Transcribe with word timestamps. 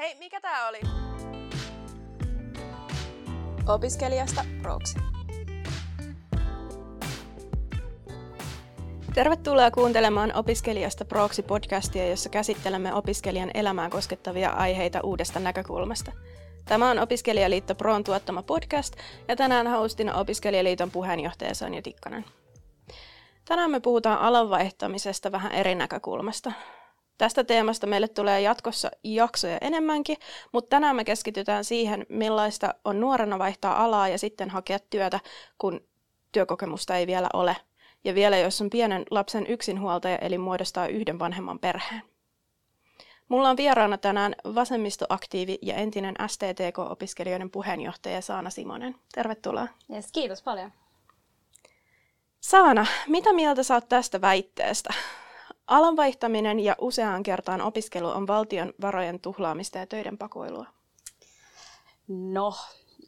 Hei, 0.00 0.16
mikä 0.18 0.40
tää 0.40 0.68
oli? 0.68 0.80
Opiskelijasta 3.68 4.44
proksi. 4.62 4.98
Tervetuloa 9.14 9.70
kuuntelemaan 9.70 10.34
Opiskelijasta 10.34 11.04
proksi 11.04 11.42
podcastia, 11.42 12.08
jossa 12.08 12.28
käsittelemme 12.28 12.94
opiskelijan 12.94 13.50
elämää 13.54 13.90
koskettavia 13.90 14.50
aiheita 14.50 15.00
uudesta 15.02 15.40
näkökulmasta. 15.40 16.12
Tämä 16.64 16.90
on 16.90 16.98
Opiskelijaliitto 16.98 17.74
Proon 17.74 18.04
tuottama 18.04 18.42
podcast 18.42 18.96
ja 19.28 19.36
tänään 19.36 19.66
hostina 19.66 20.14
Opiskelijaliiton 20.14 20.90
puheenjohtaja 20.90 21.54
Sonja 21.54 21.82
Tikkanen. 21.82 22.24
Tänään 23.44 23.70
me 23.70 23.80
puhutaan 23.80 24.18
alan 24.18 24.50
vaihtamisesta 24.50 25.32
vähän 25.32 25.52
eri 25.52 25.74
näkökulmasta. 25.74 26.52
Tästä 27.20 27.44
teemasta 27.44 27.86
meille 27.86 28.08
tulee 28.08 28.40
jatkossa 28.40 28.90
jaksoja 29.04 29.58
enemmänkin, 29.60 30.16
mutta 30.52 30.68
tänään 30.68 30.96
me 30.96 31.04
keskitytään 31.04 31.64
siihen, 31.64 32.06
millaista 32.08 32.74
on 32.84 33.00
nuorena 33.00 33.38
vaihtaa 33.38 33.84
alaa 33.84 34.08
ja 34.08 34.18
sitten 34.18 34.50
hakea 34.50 34.78
työtä, 34.78 35.20
kun 35.58 35.80
työkokemusta 36.32 36.96
ei 36.96 37.06
vielä 37.06 37.28
ole. 37.32 37.56
Ja 38.04 38.14
vielä 38.14 38.38
jos 38.38 38.60
on 38.60 38.70
pienen 38.70 39.04
lapsen 39.10 39.46
yksinhuoltaja, 39.46 40.18
eli 40.18 40.38
muodostaa 40.38 40.86
yhden 40.86 41.18
vanhemman 41.18 41.58
perheen. 41.58 42.02
Mulla 43.28 43.50
on 43.50 43.56
vieraana 43.56 43.98
tänään 43.98 44.34
vasemmistoaktiivi 44.54 45.58
ja 45.62 45.74
entinen 45.74 46.14
STTK-opiskelijoiden 46.26 47.50
puheenjohtaja 47.50 48.20
Saana 48.20 48.50
Simonen. 48.50 48.94
Tervetuloa. 49.14 49.68
Yes, 49.94 50.12
kiitos 50.12 50.42
paljon. 50.42 50.72
Saana, 52.40 52.86
mitä 53.06 53.32
mieltä 53.32 53.62
saat 53.62 53.88
tästä 53.88 54.20
väitteestä? 54.20 54.94
Alan 55.70 55.96
vaihtaminen 55.96 56.60
ja 56.60 56.76
useaan 56.80 57.22
kertaan 57.22 57.60
opiskelu 57.60 58.08
on 58.08 58.26
valtion 58.26 58.72
varojen 58.80 59.20
tuhlaamista 59.20 59.78
ja 59.78 59.86
töiden 59.86 60.18
pakoilua. 60.18 60.66
No, 62.08 62.54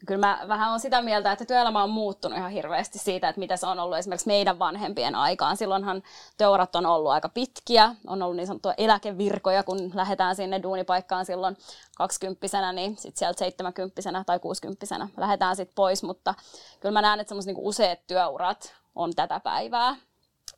kyllä 0.05 0.27
mä 0.27 0.45
vähän 0.47 0.71
on 0.71 0.79
sitä 0.79 1.01
mieltä, 1.01 1.31
että 1.31 1.45
työelämä 1.45 1.83
on 1.83 1.89
muuttunut 1.89 2.37
ihan 2.37 2.51
hirveästi 2.51 2.99
siitä, 2.99 3.29
että 3.29 3.39
mitä 3.39 3.57
se 3.57 3.67
on 3.67 3.79
ollut 3.79 3.97
esimerkiksi 3.97 4.27
meidän 4.27 4.59
vanhempien 4.59 5.15
aikaan. 5.15 5.57
Silloinhan 5.57 6.03
työurat 6.37 6.75
on 6.75 6.85
ollut 6.85 7.11
aika 7.11 7.29
pitkiä, 7.29 7.95
on 8.07 8.21
ollut 8.21 8.37
niin 8.37 8.47
sanottua 8.47 8.73
eläkevirkoja, 8.77 9.63
kun 9.63 9.91
lähdetään 9.93 10.35
sinne 10.35 10.63
duunipaikkaan 10.63 11.25
silloin 11.25 11.57
20 11.97 12.71
niin 12.71 12.97
sitten 12.97 13.19
sieltä 13.19 13.39
70 13.39 14.23
tai 14.25 14.39
60 14.39 14.85
lähdetään 15.17 15.55
sitten 15.55 15.75
pois, 15.75 16.03
mutta 16.03 16.33
kyllä 16.79 16.93
mä 16.93 17.01
näen, 17.01 17.19
että 17.19 17.29
semmoiset 17.29 17.53
niin 17.53 17.67
useat 17.67 17.99
työurat 18.07 18.75
on 18.95 19.13
tätä 19.15 19.39
päivää. 19.39 19.95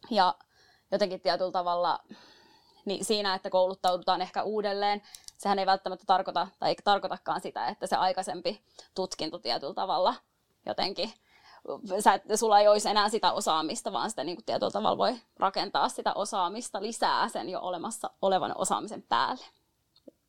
Ja 0.09 0.36
jotenkin 0.95 1.21
tietyllä 1.21 1.51
tavalla 1.51 1.99
niin 2.85 3.05
siinä, 3.05 3.35
että 3.35 3.49
kouluttaudutaan 3.49 4.21
ehkä 4.21 4.43
uudelleen, 4.43 5.01
sehän 5.38 5.59
ei 5.59 5.65
välttämättä 5.65 6.05
tarkoita, 6.07 6.47
tai 6.59 6.69
ei 6.69 6.75
tarkoitakaan 6.83 7.41
sitä, 7.41 7.67
että 7.67 7.88
se 7.88 7.95
aikaisempi 7.95 8.61
tutkinto 8.95 9.39
tietyllä 9.39 9.73
tavalla 9.73 10.16
jotenkin, 10.66 11.13
sä, 11.99 12.13
että 12.13 12.38
sulla 12.38 12.59
ei 12.59 12.67
olisi 12.67 12.89
enää 12.89 13.09
sitä 13.09 13.31
osaamista, 13.31 13.91
vaan 13.91 14.09
sitä 14.09 14.23
niin 14.23 14.38
kuin 14.38 14.45
tietyllä 14.45 14.71
tavalla 14.71 14.97
voi 14.97 15.16
rakentaa 15.38 15.89
sitä 15.89 16.13
osaamista 16.13 16.81
lisää 16.81 17.29
sen 17.29 17.49
jo 17.49 17.59
olemassa 17.61 18.09
olevan 18.21 18.51
osaamisen 18.55 19.01
päälle. 19.01 19.45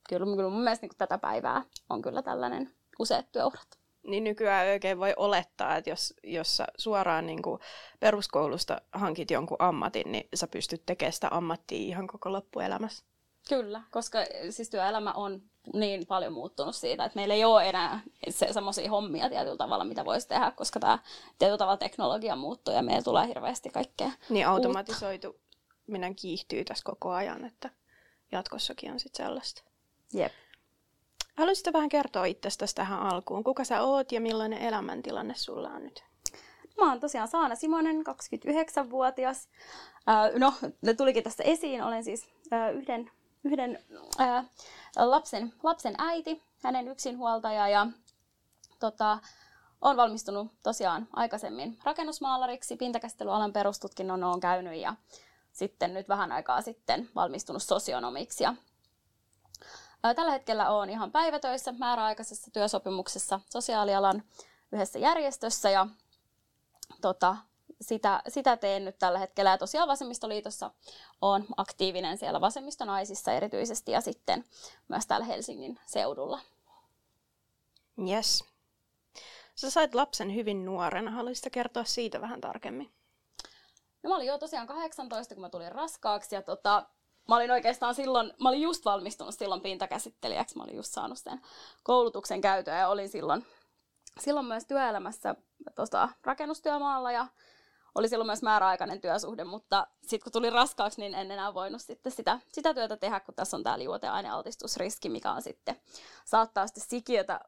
Kyllä, 0.08 0.36
kyllä 0.36 0.50
mun 0.50 0.62
mielestä 0.62 0.86
niin 0.86 0.98
tätä 0.98 1.18
päivää 1.18 1.62
on 1.90 2.02
kyllä 2.02 2.22
tällainen 2.22 2.74
useat 2.98 3.32
työurat 3.32 3.85
niin 4.06 4.24
nykyään 4.24 4.68
oikein 4.68 4.98
voi 4.98 5.14
olettaa, 5.16 5.76
että 5.76 5.90
jos, 5.90 6.14
jos 6.22 6.56
sä 6.56 6.66
suoraan 6.78 7.26
niin 7.26 7.42
kuin 7.42 7.60
peruskoulusta 8.00 8.80
hankit 8.92 9.30
jonkun 9.30 9.56
ammatin, 9.60 10.12
niin 10.12 10.28
sä 10.34 10.46
pystyt 10.46 10.82
tekemään 10.86 11.12
sitä 11.12 11.28
ammattia 11.30 11.78
ihan 11.78 12.06
koko 12.06 12.32
loppuelämässä. 12.32 13.04
Kyllä, 13.48 13.82
koska 13.90 14.18
siis 14.50 14.70
työelämä 14.70 15.12
on 15.12 15.42
niin 15.74 16.06
paljon 16.06 16.32
muuttunut 16.32 16.76
siitä, 16.76 17.04
että 17.04 17.16
meillä 17.16 17.34
ei 17.34 17.44
ole 17.44 17.68
enää 17.68 18.00
se, 18.28 18.52
semmoisia 18.52 18.90
hommia 18.90 19.28
tietyllä 19.28 19.56
tavalla, 19.56 19.84
mitä 19.84 20.04
voisi 20.04 20.28
tehdä, 20.28 20.50
koska 20.50 20.80
tämä 20.80 20.98
tietyllä 21.38 21.58
tavalla 21.58 21.76
teknologia 21.76 22.36
muuttuu 22.36 22.74
ja 22.74 22.82
meillä 22.82 23.02
tulee 23.02 23.26
hirveästi 23.26 23.70
kaikkea 23.70 24.10
Niin 24.28 24.46
automatisoitu 24.46 25.40
minä 25.86 26.14
kiihtyy 26.14 26.64
tässä 26.64 26.84
koko 26.84 27.10
ajan, 27.10 27.44
että 27.44 27.70
jatkossakin 28.32 28.92
on 28.92 29.00
sitten 29.00 29.26
sellaista. 29.26 29.62
Jep. 30.12 30.32
Haluaisitko 31.36 31.72
vähän 31.72 31.88
kertoa 31.88 32.24
itsestäsi 32.24 32.74
tähän 32.74 33.00
alkuun? 33.00 33.44
Kuka 33.44 33.64
sä 33.64 33.82
oot 33.82 34.12
ja 34.12 34.20
millainen 34.20 34.58
elämäntilanne 34.58 35.34
sulla 35.34 35.68
on 35.68 35.84
nyt? 35.84 36.04
Mä 36.76 36.88
oon 36.88 37.00
tosiaan 37.00 37.28
Saana 37.28 37.54
Simonen, 37.54 37.96
29-vuotias. 37.96 39.48
Äh, 40.08 40.38
no, 40.38 40.54
ne 40.82 40.94
tulikin 40.94 41.24
tästä 41.24 41.42
esiin. 41.42 41.82
Olen 41.82 42.04
siis 42.04 42.28
yhden, 42.74 43.10
yhden 43.44 43.78
lapsen, 44.96 45.52
lapsen 45.62 45.94
äiti, 45.98 46.42
hänen 46.62 46.88
yksinhuoltaja 46.88 47.68
ja 47.68 47.86
tota, 48.80 49.18
olen 49.80 49.96
valmistunut 49.96 50.52
tosiaan 50.62 51.08
aikaisemmin 51.12 51.78
rakennusmaalariksi, 51.84 52.76
pintakäsittelyalan 52.76 53.52
perustutkinnon 53.52 54.24
olen 54.24 54.40
käynyt 54.40 54.74
ja 54.74 54.94
sitten 55.52 55.94
nyt 55.94 56.08
vähän 56.08 56.32
aikaa 56.32 56.62
sitten 56.62 57.08
valmistunut 57.14 57.62
sosionomiksi 57.62 58.44
ja 58.44 58.54
Tällä 60.02 60.32
hetkellä 60.32 60.70
olen 60.70 60.90
ihan 60.90 61.12
päivätöissä 61.12 61.72
määräaikaisessa 61.72 62.50
työsopimuksessa 62.50 63.40
sosiaalialan 63.50 64.22
yhdessä 64.72 64.98
järjestössä 64.98 65.70
ja 65.70 65.86
tota, 67.00 67.36
sitä, 67.80 68.22
sitä 68.28 68.56
teen 68.56 68.84
nyt 68.84 68.98
tällä 68.98 69.18
hetkellä. 69.18 69.50
Ja 69.50 69.58
tosiaan 69.58 69.88
Vasemmistoliitossa 69.88 70.70
on 71.20 71.46
aktiivinen 71.56 72.18
siellä 72.18 72.40
vasemmistonaisissa 72.40 73.32
erityisesti 73.32 73.92
ja 73.92 74.00
sitten 74.00 74.44
myös 74.88 75.06
täällä 75.06 75.26
Helsingin 75.26 75.78
seudulla. 75.86 76.40
Yes. 78.08 78.44
Sä 79.54 79.70
sait 79.70 79.94
lapsen 79.94 80.34
hyvin 80.34 80.64
nuorena. 80.64 81.10
Haluaisitko 81.10 81.50
kertoa 81.52 81.84
siitä 81.84 82.20
vähän 82.20 82.40
tarkemmin? 82.40 82.92
No 84.02 84.10
mä 84.10 84.16
olin 84.16 84.26
jo 84.26 84.38
tosiaan 84.38 84.66
18, 84.66 85.34
kun 85.34 85.42
mä 85.42 85.50
tulin 85.50 85.72
raskaaksi 85.72 86.34
ja 86.34 86.42
tota, 86.42 86.86
mä 87.28 87.36
olin 87.36 87.50
oikeastaan 87.50 87.94
silloin, 87.94 88.32
mä 88.40 88.48
olin 88.48 88.62
just 88.62 88.84
valmistunut 88.84 89.34
silloin 89.34 89.60
pintakäsittelijäksi, 89.60 90.56
mä 90.56 90.62
olin 90.62 90.76
just 90.76 90.92
saanut 90.92 91.18
sen 91.18 91.40
koulutuksen 91.82 92.40
käytöä 92.40 92.78
ja 92.78 92.88
olin 92.88 93.08
silloin, 93.08 93.46
silloin 94.20 94.46
myös 94.46 94.64
työelämässä 94.66 95.34
tota, 95.74 96.08
rakennustyömaalla 96.24 97.12
ja 97.12 97.26
oli 97.94 98.08
silloin 98.08 98.26
myös 98.26 98.42
määräaikainen 98.42 99.00
työsuhde, 99.00 99.44
mutta 99.44 99.86
sitten 100.02 100.20
kun 100.24 100.32
tuli 100.32 100.50
raskaaksi, 100.50 101.00
niin 101.00 101.14
en 101.14 101.30
enää 101.30 101.54
voinut 101.54 101.82
sitten 101.82 102.12
sitä, 102.12 102.40
sitä 102.52 102.74
työtä 102.74 102.96
tehdä, 102.96 103.20
kun 103.20 103.34
tässä 103.34 103.56
on 103.56 103.62
tämä 103.62 103.78
liuoteainealtistusriski, 103.78 105.08
mikä 105.08 105.32
on 105.32 105.42
sitten, 105.42 105.80
saattaa 106.24 106.66
sitten 106.66 106.84
sikiötä 106.88 107.40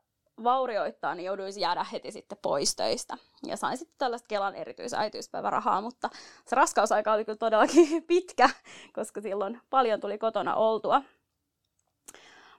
vaurioittaa, 0.44 1.15
niin 1.15 1.26
jouduisi 1.26 1.60
jäädä 1.60 1.84
heti 1.84 2.12
sitten 2.12 2.38
pois 2.43 2.76
töistä. 2.76 3.16
Ja 3.47 3.56
sain 3.56 3.78
sitten 3.78 3.99
tällaista 3.99 4.26
Kelan 4.28 4.54
erityisäitiyspäivärahaa, 4.54 5.81
mutta 5.81 6.10
se 6.47 6.56
raskausaika 6.56 7.12
oli 7.12 7.25
kyllä 7.25 7.38
todellakin 7.38 8.03
pitkä, 8.09 8.50
koska 8.93 9.21
silloin 9.21 9.60
paljon 9.71 10.00
tuli 10.00 10.19
kotona 10.19 10.54
oltua. 10.54 11.03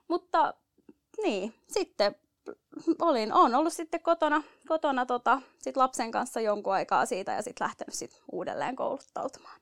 Mutta 0.07 0.53
niin, 1.23 1.53
sitten 1.67 2.15
olin, 3.01 3.33
on 3.33 3.55
ollut 3.55 3.73
sitten 3.73 4.01
kotona, 4.01 4.43
kotona 4.67 5.05
tota, 5.05 5.41
sit 5.57 5.77
lapsen 5.77 6.11
kanssa 6.11 6.41
jonkun 6.41 6.73
aikaa 6.73 7.05
siitä 7.05 7.31
ja 7.31 7.41
sitten 7.41 7.65
lähtenyt 7.65 7.95
sit 7.95 8.21
uudelleen 8.31 8.75
kouluttautumaan. 8.75 9.59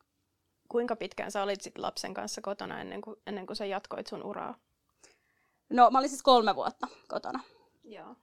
Kuinka 0.70 0.96
pitkään 0.96 1.32
sä 1.32 1.44
olit 1.44 1.62
sit 1.62 1.78
lapsen 1.78 2.14
kanssa 2.14 2.42
kotona 2.42 2.82
ennen 2.82 3.02
kuin, 3.02 3.16
ennen 3.28 3.46
kuin 3.46 3.58
sä 3.58 3.66
jatkoit 3.66 4.08
sun 4.08 4.24
uraa? 4.24 4.56
No 5.70 5.90
mä 5.92 6.00
olin 6.00 6.10
siis 6.10 6.24
kolme 6.24 6.56
vuotta 6.56 6.88
kotona. 7.08 7.40
Joo. 7.88 8.16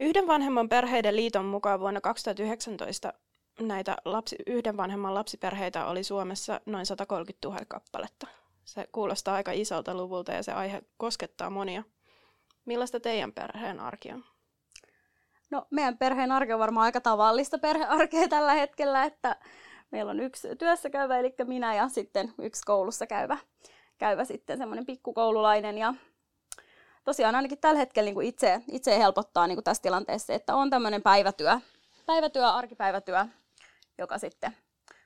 Yhden 0.00 0.26
vanhemman 0.26 0.68
perheiden 0.68 1.16
liiton 1.16 1.44
mukaan 1.44 1.80
vuonna 1.80 2.00
2019 2.00 3.12
näitä 3.60 3.96
lapsi, 4.04 4.36
yhden 4.46 4.76
vanhemman 4.76 5.14
lapsiperheitä 5.14 5.86
oli 5.86 6.04
Suomessa 6.04 6.60
noin 6.66 6.86
130 6.86 7.48
000 7.48 7.64
kappaletta. 7.68 8.26
Se 8.64 8.88
kuulostaa 8.92 9.34
aika 9.34 9.52
isolta 9.52 9.94
luvulta 9.94 10.32
ja 10.32 10.42
se 10.42 10.52
aihe 10.52 10.82
koskettaa 10.96 11.50
monia. 11.50 11.82
Millaista 12.64 13.00
teidän 13.00 13.32
perheen 13.32 13.80
arki 13.80 14.12
on? 14.12 14.24
No 15.50 15.66
meidän 15.70 15.98
perheen 15.98 16.32
arki 16.32 16.52
on 16.52 16.58
varmaan 16.58 16.84
aika 16.84 17.00
tavallista 17.00 17.58
perhearkea 17.58 18.28
tällä 18.28 18.52
hetkellä, 18.52 19.04
että 19.04 19.36
meillä 19.90 20.10
on 20.10 20.20
yksi 20.20 20.56
työssä 20.56 20.90
käyvä, 20.90 21.18
eli 21.18 21.34
minä 21.44 21.74
ja 21.74 21.88
sitten 21.88 22.34
yksi 22.38 22.62
koulussa 22.64 23.06
käyvä, 23.06 23.38
käyvä 23.98 24.24
sitten 24.24 24.58
semmoinen 24.58 24.86
pikkukoululainen 24.86 25.78
ja 25.78 25.94
tosiaan 27.04 27.34
ainakin 27.34 27.58
tällä 27.58 27.78
hetkellä 27.78 28.06
niin 28.06 28.14
kuin 28.14 28.26
itse, 28.26 28.62
itse 28.72 28.98
helpottaa 28.98 29.46
niin 29.46 29.56
kuin 29.56 29.64
tässä 29.64 29.82
tilanteessa, 29.82 30.32
että 30.32 30.56
on 30.56 30.70
tämmöinen 30.70 31.02
päivätyö, 31.02 31.60
päivätyö, 32.06 32.48
arkipäivätyö, 32.48 33.26
joka 33.98 34.18
sitten 34.18 34.56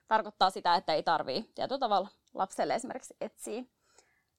tarkoittaa 0.08 0.50
sitä, 0.50 0.74
että 0.74 0.94
ei 0.94 1.02
tarvii 1.02 1.50
tietyllä 1.54 1.78
tavalla 1.78 2.08
lapselle 2.34 2.74
esimerkiksi 2.74 3.16
etsiä, 3.20 3.62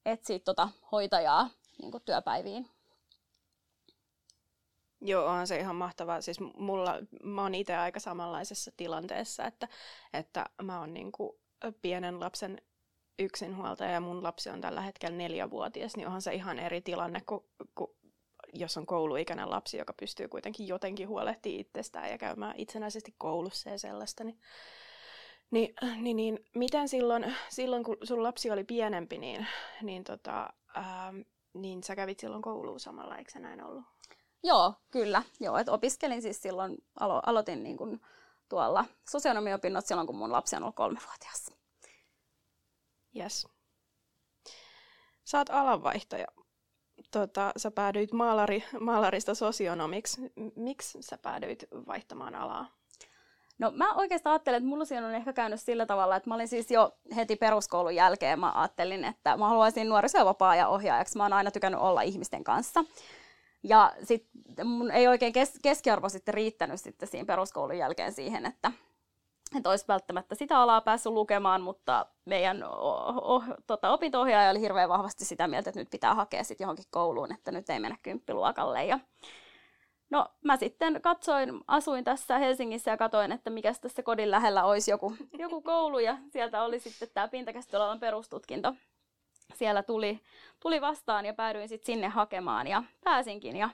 etsiä 0.05 0.39
tota 0.39 0.69
hoitajaa 0.91 1.49
niin 1.81 1.91
kuin 1.91 2.03
työpäiviin. 2.05 2.69
Joo, 5.01 5.25
on 5.25 5.47
se 5.47 5.59
ihan 5.59 5.75
mahtavaa. 5.75 6.21
Siis 6.21 6.39
mulla, 6.39 6.95
mä 7.23 7.41
oon 7.41 7.55
itse 7.55 7.75
aika 7.75 7.99
samanlaisessa 7.99 8.71
tilanteessa, 8.77 9.45
että, 9.45 9.67
että 10.13 10.45
mä 10.61 10.79
oon 10.79 10.93
niin 10.93 11.11
kuin 11.11 11.31
pienen 11.81 12.19
lapsen 12.19 12.61
yksinhuoltaja 13.19 13.91
ja 13.91 14.01
mun 14.01 14.23
lapsi 14.23 14.49
on 14.49 14.61
tällä 14.61 14.81
hetkellä 14.81 15.17
neljävuotias, 15.17 15.97
niin 15.97 16.07
onhan 16.07 16.21
se 16.21 16.33
ihan 16.33 16.59
eri 16.59 16.81
tilanne 16.81 17.21
kuin, 17.25 17.43
kuin 17.75 17.91
jos 18.53 18.77
on 18.77 18.85
kouluikäinen 18.85 19.49
lapsi, 19.49 19.77
joka 19.77 19.93
pystyy 19.93 20.27
kuitenkin 20.27 20.67
jotenkin 20.67 21.07
huolehtimaan 21.07 21.59
itsestään 21.59 22.09
ja 22.09 22.17
käymään 22.17 22.55
itsenäisesti 22.57 23.15
koulussa 23.17 23.69
ja 23.69 23.79
sellaista, 23.79 24.23
niin, 24.23 24.39
niin, 25.51 25.75
niin, 26.01 26.17
niin 26.17 26.39
miten 26.55 26.89
silloin, 26.89 27.35
silloin, 27.49 27.83
kun 27.83 27.97
sun 28.03 28.23
lapsi 28.23 28.51
oli 28.51 28.63
pienempi, 28.63 29.17
niin, 29.17 29.47
niin, 29.81 30.03
tota, 30.03 30.49
ää, 30.75 31.13
niin 31.53 31.83
sä 31.83 31.95
kävit 31.95 32.19
silloin 32.19 32.41
kouluun 32.41 32.79
samalla, 32.79 33.17
eikö 33.17 33.31
se 33.31 33.39
näin 33.39 33.63
ollut? 33.63 33.83
Joo, 34.43 34.73
kyllä. 34.91 35.23
Joo, 35.39 35.57
että 35.57 35.71
opiskelin 35.71 36.21
siis 36.21 36.41
silloin, 36.41 36.77
alo- 36.99 37.21
aloitin 37.25 37.63
niin 37.63 37.77
kuin 37.77 38.01
tuolla 38.49 38.85
sosionomiopinnot 39.09 39.85
silloin, 39.85 40.07
kun 40.07 40.17
mun 40.17 40.31
lapsi 40.31 40.55
on 40.55 40.63
ollut 40.63 40.75
kolmevuotias. 40.75 41.56
Yes. 43.15 43.47
Oot 45.33 45.49
alanvaihtaja. 45.49 46.27
Tota, 47.11 47.51
sä 47.57 47.71
päädyit 47.71 48.11
maalari, 48.13 48.63
maalarista 48.79 49.35
sosionomiksi. 49.35 50.21
Miksi 50.55 51.01
sä 51.01 51.17
päädyit 51.17 51.65
vaihtamaan 51.87 52.35
alaa? 52.35 52.77
No 53.59 53.71
mä 53.71 53.93
oikeastaan 53.93 54.31
ajattelin, 54.31 54.57
että 54.57 54.69
mulla 54.69 54.85
siinä 54.85 55.07
on 55.07 55.13
ehkä 55.15 55.33
käynyt 55.33 55.61
sillä 55.61 55.85
tavalla, 55.85 56.15
että 56.15 56.29
mä 56.29 56.35
olin 56.35 56.47
siis 56.47 56.71
jo 56.71 56.91
heti 57.15 57.35
peruskoulun 57.35 57.95
jälkeen, 57.95 58.39
mä 58.39 58.51
ajattelin, 58.55 59.03
että 59.03 59.37
mä 59.37 59.47
haluaisin 59.49 59.89
nuorisovapaa 59.89 60.55
ja 60.55 60.67
ohjaajaksi. 60.67 61.17
Mä 61.17 61.23
oon 61.23 61.33
aina 61.33 61.51
tykännyt 61.51 61.81
olla 61.81 62.01
ihmisten 62.01 62.43
kanssa. 62.43 62.83
Ja 63.63 63.93
sitten 64.03 64.67
mun 64.67 64.91
ei 64.91 65.07
oikein 65.07 65.33
kes- 65.33 65.59
keskiarvo 65.63 66.09
sitten 66.09 66.33
riittänyt 66.33 66.81
sitten 66.81 67.07
siinä 67.07 67.25
peruskoulun 67.25 67.77
jälkeen 67.77 68.13
siihen, 68.13 68.45
että, 68.45 68.71
että 69.55 69.69
olisi 69.69 69.85
välttämättä 69.87 70.35
sitä 70.35 70.59
alaa 70.59 70.81
päässyt 70.81 71.11
lukemaan, 71.11 71.61
mutta 71.61 72.05
meidän 72.25 72.63
o- 72.63 73.35
o- 73.35 73.43
tota, 73.67 73.91
opinto-ohjaaja 73.91 74.51
oli 74.51 74.61
hirveän 74.61 74.89
vahvasti 74.89 75.25
sitä 75.25 75.47
mieltä, 75.47 75.69
että 75.69 75.79
nyt 75.79 75.89
pitää 75.89 76.15
hakea 76.15 76.43
sitten 76.43 76.65
johonkin 76.65 76.85
kouluun, 76.91 77.31
että 77.31 77.51
nyt 77.51 77.69
ei 77.69 77.79
mennä 77.79 77.97
kymppiluokalle. 78.03 78.85
Ja 78.85 78.99
No 80.09 80.27
mä 80.43 80.57
sitten 80.57 81.01
katsoin, 81.01 81.59
asuin 81.67 82.03
tässä 82.03 82.37
Helsingissä 82.37 82.91
ja 82.91 82.97
katsoin, 82.97 83.31
että 83.31 83.49
mikä 83.49 83.73
tässä 83.81 84.03
kodin 84.03 84.31
lähellä 84.31 84.65
olisi 84.65 84.91
joku, 84.91 85.15
joku 85.43 85.61
koulu 85.61 85.99
ja 85.99 86.17
sieltä 86.29 86.63
oli 86.63 86.79
sitten 86.79 87.07
tämä 87.13 87.27
pintakäsittelyalan 87.27 87.99
perustutkinto. 87.99 88.73
Siellä 89.53 89.83
tuli, 89.83 90.19
tuli 90.59 90.81
vastaan 90.81 91.25
ja 91.25 91.33
päädyin 91.33 91.69
sitten 91.69 91.85
sinne 91.85 92.07
hakemaan 92.07 92.67
ja 92.67 92.83
pääsinkin 93.03 93.57
ja 93.57 93.69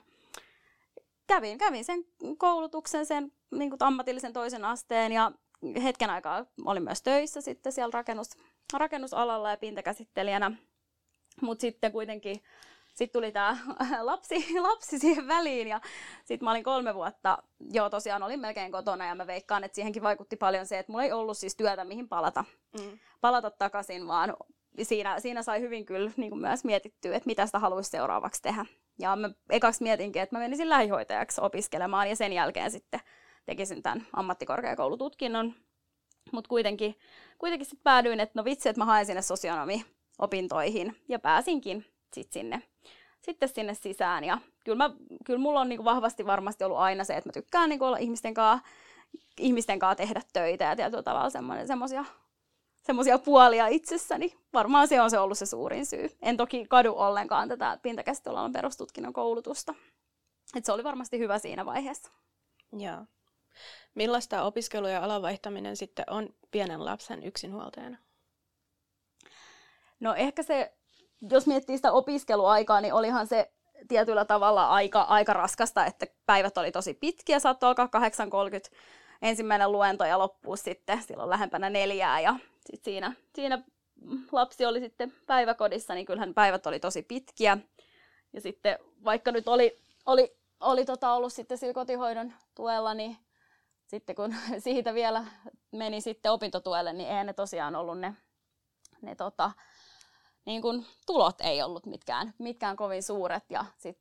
kävin, 1.26 1.58
kävin 1.58 1.84
sen 1.84 2.04
koulutuksen, 2.38 3.06
sen 3.06 3.32
niin 3.50 3.70
kuin 3.70 3.82
ammatillisen 3.82 4.32
toisen 4.32 4.64
asteen 4.64 5.12
ja 5.12 5.32
hetken 5.82 6.10
aikaa 6.10 6.46
olin 6.64 6.82
myös 6.82 7.02
töissä 7.02 7.40
sitten 7.40 7.72
siellä 7.72 7.92
rakennus, 7.94 8.30
rakennusalalla 8.72 9.50
ja 9.50 9.56
pintakäsittelijänä. 9.56 10.52
Mutta 11.40 11.60
sitten 11.60 11.92
kuitenkin 11.92 12.42
sitten 12.94 13.20
tuli 13.20 13.32
tämä 13.32 13.56
lapsi, 14.00 14.60
lapsi 14.60 14.98
siihen 14.98 15.28
väliin 15.28 15.68
ja 15.68 15.80
sitten 16.24 16.44
mä 16.44 16.50
olin 16.50 16.64
kolme 16.64 16.94
vuotta, 16.94 17.38
joo 17.72 17.90
tosiaan 17.90 18.22
olin 18.22 18.40
melkein 18.40 18.72
kotona 18.72 19.06
ja 19.06 19.14
mä 19.14 19.26
veikkaan, 19.26 19.64
että 19.64 19.74
siihenkin 19.74 20.02
vaikutti 20.02 20.36
paljon 20.36 20.66
se, 20.66 20.78
että 20.78 20.92
mulla 20.92 21.04
ei 21.04 21.12
ollut 21.12 21.38
siis 21.38 21.56
työtä 21.56 21.84
mihin 21.84 22.08
palata, 22.08 22.44
mm. 22.80 22.98
palata 23.20 23.50
takaisin, 23.50 24.08
vaan 24.08 24.36
siinä, 24.82 25.20
siinä 25.20 25.42
sai 25.42 25.60
hyvin 25.60 25.86
kyllä 25.86 26.10
niin 26.16 26.30
kuin 26.30 26.40
myös 26.40 26.64
mietittyä, 26.64 27.16
että 27.16 27.26
mitä 27.26 27.46
sitä 27.46 27.58
haluaisi 27.58 27.90
seuraavaksi 27.90 28.42
tehdä. 28.42 28.66
Ja 28.98 29.16
mä 29.16 29.30
ekaksi 29.50 29.82
mietinkin, 29.82 30.22
että 30.22 30.36
mä 30.36 30.40
menisin 30.40 30.68
lähihoitajaksi 30.68 31.40
opiskelemaan 31.40 32.08
ja 32.08 32.16
sen 32.16 32.32
jälkeen 32.32 32.70
sitten 32.70 33.00
tekisin 33.46 33.82
tämän 33.82 34.06
ammattikorkeakoulututkinnon. 34.12 35.54
Mutta 36.32 36.48
kuitenkin, 36.48 36.98
kuitenkin 37.38 37.66
sitten 37.66 37.82
päädyin, 37.82 38.20
että 38.20 38.40
no 38.40 38.44
vitsi, 38.44 38.68
että 38.68 38.80
mä 38.80 38.84
haen 38.84 39.06
sinne 39.06 39.22
sosionomi-opintoihin 39.22 40.96
ja 41.08 41.18
pääsinkin 41.18 41.86
sitten 42.12 42.32
sinne, 42.32 42.62
sitten 43.20 43.48
sinne 43.48 43.74
sisään. 43.74 44.24
Ja 44.24 44.38
kyllä, 44.64 44.88
mä, 44.88 44.94
kyllä 45.24 45.40
mulla 45.40 45.60
on 45.60 45.68
niin 45.68 45.84
vahvasti 45.84 46.26
varmasti 46.26 46.64
ollut 46.64 46.78
aina 46.78 47.04
se, 47.04 47.16
että 47.16 47.28
mä 47.28 47.32
tykkään 47.32 47.70
niin 47.70 47.82
olla 47.82 47.96
ihmisten 47.96 48.34
kanssa, 48.34 48.68
ihmisten 49.38 49.78
kanssa 49.78 49.96
tehdä 49.96 50.22
töitä 50.32 50.64
ja 50.64 50.76
tietyllä 50.76 51.02
tavalla 51.02 51.30
semmoisia 51.66 52.04
semmoisia 52.86 53.18
puolia 53.18 53.66
itsessäni. 53.66 54.34
Varmaan 54.52 54.88
se 54.88 55.00
on 55.00 55.10
se 55.10 55.18
ollut 55.18 55.38
se 55.38 55.46
suurin 55.46 55.86
syy. 55.86 56.10
En 56.22 56.36
toki 56.36 56.66
kadu 56.68 56.94
ollenkaan 56.96 57.48
tätä 57.48 57.78
pintakäsittelyalan 57.82 58.52
perustutkinnon 58.52 59.12
koulutusta. 59.12 59.74
Et 60.56 60.64
se 60.64 60.72
oli 60.72 60.84
varmasti 60.84 61.18
hyvä 61.18 61.38
siinä 61.38 61.66
vaiheessa. 61.66 62.10
Joo. 62.72 63.06
Millaista 63.94 64.42
opiskelu 64.42 64.86
ja 64.86 65.04
alanvaihtaminen 65.04 65.76
sitten 65.76 66.04
on 66.10 66.28
pienen 66.50 66.84
lapsen 66.84 67.24
yksinhuoltajana? 67.24 67.98
No 70.00 70.14
ehkä 70.14 70.42
se 70.42 70.72
jos 71.30 71.46
miettii 71.46 71.76
sitä 71.76 71.92
opiskeluaikaa, 71.92 72.80
niin 72.80 72.94
olihan 72.94 73.26
se 73.26 73.52
tietyllä 73.88 74.24
tavalla 74.24 74.68
aika, 74.68 75.00
aika 75.00 75.32
raskasta, 75.32 75.86
että 75.86 76.06
päivät 76.26 76.58
oli 76.58 76.72
tosi 76.72 76.94
pitkiä, 76.94 77.38
saattoi 77.38 77.68
alkaa 77.68 78.00
8.30 78.72 78.76
ensimmäinen 79.22 79.72
luento 79.72 80.04
ja 80.04 80.18
loppuu 80.18 80.56
sitten 80.56 81.02
silloin 81.02 81.30
lähempänä 81.30 81.70
neljää 81.70 82.20
ja 82.20 82.36
sit 82.70 82.84
siinä, 82.84 83.12
siinä 83.34 83.62
lapsi 84.32 84.66
oli 84.66 84.80
sitten 84.80 85.12
päiväkodissa, 85.26 85.94
niin 85.94 86.06
kyllähän 86.06 86.34
päivät 86.34 86.66
oli 86.66 86.80
tosi 86.80 87.02
pitkiä. 87.02 87.58
Ja 88.32 88.40
sitten 88.40 88.78
vaikka 89.04 89.32
nyt 89.32 89.48
oli, 89.48 89.78
oli, 90.06 90.36
oli 90.60 90.84
tota 90.84 91.12
ollut 91.12 91.32
sitten 91.32 91.58
sillä 91.58 91.74
kotihoidon 91.74 92.32
tuella, 92.54 92.94
niin 92.94 93.16
sitten 93.94 94.16
kun 94.16 94.34
siitä 94.64 94.94
vielä 94.94 95.24
meni 95.72 96.00
sitten 96.00 96.32
opintotuelle, 96.32 96.92
niin 96.92 97.08
eihän 97.08 97.26
ne 97.26 97.32
tosiaan 97.32 97.76
ollut 97.76 97.98
ne, 97.98 98.14
ne 99.02 99.14
tota, 99.14 99.50
niin 100.44 100.62
kun, 100.62 100.86
tulot 101.06 101.40
ei 101.40 101.62
ollut 101.62 101.86
mitkään, 101.86 102.34
mitkään 102.38 102.76
kovin 102.76 103.02
suuret 103.02 103.44
ja 103.50 103.64
sit, 103.78 103.98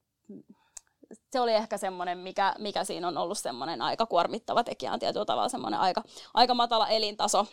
se 1.32 1.40
oli 1.40 1.54
ehkä 1.54 1.78
semmoinen, 1.78 2.18
mikä, 2.18 2.56
mikä 2.60 2.84
siinä 2.84 3.08
on 3.08 3.18
ollut 3.18 3.38
semmoinen 3.38 3.82
aika 3.82 4.06
kuormittava 4.06 4.64
tekijä, 4.64 4.94
on 4.94 5.00
tietyllä 5.00 5.26
tavalla 5.26 5.50
semmoinen 5.50 5.80
aika, 5.80 6.04
aika 6.34 6.54
matala 6.54 6.88
elintaso. 6.88 7.46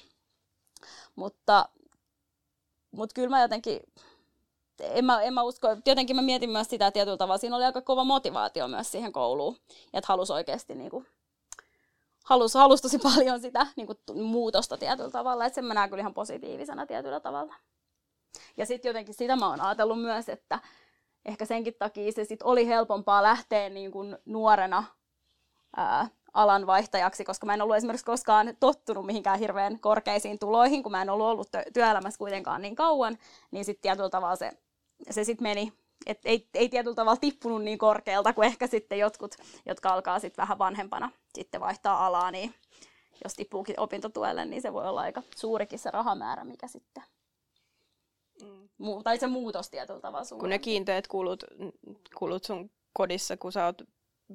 Mutta, 1.17 1.69
mutta 2.91 3.15
kyllä 3.15 3.29
mä 3.29 3.43
jotenkin, 3.43 3.81
en 4.81 5.05
mä, 5.05 5.23
en 5.23 5.35
mä 5.35 5.43
usko, 5.43 5.69
jotenkin 5.87 6.17
mä 6.17 6.23
mietin 6.23 6.51
myös 6.51 6.69
sitä 6.69 6.91
tietyllä 6.91 7.17
tavalla, 7.17 7.39
siinä 7.39 7.57
oli 7.57 7.65
aika 7.65 7.83
kova 7.83 8.05
motivaatio 8.05 8.69
myös 8.69 8.93
siihen 8.93 9.13
kouluun, 9.13 9.57
että 9.93 10.09
halusi 10.09 10.33
oikeasti 10.33 10.75
niin 10.75 10.91
kuin, 10.91 11.07
halusi, 12.25 12.59
halusi 12.59 12.83
tosi 12.83 12.99
paljon 13.15 13.41
sitä 13.41 13.67
niin 13.77 13.87
kuin, 13.87 13.99
muutosta 14.15 14.77
tietyllä 14.77 15.11
tavalla, 15.11 15.47
että 15.47 15.55
sen 15.55 15.65
mä 15.65 15.75
näen 15.75 15.91
kyllä 15.91 16.01
ihan 16.01 16.15
positiivisena 16.15 16.87
tietyllä 16.87 17.21
tavalla. 17.21 17.55
Ja 18.57 18.67
sitten 18.67 18.89
jotenkin 18.89 19.15
sitä 19.15 19.37
mä 19.37 19.49
oon 19.49 19.61
ajatellut 19.61 20.03
myös, 20.03 20.29
että 20.29 20.59
ehkä 21.25 21.45
senkin 21.45 21.75
takia 21.79 22.13
se 22.13 22.25
sit 22.25 22.43
oli 22.43 22.67
helpompaa 22.67 23.23
lähteä 23.23 23.69
niin 23.69 23.91
kuin 23.91 24.17
nuorena 24.25 24.85
ää, 25.77 26.09
alan 26.35 26.67
vaihtajaksi, 26.67 27.25
koska 27.25 27.47
mä 27.47 27.55
en 27.55 27.63
ollut 27.63 27.77
esimerkiksi 27.77 28.07
koskaan 28.07 28.57
tottunut 28.61 29.07
mihinkään 29.07 29.39
hirveän 29.39 29.81
korkeisiin 29.81 30.39
tuloihin, 30.39 30.83
kun 30.83 30.93
mä 30.93 31.03
en 31.03 31.11
ollut 31.11 31.27
ollut 31.27 31.49
työelämässä 31.73 32.19
kuitenkaan 32.19 32.63
niin 32.63 32.75
kauan, 32.75 33.19
niin 33.51 33.65
sitten 33.65 33.83
tietyllä 33.83 34.11
tavalla 34.11 34.37
se, 34.37 34.53
se 35.11 35.25
sitten 35.25 35.43
meni, 35.43 35.73
et 36.07 36.19
ei, 36.25 36.49
ei 36.55 36.69
tietyllä 36.69 36.95
tavalla 36.95 37.21
tippunut 37.21 37.63
niin 37.63 37.79
korkealta 37.79 38.33
kuin 38.33 38.47
ehkä 38.47 38.67
sitten 38.67 38.99
jotkut, 38.99 39.35
jotka 39.67 39.89
alkaa 39.89 40.19
sitten 40.19 40.43
vähän 40.43 40.59
vanhempana 40.59 41.11
sitten 41.35 41.61
vaihtaa 41.61 42.07
alaa, 42.07 42.31
niin 42.31 42.55
jos 43.25 43.35
tippuukin 43.35 43.81
opintotuelle, 43.81 44.45
niin 44.45 44.63
se 44.63 44.73
voi 44.73 44.89
olla 44.89 45.01
aika 45.01 45.23
suurikin 45.37 45.79
se 45.79 45.91
rahamäärä, 45.91 46.45
mikä 46.45 46.69
sitten 46.69 47.03
Mm. 48.43 49.03
tai 49.05 49.19
se 49.19 49.27
muutos 49.27 49.71
tietyllä 49.71 50.01
tavalla 50.01 50.25
suurempi. 50.25 50.41
Kun 50.41 50.51
ne 50.51 50.59
kiinteät 50.59 51.07
kulut, 51.07 51.45
kulut 52.15 52.45
sun 52.45 52.71
kodissa, 52.93 53.37
kun 53.37 53.53
sä 53.53 53.65
oot 53.65 53.83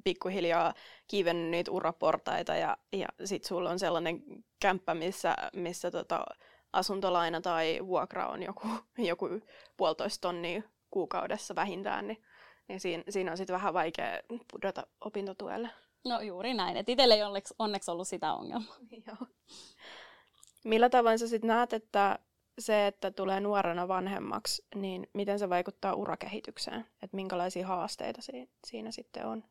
pikkuhiljaa 0.04 0.74
kiivennyt 1.08 1.50
niitä 1.52 1.72
uraportaita 1.72 2.56
ja, 2.56 2.78
ja 2.94 3.08
sit 3.24 3.44
sulla 3.44 3.70
on 3.70 3.80
sellainen 3.80 4.24
kämppä, 4.60 4.94
missä, 4.94 5.36
missä 5.54 5.92
tota, 5.92 6.26
asuntolaina 6.74 7.42
tai 7.42 7.80
vuokra 7.86 8.28
on 8.28 8.44
joku, 8.44 8.68
joku 8.98 9.30
puolitoista 9.78 10.22
tonnia 10.22 10.62
kuukaudessa 10.96 11.56
vähintään, 11.56 12.08
niin, 12.08 12.24
niin 12.68 12.80
siinä, 12.80 13.04
siinä 13.10 13.32
on 13.32 13.38
sitten 13.38 13.54
vähän 13.54 13.74
vaikea 13.74 14.20
pudota 14.52 14.88
opintotuelle. 15.02 15.70
No 16.06 16.22
juuri 16.22 16.54
näin, 16.54 16.78
että 16.78 16.92
itsellä 16.92 17.16
ei 17.16 17.24
onneksi, 17.24 17.54
onneksi 17.60 17.92
ollut 17.92 18.08
sitä 18.08 18.34
ongelmaa. 18.34 18.76
Joo. 19.08 19.28
Millä 20.64 20.90
tavoin 20.90 21.20
sä 21.20 21.28
sitten 21.28 21.48
näet, 21.48 21.74
että 21.74 22.20
se, 22.60 22.88
että 22.88 23.12
tulee 23.12 23.40
nuorena 23.40 23.88
vanhemmaksi, 23.88 24.66
niin 24.76 25.10
miten 25.14 25.40
se 25.40 25.50
vaikuttaa 25.50 25.94
urakehitykseen? 25.94 26.80
Että 26.80 27.16
minkälaisia 27.16 27.68
haasteita 27.68 28.22
siinä 28.66 28.92
sitten 28.92 29.26
on? 29.26 29.44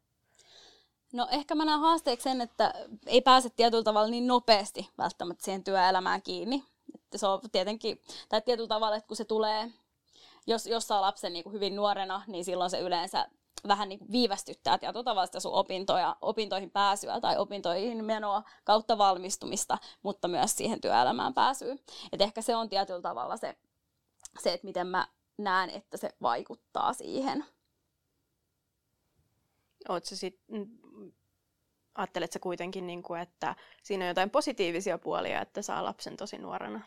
No 1.12 1.28
ehkä 1.30 1.54
mä 1.54 1.64
näen 1.64 1.80
haasteeksi 1.80 2.24
sen, 2.24 2.40
että 2.40 2.74
ei 3.06 3.20
pääse 3.20 3.50
tietyllä 3.50 3.84
tavalla 3.84 4.10
niin 4.10 4.26
nopeasti 4.26 4.88
välttämättä 4.98 5.44
siihen 5.44 5.64
työelämään 5.64 6.22
kiinni. 6.22 6.64
Että 6.94 7.18
se 7.18 7.26
on 7.26 7.40
tietenkin, 7.52 8.00
tai 8.28 8.42
tietyllä 8.42 8.68
tavalla, 8.68 8.96
että 8.96 9.08
kun 9.08 9.16
se 9.16 9.24
tulee, 9.24 9.70
jos, 10.46 10.66
jos 10.66 10.88
saa 10.88 11.00
lapsen 11.00 11.32
niin 11.32 11.44
kuin 11.44 11.52
hyvin 11.52 11.76
nuorena, 11.76 12.22
niin 12.26 12.44
silloin 12.44 12.70
se 12.70 12.80
yleensä 12.80 13.28
vähän 13.68 13.88
niin 13.88 13.98
kuin 13.98 14.12
viivästyttää 14.12 14.78
tietyllä 14.78 15.04
tavalla 15.04 15.26
sitä 15.26 15.40
sun 15.40 15.52
opintoja, 15.52 16.16
opintoihin 16.22 16.70
pääsyä 16.70 17.20
tai 17.20 17.38
opintoihin 17.38 18.04
menoa 18.04 18.42
kautta 18.64 18.98
valmistumista, 18.98 19.78
mutta 20.02 20.28
myös 20.28 20.56
siihen 20.56 20.80
työelämään 20.80 21.34
pääsyä. 21.34 21.76
Et 22.12 22.20
ehkä 22.20 22.42
se 22.42 22.56
on 22.56 22.68
tietyllä 22.68 23.02
tavalla 23.02 23.36
se, 23.36 23.56
se, 24.42 24.52
että 24.52 24.66
miten 24.66 24.86
mä 24.86 25.08
näen, 25.38 25.70
että 25.70 25.96
se 25.96 26.10
vaikuttaa 26.22 26.92
siihen. 26.92 27.44
Oletko 29.88 30.16
sit, 30.16 30.40
ajatteletko 31.94 32.38
kuitenkin, 32.40 32.86
niin 32.86 33.02
kuin, 33.02 33.20
että 33.20 33.54
siinä 33.82 34.04
on 34.04 34.08
jotain 34.08 34.30
positiivisia 34.30 34.98
puolia, 34.98 35.42
että 35.42 35.62
saa 35.62 35.84
lapsen 35.84 36.16
tosi 36.16 36.38
nuorena? 36.38 36.80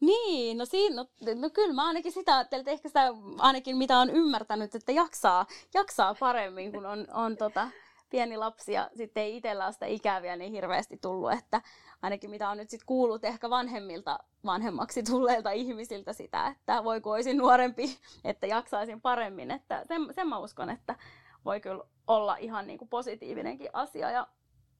Niin, 0.00 0.58
no, 0.58 0.64
siinä, 0.64 0.96
no, 0.96 1.06
no 1.34 1.50
kyllä 1.50 1.74
mä 1.74 1.86
ainakin 1.86 2.12
sitä 2.12 2.36
ajattelin, 2.36 2.60
että 2.60 2.70
ehkä 2.70 2.88
sitä 2.88 3.14
ainakin 3.38 3.76
mitä 3.76 3.98
on 3.98 4.10
ymmärtänyt, 4.10 4.74
että 4.74 4.92
jaksaa, 4.92 5.46
jaksaa 5.74 6.14
paremmin, 6.14 6.72
kun 6.72 6.86
on, 6.86 7.06
on 7.12 7.36
tota, 7.36 7.68
pieni 8.10 8.36
lapsi 8.36 8.72
ja 8.72 8.90
sitten 8.94 9.22
ei 9.22 9.36
itsellä 9.36 9.64
ole 9.64 9.72
sitä 9.72 9.86
ikäviä 9.86 10.36
niin 10.36 10.52
hirveästi 10.52 10.96
tullut, 10.96 11.32
että 11.32 11.62
ainakin 12.02 12.30
mitä 12.30 12.48
on 12.48 12.56
nyt 12.56 12.70
sitten 12.70 12.86
kuullut 12.86 13.24
ehkä 13.24 13.50
vanhemmilta 13.50 14.18
vanhemmaksi 14.44 15.02
tulleilta 15.02 15.50
ihmisiltä 15.50 16.12
sitä, 16.12 16.46
että 16.46 16.84
voi 16.84 17.00
kun 17.00 17.14
olisin 17.14 17.36
nuorempi, 17.36 17.98
että 18.24 18.46
jaksaisin 18.46 19.00
paremmin, 19.00 19.50
että 19.50 19.84
sen, 19.88 20.06
sen 20.10 20.28
mä 20.28 20.38
uskon, 20.38 20.70
että 20.70 20.94
voi 21.44 21.60
kyllä 21.60 21.84
olla 22.06 22.36
ihan 22.36 22.66
niin 22.66 22.78
kuin 22.78 22.88
positiivinenkin 22.88 23.70
asia. 23.72 24.10
Ja 24.10 24.26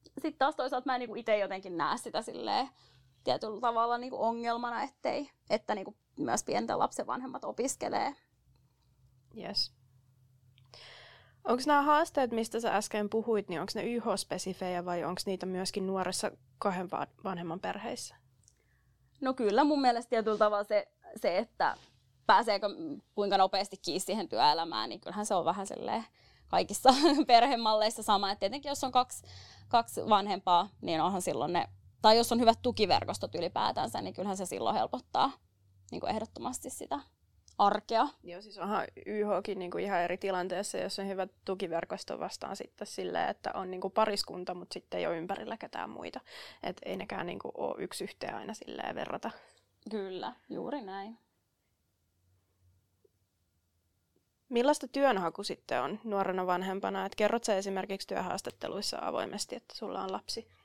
sitten 0.05 0.39
taas 0.39 0.55
toisaalta 0.55 0.85
mä 0.85 0.95
en 0.95 0.99
niin 0.99 1.17
itse 1.17 1.37
jotenkin 1.37 1.77
näe 1.77 1.97
sitä 1.97 2.21
silleen, 2.21 2.69
tietyllä 3.27 3.61
tavalla 3.61 3.97
niin 3.97 4.09
kuin 4.09 4.21
ongelmana, 4.21 4.83
ettei, 4.83 5.29
että 5.49 5.75
niin 5.75 5.85
kuin 5.85 5.97
myös 6.17 6.43
pienten 6.43 6.79
lapsen 6.79 7.07
vanhemmat 7.07 7.45
opiskelee. 7.45 8.15
Yes. 9.37 9.73
Onko 11.43 11.63
nämä 11.67 11.81
haasteet, 11.81 12.31
mistä 12.31 12.59
sä 12.59 12.75
äsken 12.75 13.09
puhuit, 13.09 13.49
niin 13.49 13.61
onko 13.61 13.71
ne 13.75 13.83
YH-spesifejä 13.83 14.85
vai 14.85 15.03
onko 15.03 15.21
niitä 15.25 15.45
myöskin 15.45 15.87
nuoressa 15.87 16.31
kahden 16.59 16.89
vanhemman 17.23 17.59
perheissä? 17.59 18.15
No 19.21 19.33
kyllä 19.33 19.63
mun 19.63 19.81
mielestä 19.81 20.09
tietyllä 20.09 20.37
tavalla 20.37 20.63
se, 20.63 20.87
se 21.15 21.37
että 21.37 21.77
pääseekö 22.25 22.67
kuinka 23.15 23.37
nopeasti 23.37 23.77
kiinni 23.77 23.99
siihen 23.99 24.29
työelämään, 24.29 24.89
niin 24.89 24.99
kyllähän 25.01 25.25
se 25.25 25.35
on 25.35 25.45
vähän 25.45 25.67
kaikissa 26.47 26.89
perhemalleissa 27.27 28.03
sama. 28.03 28.31
Et 28.31 28.39
tietenkin 28.39 28.69
jos 28.69 28.83
on 28.83 28.91
kaksi, 28.91 29.23
kaksi 29.67 30.01
vanhempaa, 30.09 30.69
niin 30.81 31.01
onhan 31.01 31.21
silloin 31.21 31.53
ne 31.53 31.69
tai 32.07 32.17
jos 32.17 32.31
on 32.31 32.39
hyvät 32.39 32.59
tukiverkostot 32.61 33.35
ylipäätänsä, 33.35 34.01
niin 34.01 34.13
kyllähän 34.13 34.37
se 34.37 34.45
silloin 34.45 34.75
helpottaa 34.75 35.31
niin 35.91 35.99
kuin 35.99 36.09
ehdottomasti 36.09 36.69
sitä 36.69 36.99
arkea. 37.57 38.07
Joo, 38.23 38.41
siis 38.41 38.57
onhan 38.57 38.87
YHkin 39.05 39.59
niin 39.59 39.71
kuin 39.71 39.83
ihan 39.83 40.01
eri 40.01 40.17
tilanteessa, 40.17 40.77
jos 40.77 40.99
on 40.99 41.07
hyvä 41.07 41.27
tukiverkosto 41.45 42.19
vastaan 42.19 42.55
sitten 42.55 42.87
silleen, 42.87 43.29
että 43.29 43.51
on 43.53 43.71
niin 43.71 43.81
kuin 43.81 43.91
pariskunta, 43.91 44.53
mutta 44.53 44.73
sitten 44.73 44.99
ei 44.99 45.07
ole 45.07 45.17
ympärillä 45.17 45.57
ketään 45.57 45.89
muita. 45.89 46.19
Että 46.63 46.81
ei 46.85 46.97
nekään 46.97 47.25
niin 47.25 47.39
kuin 47.39 47.51
ole 47.55 47.83
yksi 47.83 48.03
yhteen 48.03 48.35
aina 48.35 48.53
silleen 48.53 48.95
verrata. 48.95 49.31
Kyllä, 49.91 50.33
juuri 50.49 50.81
näin. 50.81 51.17
Millaista 54.49 54.87
työnhaku 54.87 55.43
sitten 55.43 55.81
on 55.81 55.99
nuorena 56.03 56.47
vanhempana? 56.47 57.05
Et 57.05 57.15
kerrot 57.15 57.43
sä 57.43 57.55
esimerkiksi 57.55 58.07
työhaastatteluissa 58.07 58.97
avoimesti, 59.01 59.55
että 59.55 59.75
sulla 59.75 60.03
on 60.03 60.11
lapsi? 60.11 60.56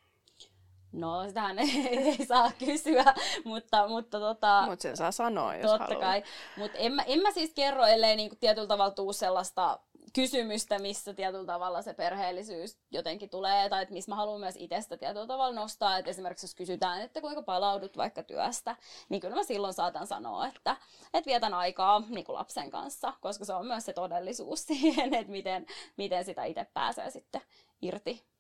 No, 0.93 1.27
sitähän 1.27 1.59
ei, 1.59 1.89
ei 1.99 2.27
saa 2.27 2.53
kysyä, 2.59 3.15
mutta... 3.45 3.89
Mutta 3.89 4.21
tota, 4.21 4.65
Mut 4.67 4.81
sen 4.81 4.97
saa 4.97 5.13
sanoa, 5.13 5.57
jos 5.57 5.71
Totta 5.71 5.85
haluaa. 5.85 6.01
kai. 6.01 6.23
Mutta 6.57 6.79
en, 6.79 6.93
mä, 6.93 7.03
en 7.03 7.23
mä 7.23 7.31
siis 7.31 7.53
kerro, 7.55 7.87
ellei 7.87 8.17
niinku 8.17 8.37
tietyllä 8.41 8.69
tavalla 8.69 8.95
tuu 8.95 9.13
sellaista 9.13 9.79
kysymystä, 10.13 10.79
missä 10.79 11.15
tietyllä 11.15 11.47
tavalla 11.47 11.83
se 11.83 11.95
perheellisyys 11.95 12.79
jotenkin 12.91 13.31
tulee, 13.31 13.69
tai 13.69 13.83
että 13.83 13.95
missä 13.95 14.11
mä 14.11 14.17
haluan 14.17 14.41
myös 14.41 14.55
itsestä 14.59 14.97
tietyllä 14.97 15.27
tavalla 15.27 15.61
nostaa, 15.61 15.99
että 15.99 16.11
esimerkiksi 16.11 16.45
jos 16.45 16.55
kysytään, 16.55 17.03
että 17.03 17.21
kuinka 17.21 17.43
palaudut 17.43 17.97
vaikka 17.97 18.23
työstä, 18.23 18.77
niin 19.09 19.21
kyllä 19.21 19.35
mä 19.35 19.43
silloin 19.43 19.75
saatan 19.75 20.07
sanoa, 20.07 20.47
että, 20.47 20.77
että 21.15 21.29
vietän 21.29 21.55
aikaa 21.55 22.03
niin 22.09 22.25
kuin 22.25 22.37
lapsen 22.37 22.71
kanssa, 22.71 23.13
koska 23.21 23.45
se 23.45 23.55
on 23.55 23.67
myös 23.67 23.85
se 23.85 23.93
todellisuus 23.93 24.67
siihen, 24.67 25.15
että 25.15 25.33
miten, 25.33 25.67
miten 25.97 26.25
sitä 26.25 26.45
itse 26.45 26.67
pääsee 26.75 27.11
sitten 27.11 27.41
irti 27.83 28.32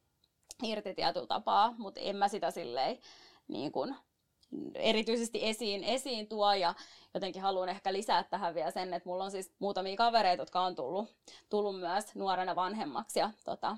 irti 0.64 0.94
tietyllä 0.94 1.26
tapaa, 1.26 1.74
mutta 1.78 2.00
en 2.00 2.16
mä 2.16 2.28
sitä 2.28 2.50
silleen 2.50 2.98
niin 3.48 3.72
kuin, 3.72 3.96
erityisesti 4.74 5.38
esiin, 5.42 5.84
esiin 5.84 6.28
tuo 6.28 6.52
ja 6.52 6.74
jotenkin 7.14 7.42
haluan 7.42 7.68
ehkä 7.68 7.92
lisää 7.92 8.22
tähän 8.24 8.54
vielä 8.54 8.70
sen, 8.70 8.94
että 8.94 9.08
mulla 9.08 9.24
on 9.24 9.30
siis 9.30 9.52
muutamia 9.58 9.96
kavereita, 9.96 10.42
jotka 10.42 10.60
on 10.60 10.74
tullut, 10.74 11.14
tullut 11.50 11.80
myös 11.80 12.14
nuorena 12.14 12.56
vanhemmaksi 12.56 13.18
ja 13.18 13.30
tota, 13.44 13.76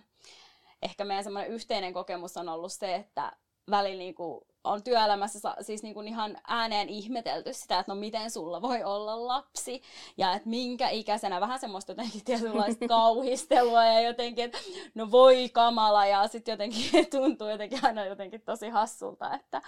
ehkä 0.83 1.05
meidän 1.05 1.25
semmoinen 1.25 1.53
yhteinen 1.53 1.93
kokemus 1.93 2.37
on 2.37 2.49
ollut 2.49 2.73
se, 2.73 2.95
että 2.95 3.33
välillä 3.71 3.99
niin 3.99 4.15
kuin 4.15 4.45
on 4.65 4.83
työelämässä 4.83 5.55
siis 5.61 5.83
niin 5.83 5.95
kuin 5.95 6.09
ihan 6.09 6.39
ääneen 6.47 6.89
ihmetelty 6.89 7.53
sitä, 7.53 7.79
että 7.79 7.93
no 7.93 8.01
miten 8.01 8.31
sulla 8.31 8.63
voi 8.63 8.85
olla 8.85 9.27
lapsi 9.27 9.83
ja 10.17 10.35
että 10.35 10.49
minkä 10.49 10.89
ikäisenä 10.89 11.41
vähän 11.41 11.59
semmoista 11.61 11.93
jotenkin 11.93 12.25
tietynlaista 12.25 12.89
kauhistelua 12.99 13.85
ja 13.85 14.01
jotenkin, 14.01 14.45
että 14.45 14.59
no 14.95 15.11
voi 15.11 15.49
kamala 15.49 16.07
ja 16.07 16.29
sitten 16.29 16.53
jotenkin 16.53 17.07
tuntuu 17.11 17.49
jotenkin 17.49 17.85
aina 17.85 18.05
jotenkin 18.05 18.41
tosi 18.41 18.69
hassulta, 18.69 19.35
että, 19.35 19.63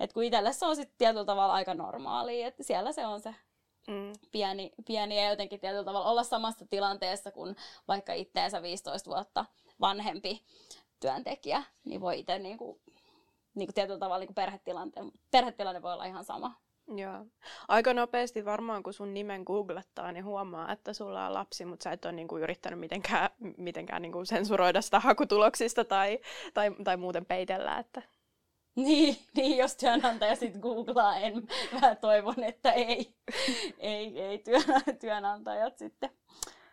että 0.00 0.14
kun 0.14 0.24
itselle 0.24 0.52
se 0.52 0.66
on 0.66 0.76
sitten 0.76 0.98
tietyllä 0.98 1.24
tavalla 1.24 1.54
aika 1.54 1.74
normaalia, 1.74 2.46
että 2.46 2.62
siellä 2.62 2.92
se 2.92 3.06
on 3.06 3.20
se 3.20 3.34
mm. 3.88 4.12
pieni, 4.32 4.72
pieni 4.86 5.22
ja 5.22 5.30
jotenkin 5.30 5.60
tietyllä 5.60 5.84
tavalla 5.84 6.10
olla 6.10 6.24
samassa 6.24 6.66
tilanteessa 6.70 7.30
kuin 7.30 7.56
vaikka 7.88 8.12
itteensä 8.12 8.62
15 8.62 9.10
vuotta 9.10 9.44
vanhempi 9.80 10.44
työntekijä, 11.00 11.62
niin 11.84 12.00
voi 12.00 12.18
itse 12.18 12.38
niin 12.38 12.58
kuin 12.58 12.80
niin 13.58 13.66
kuin 13.66 13.74
tietyllä 13.74 13.98
tavalla 13.98 14.24
niin 14.24 14.34
perhetilanne, 14.34 14.92
perhetilanne 15.30 15.82
voi 15.82 15.92
olla 15.92 16.04
ihan 16.04 16.24
sama. 16.24 16.54
Joo. 16.96 17.26
Aika 17.68 17.94
nopeasti 17.94 18.44
varmaan, 18.44 18.82
kun 18.82 18.92
sun 18.92 19.14
nimen 19.14 19.42
googlettaa, 19.46 20.12
niin 20.12 20.24
huomaa, 20.24 20.72
että 20.72 20.92
sulla 20.92 21.26
on 21.26 21.34
lapsi, 21.34 21.64
mutta 21.64 21.84
sä 21.84 21.92
et 21.92 22.04
ole 22.04 22.12
niin 22.12 22.28
kuin 22.28 22.42
yrittänyt 22.42 22.80
mitenkään, 22.80 23.30
mitenkään 23.56 24.02
niin 24.02 24.12
kuin 24.12 24.26
sensuroida 24.26 24.82
sitä 24.82 25.00
hakutuloksista 25.00 25.84
tai, 25.84 26.18
tai, 26.54 26.70
tai 26.84 26.96
muuten 26.96 27.26
peitellä. 27.26 27.78
Että... 27.78 28.02
Niin, 28.76 29.16
niin, 29.36 29.58
jos 29.58 29.76
työnantaja 29.76 30.36
sitten 30.36 30.60
googlaa, 30.60 31.16
en, 31.16 31.48
mä 31.80 31.94
toivon, 31.94 32.44
että 32.44 32.72
ei, 32.72 33.14
ei, 33.78 34.20
ei 34.20 34.42
työnantajat 35.00 35.78
sitten 35.78 36.10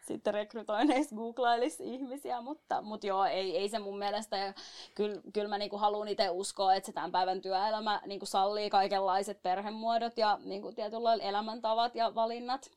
sitten 0.07 0.33
rekrytoineissa 0.33 1.15
googlailisi 1.15 1.93
ihmisiä, 1.93 2.41
mutta, 2.41 2.81
mutta 2.81 3.07
joo, 3.07 3.25
ei, 3.25 3.57
ei 3.57 3.69
se 3.69 3.79
mun 3.79 3.97
mielestä. 3.97 4.37
Ja 4.37 4.53
kyllä, 4.95 5.21
kyllä 5.33 5.47
mä 5.47 5.57
niinku 5.57 5.77
haluan 5.77 6.07
itse 6.07 6.29
uskoa, 6.29 6.75
että 6.75 6.85
se 6.85 6.93
tämän 6.93 7.11
päivän 7.11 7.41
työelämä 7.41 8.01
niinku 8.05 8.25
sallii 8.25 8.69
kaikenlaiset 8.69 9.43
perhemuodot 9.43 10.17
ja 10.17 10.39
niinku 10.43 10.71
tietynlailla 10.71 11.23
elämäntavat 11.23 11.95
ja 11.95 12.15
valinnat. 12.15 12.71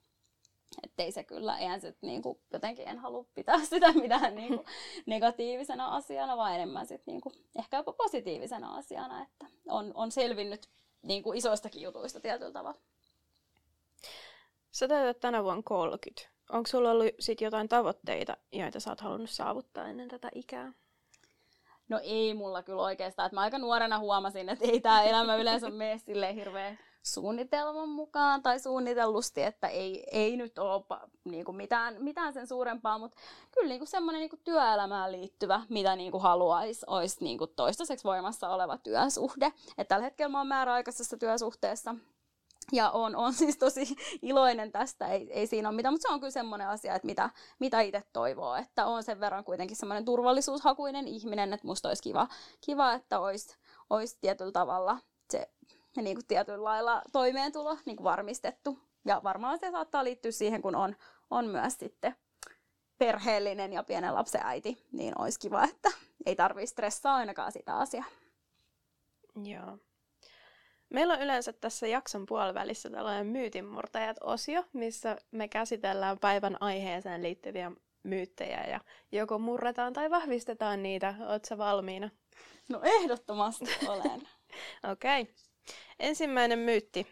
Että 0.83 1.03
ei 1.03 1.13
se 1.13 1.25
kyllä, 1.25 1.59
eihän 1.59 1.81
se 1.81 1.95
niinku, 2.03 2.41
jotenkin 2.53 2.89
en 2.89 2.99
halua 2.99 3.25
pitää 3.35 3.65
sitä 3.71 3.93
mitään 3.93 4.35
niinku 4.35 4.65
negatiivisena 5.07 5.87
asiana, 5.87 6.37
vaan 6.37 6.55
enemmän 6.55 6.87
sit 6.87 7.03
niinku, 7.07 7.33
ehkä 7.59 7.77
jopa 7.77 7.93
positiivisena 7.93 8.77
asiana, 8.77 9.23
että 9.23 9.47
on, 9.69 9.93
on 9.95 10.13
selvinnyt 10.13 10.69
niinku 11.03 11.33
isoistakin 11.33 11.83
jutuista 11.83 12.21
tietyllä 12.21 12.53
tavalla. 12.53 12.81
Sä 14.71 14.89
täytät 14.89 15.21
tänä 15.21 15.45
vuonna 15.45 15.63
30 15.65 16.38
onko 16.49 16.67
sulla 16.67 16.91
ollut 16.91 17.07
sit 17.21 17.41
jotain 17.41 17.69
tavoitteita, 17.69 18.37
joita 18.53 18.81
sä 18.81 18.91
oot 18.91 19.01
halunnut 19.01 19.31
saavuttaa 19.31 19.89
ennen 19.89 20.09
tätä 20.09 20.29
ikää? 20.35 20.73
No 21.89 22.01
ei 22.03 22.35
mulla 22.35 22.63
kyllä 22.63 22.83
oikeastaan. 22.83 23.27
Että 23.27 23.35
mä 23.35 23.41
aika 23.41 23.59
nuorena 23.59 23.99
huomasin, 23.99 24.49
että 24.49 24.65
ei 24.65 24.81
tämä 24.81 25.03
elämä 25.03 25.37
yleensä 25.37 25.71
mene 25.81 25.99
silleen 25.99 26.35
hirveän 26.35 26.79
suunnitelman 27.03 27.89
mukaan 27.89 28.43
tai 28.43 28.61
suunnitellusti, 28.61 29.43
että 29.43 29.69
ei, 29.69 30.05
ei 30.13 30.37
nyt 30.37 30.59
ole 30.59 30.85
niin 31.25 31.45
kuin 31.45 31.57
mitään, 31.57 31.97
mitään 31.99 32.33
sen 32.33 32.47
suurempaa, 32.47 32.99
mutta 32.99 33.17
kyllä 33.51 33.69
niin 33.69 33.81
kuin 33.81 33.89
semmoinen 33.89 34.21
niin 34.21 34.31
kuin 34.31 34.41
työelämään 34.45 35.13
liittyvä, 35.13 35.61
mitä 35.69 35.97
niin 35.97 36.13
kuin 36.13 36.23
haluaisi, 36.23 36.87
olisi 36.87 37.25
niin 37.25 37.39
kuin 37.39 37.51
toistaiseksi 37.57 38.05
voimassa 38.05 38.49
oleva 38.49 38.79
työsuhde. 38.79 39.53
Et 39.79 39.89
tällä 39.89 40.05
hetkellä 40.05 40.29
mä 40.29 40.39
oon 40.39 40.47
määräaikaisessa 40.47 41.17
työsuhteessa 41.17 41.95
ja 42.73 42.91
on, 42.91 43.17
on 43.17 43.33
siis 43.33 43.59
tosi 43.59 43.97
iloinen 44.23 44.73
tästä, 44.73 45.07
ei, 45.07 45.33
ei 45.33 45.47
siinä 45.47 45.69
ole 45.69 45.77
mitään, 45.77 45.95
mutta 45.95 46.09
se 46.09 46.15
on 46.15 46.21
kyllä 46.21 46.31
semmoinen 46.31 46.69
asia, 46.69 46.95
että 46.95 47.07
mitä, 47.07 47.31
mitä 47.59 47.81
itse 47.81 48.03
toivoo, 48.13 48.55
että 48.55 48.87
on 48.87 49.03
sen 49.03 49.21
verran 49.21 49.45
kuitenkin 49.45 49.77
semmoinen 49.77 50.05
turvallisuushakuinen 50.05 51.09
ihminen, 51.09 51.53
että 51.53 51.67
musta 51.67 51.89
olisi 51.89 52.03
kiva, 52.03 52.29
kiva 52.61 52.93
että 52.93 53.21
olisi, 53.21 53.57
olisi 53.91 54.19
tietyllä 54.21 54.53
tavalla 54.53 54.99
se 55.31 55.51
niin 55.97 56.17
kuin 56.17 56.27
tietyllä 56.27 56.65
lailla 56.65 57.03
toimeentulo 57.13 57.79
niin 57.85 57.97
kuin 57.97 58.05
varmistettu. 58.05 58.79
Ja 59.05 59.21
varmaan 59.25 59.59
se 59.59 59.71
saattaa 59.71 60.05
liittyä 60.05 60.31
siihen, 60.31 60.63
kun 60.63 60.75
on, 60.75 60.97
on 61.31 61.47
myös 61.47 61.75
sitten 61.79 62.17
perheellinen 62.99 63.73
ja 63.73 63.83
pienen 63.83 64.15
lapsen 64.15 64.41
äiti, 64.45 64.87
niin 64.93 65.21
olisi 65.21 65.41
kiva, 65.41 65.65
että 65.65 65.91
ei 66.27 66.37
tarvitse 66.37 66.73
stressaa 66.73 67.17
ainakaan 67.17 67.53
sitä 67.53 67.77
asiaa. 67.77 68.05
Joo. 69.45 69.79
Meillä 70.91 71.15
on 71.15 71.23
yleensä 71.23 71.53
tässä 71.53 71.87
jakson 71.87 72.27
puolivälissä 72.27 72.91
tällainen 72.91 73.27
myytinmurtajat-osio, 73.27 74.65
missä 74.73 75.17
me 75.31 75.49
käsitellään 75.49 76.19
päivän 76.19 76.57
aiheeseen 76.61 77.23
liittyviä 77.23 77.73
myyttejä 78.03 78.65
ja 78.65 78.81
joko 79.13 79.39
murretaan 79.39 79.93
tai 79.93 80.11
vahvistetaan 80.11 80.83
niitä. 80.83 81.15
Oletko 81.21 81.59
valmiina? 81.59 82.11
No 82.69 82.81
ehdottomasti 82.83 83.65
olen. 83.89 84.29
Okei. 84.93 85.23
Okay. 85.23 85.35
Ensimmäinen 85.99 86.59
myytti. 86.59 87.07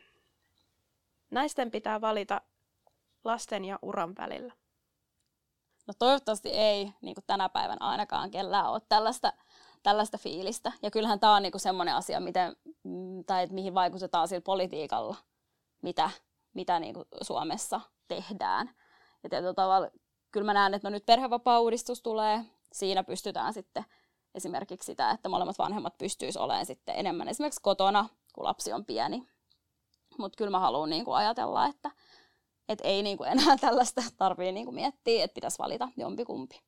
Naisten 1.30 1.70
pitää 1.70 2.00
valita 2.00 2.40
lasten 3.24 3.64
ja 3.64 3.78
uran 3.82 4.16
välillä. 4.18 4.52
No 5.86 5.94
toivottavasti 5.98 6.48
ei 6.48 6.92
niin 7.00 7.16
tänä 7.26 7.48
päivänä 7.48 7.78
ainakaan 7.80 8.30
kellään 8.30 8.70
ole 8.70 8.80
tällaista, 8.88 9.32
tällaista 9.86 10.18
fiilistä. 10.18 10.72
Ja 10.82 10.90
kyllähän 10.90 11.20
tämä 11.20 11.36
on 11.36 11.42
niin 11.42 11.52
kuin 11.52 11.60
semmoinen 11.60 11.94
asia, 11.94 12.20
miten, 12.20 12.56
mm, 12.82 13.24
tai 13.24 13.42
että 13.42 13.54
mihin 13.54 13.74
vaikutetaan 13.74 14.28
sillä 14.28 14.40
politiikalla, 14.40 15.16
mitä, 15.82 16.10
mitä 16.54 16.80
niin 16.80 16.94
kuin 16.94 17.04
Suomessa 17.22 17.80
tehdään. 18.08 18.70
Ja 19.22 19.30
tietyllä 19.30 19.54
tavalla 19.54 19.88
kyllä 20.32 20.46
mä 20.46 20.54
näen, 20.54 20.74
että 20.74 20.88
no 20.88 20.92
nyt 20.92 21.06
perhevapaa-uudistus 21.06 22.02
tulee, 22.02 22.44
siinä 22.72 23.04
pystytään 23.04 23.52
sitten 23.52 23.84
esimerkiksi 24.34 24.86
sitä, 24.86 25.10
että 25.10 25.28
molemmat 25.28 25.58
vanhemmat 25.58 25.98
pystyisivät 25.98 26.44
olemaan 26.44 26.66
sitten 26.66 26.94
enemmän 26.98 27.28
esimerkiksi 27.28 27.62
kotona, 27.62 28.08
kun 28.34 28.44
lapsi 28.44 28.72
on 28.72 28.84
pieni. 28.84 29.28
Mutta 30.18 30.36
kyllä 30.36 30.50
mä 30.50 30.58
haluan 30.58 30.90
niin 30.90 31.04
kuin 31.04 31.16
ajatella, 31.16 31.66
että 31.66 31.90
et 32.68 32.80
ei 32.84 33.02
niin 33.02 33.16
kuin 33.16 33.30
enää 33.30 33.56
tällaista 33.66 34.02
tarvitse 34.16 34.52
niin 34.52 34.66
kuin 34.66 34.74
miettiä, 34.74 35.24
että 35.24 35.34
pitäisi 35.34 35.58
valita 35.58 35.88
jompikumpi. 35.96 36.60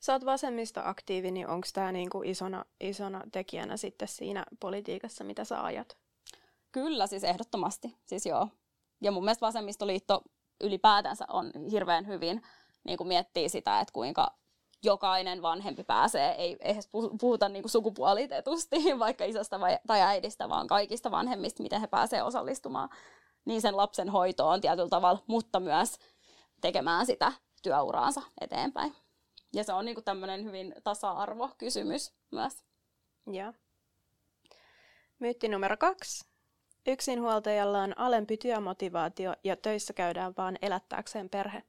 Sä 0.00 0.12
oot 0.12 0.24
vasemmistoaktiivi, 0.24 1.30
niin 1.30 1.48
onko 1.48 1.66
tämä 1.72 1.92
niinku 1.92 2.22
isona, 2.24 2.64
isona 2.80 3.22
tekijänä 3.32 3.76
sitten 3.76 4.08
siinä 4.08 4.46
politiikassa, 4.60 5.24
mitä 5.24 5.44
sä 5.44 5.64
ajat? 5.64 5.96
Kyllä, 6.72 7.06
siis 7.06 7.24
ehdottomasti. 7.24 7.96
Siis 8.06 8.26
joo. 8.26 8.48
Ja 9.00 9.12
mun 9.12 9.24
mielestä 9.24 9.46
vasemmistoliitto 9.46 10.22
ylipäätänsä 10.60 11.24
on 11.28 11.50
hirveän 11.70 12.06
hyvin 12.06 12.42
niin 12.84 12.98
kuin 12.98 13.08
miettii 13.08 13.48
sitä, 13.48 13.80
että 13.80 13.92
kuinka 13.92 14.36
jokainen 14.82 15.42
vanhempi 15.42 15.84
pääsee, 15.84 16.30
ei 16.30 16.56
edes 16.60 16.88
puhuta 17.20 17.48
niin 17.48 17.68
sukupuolitetusti 17.68 18.76
vaikka 18.98 19.24
isästä 19.24 19.60
vai, 19.60 19.78
tai 19.86 20.00
äidistä, 20.00 20.48
vaan 20.48 20.66
kaikista 20.66 21.10
vanhemmista, 21.10 21.62
miten 21.62 21.80
he 21.80 21.86
pääsevät 21.86 22.24
osallistumaan 22.26 22.88
niin 23.44 23.62
sen 23.62 23.76
lapsen 23.76 24.08
hoitoon 24.08 24.60
tietyllä 24.60 24.88
tavalla, 24.88 25.22
mutta 25.26 25.60
myös 25.60 25.98
tekemään 26.60 27.06
sitä 27.06 27.32
työuraansa 27.62 28.22
eteenpäin. 28.40 28.94
Ja 29.56 29.64
se 29.64 29.72
on 29.72 29.84
niin 29.84 29.94
kuin 29.94 30.04
tämmöinen 30.04 30.44
hyvin 30.44 30.74
tasa-arvokysymys 30.84 32.14
myös. 32.30 32.64
Ja. 33.32 33.52
Myytti 35.18 35.48
numero 35.48 35.76
kaksi. 35.76 36.24
Yksinhuoltajalla 36.86 37.82
on 37.82 37.98
alempi 37.98 38.36
työmotivaatio 38.36 39.34
ja 39.44 39.56
töissä 39.56 39.92
käydään 39.92 40.34
vaan 40.36 40.58
elättääkseen 40.62 41.30
perhe. 41.30 41.62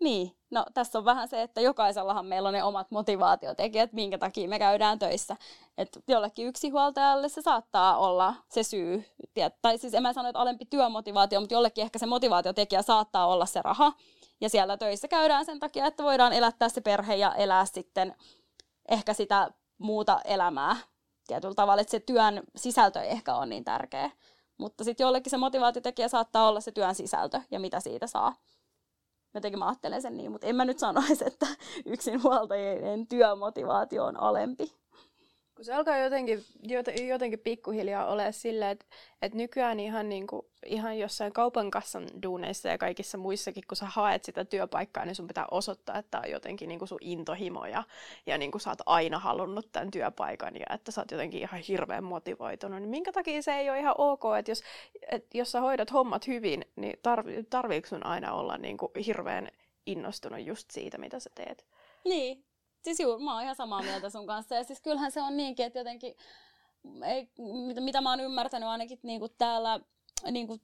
Niin, 0.00 0.36
no 0.50 0.66
tässä 0.74 0.98
on 0.98 1.04
vähän 1.04 1.28
se, 1.28 1.42
että 1.42 1.60
jokaisellahan 1.60 2.26
meillä 2.26 2.46
on 2.48 2.52
ne 2.52 2.64
omat 2.64 2.90
motivaatiotekijät, 2.90 3.92
minkä 3.92 4.18
takia 4.18 4.48
me 4.48 4.58
käydään 4.58 4.98
töissä. 4.98 5.36
Että 5.78 6.00
jollekin 6.08 6.46
yksinhuoltajalle 6.46 7.28
se 7.28 7.42
saattaa 7.42 7.98
olla 7.98 8.34
se 8.48 8.62
syy, 8.62 9.04
tai 9.62 9.78
siis 9.78 9.94
en 9.94 10.02
mä 10.02 10.12
sano, 10.12 10.28
että 10.28 10.38
alempi 10.38 10.64
työmotivaatio, 10.64 11.40
mutta 11.40 11.54
jollekin 11.54 11.82
ehkä 11.82 11.98
se 11.98 12.06
motivaatiotekijä 12.06 12.82
saattaa 12.82 13.26
olla 13.26 13.46
se 13.46 13.62
raha. 13.62 13.92
Ja 14.40 14.48
siellä 14.48 14.76
töissä 14.76 15.08
käydään 15.08 15.44
sen 15.44 15.60
takia, 15.60 15.86
että 15.86 16.02
voidaan 16.02 16.32
elättää 16.32 16.68
se 16.68 16.80
perhe 16.80 17.14
ja 17.16 17.34
elää 17.34 17.64
sitten 17.64 18.14
ehkä 18.88 19.14
sitä 19.14 19.50
muuta 19.78 20.20
elämää 20.24 20.76
tietyllä 21.26 21.54
tavalla, 21.54 21.80
että 21.80 21.90
se 21.90 22.00
työn 22.00 22.42
sisältö 22.56 23.00
ei 23.00 23.10
ehkä 23.10 23.36
ole 23.36 23.46
niin 23.46 23.64
tärkeä. 23.64 24.10
Mutta 24.58 24.84
sitten 24.84 25.04
jollekin 25.04 25.30
se 25.30 25.36
motivaatiotekijä 25.36 26.08
saattaa 26.08 26.48
olla 26.48 26.60
se 26.60 26.72
työn 26.72 26.94
sisältö 26.94 27.40
ja 27.50 27.60
mitä 27.60 27.80
siitä 27.80 28.06
saa. 28.06 28.34
Jotenkin 29.34 29.58
mä 29.58 29.66
ajattelen 29.66 30.02
sen 30.02 30.16
niin, 30.16 30.32
mutta 30.32 30.46
en 30.46 30.56
mä 30.56 30.64
nyt 30.64 30.78
sanoisi, 30.78 31.26
että 31.26 31.46
yksinhuoltajien 31.86 33.06
työmotivaatio 33.06 34.04
on 34.04 34.16
alempi. 34.16 34.77
Kun 35.58 35.64
se 35.64 35.74
alkaa 35.74 35.98
jotenkin, 35.98 36.44
jotenkin 37.08 37.38
pikkuhiljaa 37.38 38.06
ole 38.06 38.32
silleen, 38.32 38.70
että, 38.70 38.86
että 39.22 39.38
nykyään 39.38 39.80
ihan, 39.80 40.08
niin 40.08 40.26
kuin, 40.26 40.46
ihan 40.66 40.98
jossain 40.98 41.32
kaupan 41.32 41.70
kassan 41.70 42.08
duuneissa 42.22 42.68
ja 42.68 42.78
kaikissa 42.78 43.18
muissakin, 43.18 43.62
kun 43.68 43.76
sä 43.76 43.86
haet 43.86 44.24
sitä 44.24 44.44
työpaikkaa, 44.44 45.04
niin 45.04 45.14
sun 45.14 45.26
pitää 45.26 45.46
osoittaa, 45.50 45.98
että 45.98 46.18
on 46.18 46.30
jotenkin 46.30 46.68
niin 46.68 46.78
kuin 46.78 46.88
sun 46.88 46.98
intohimo 47.00 47.66
ja, 47.66 47.84
ja 48.26 48.38
niin 48.38 48.50
kuin 48.50 48.60
sä 48.60 48.70
oot 48.70 48.78
aina 48.86 49.18
halunnut 49.18 49.68
tämän 49.72 49.90
työpaikan 49.90 50.54
ja 50.56 50.66
että 50.74 50.92
sä 50.92 51.00
oot 51.00 51.10
jotenkin 51.10 51.40
ihan 51.40 51.60
hirveän 51.60 52.04
motivoitunut. 52.04 52.80
Niin 52.80 52.90
minkä 52.90 53.12
takia 53.12 53.42
se 53.42 53.52
ei 53.52 53.70
ole 53.70 53.78
ihan 53.80 53.94
ok, 53.98 54.22
että 54.38 54.50
jos, 54.50 54.62
että 55.10 55.38
jos 55.38 55.52
sä 55.52 55.60
hoidat 55.60 55.92
hommat 55.92 56.26
hyvin, 56.26 56.64
niin 56.76 56.98
tarvi, 57.02 57.44
tarviiko 57.50 57.88
sun 57.88 58.06
aina 58.06 58.32
olla 58.32 58.58
niin 58.58 58.76
kuin 58.76 58.92
hirveän 59.06 59.48
innostunut 59.86 60.46
just 60.46 60.70
siitä, 60.70 60.98
mitä 60.98 61.20
sä 61.20 61.30
teet? 61.34 61.66
Niin, 62.04 62.44
Siis 62.82 63.00
juu, 63.00 63.18
mä 63.18 63.34
oon 63.34 63.42
ihan 63.42 63.56
samaa 63.56 63.82
mieltä 63.82 64.10
sun 64.10 64.26
kanssa. 64.26 64.54
Ja 64.54 64.64
siis 64.64 64.80
kyllähän 64.80 65.12
se 65.12 65.22
on 65.22 65.36
niinkin, 65.36 65.66
että 65.66 65.78
jotenkin, 65.78 66.16
ei, 67.04 67.28
mitä, 67.66 67.80
mitä 67.80 68.00
mä 68.00 68.10
oon 68.10 68.20
ymmärtänyt 68.20 68.68
ainakin 68.68 68.98
niin 69.02 69.20
kuin 69.20 69.32
täällä 69.38 69.80
niin 70.30 70.46
kuin, 70.46 70.60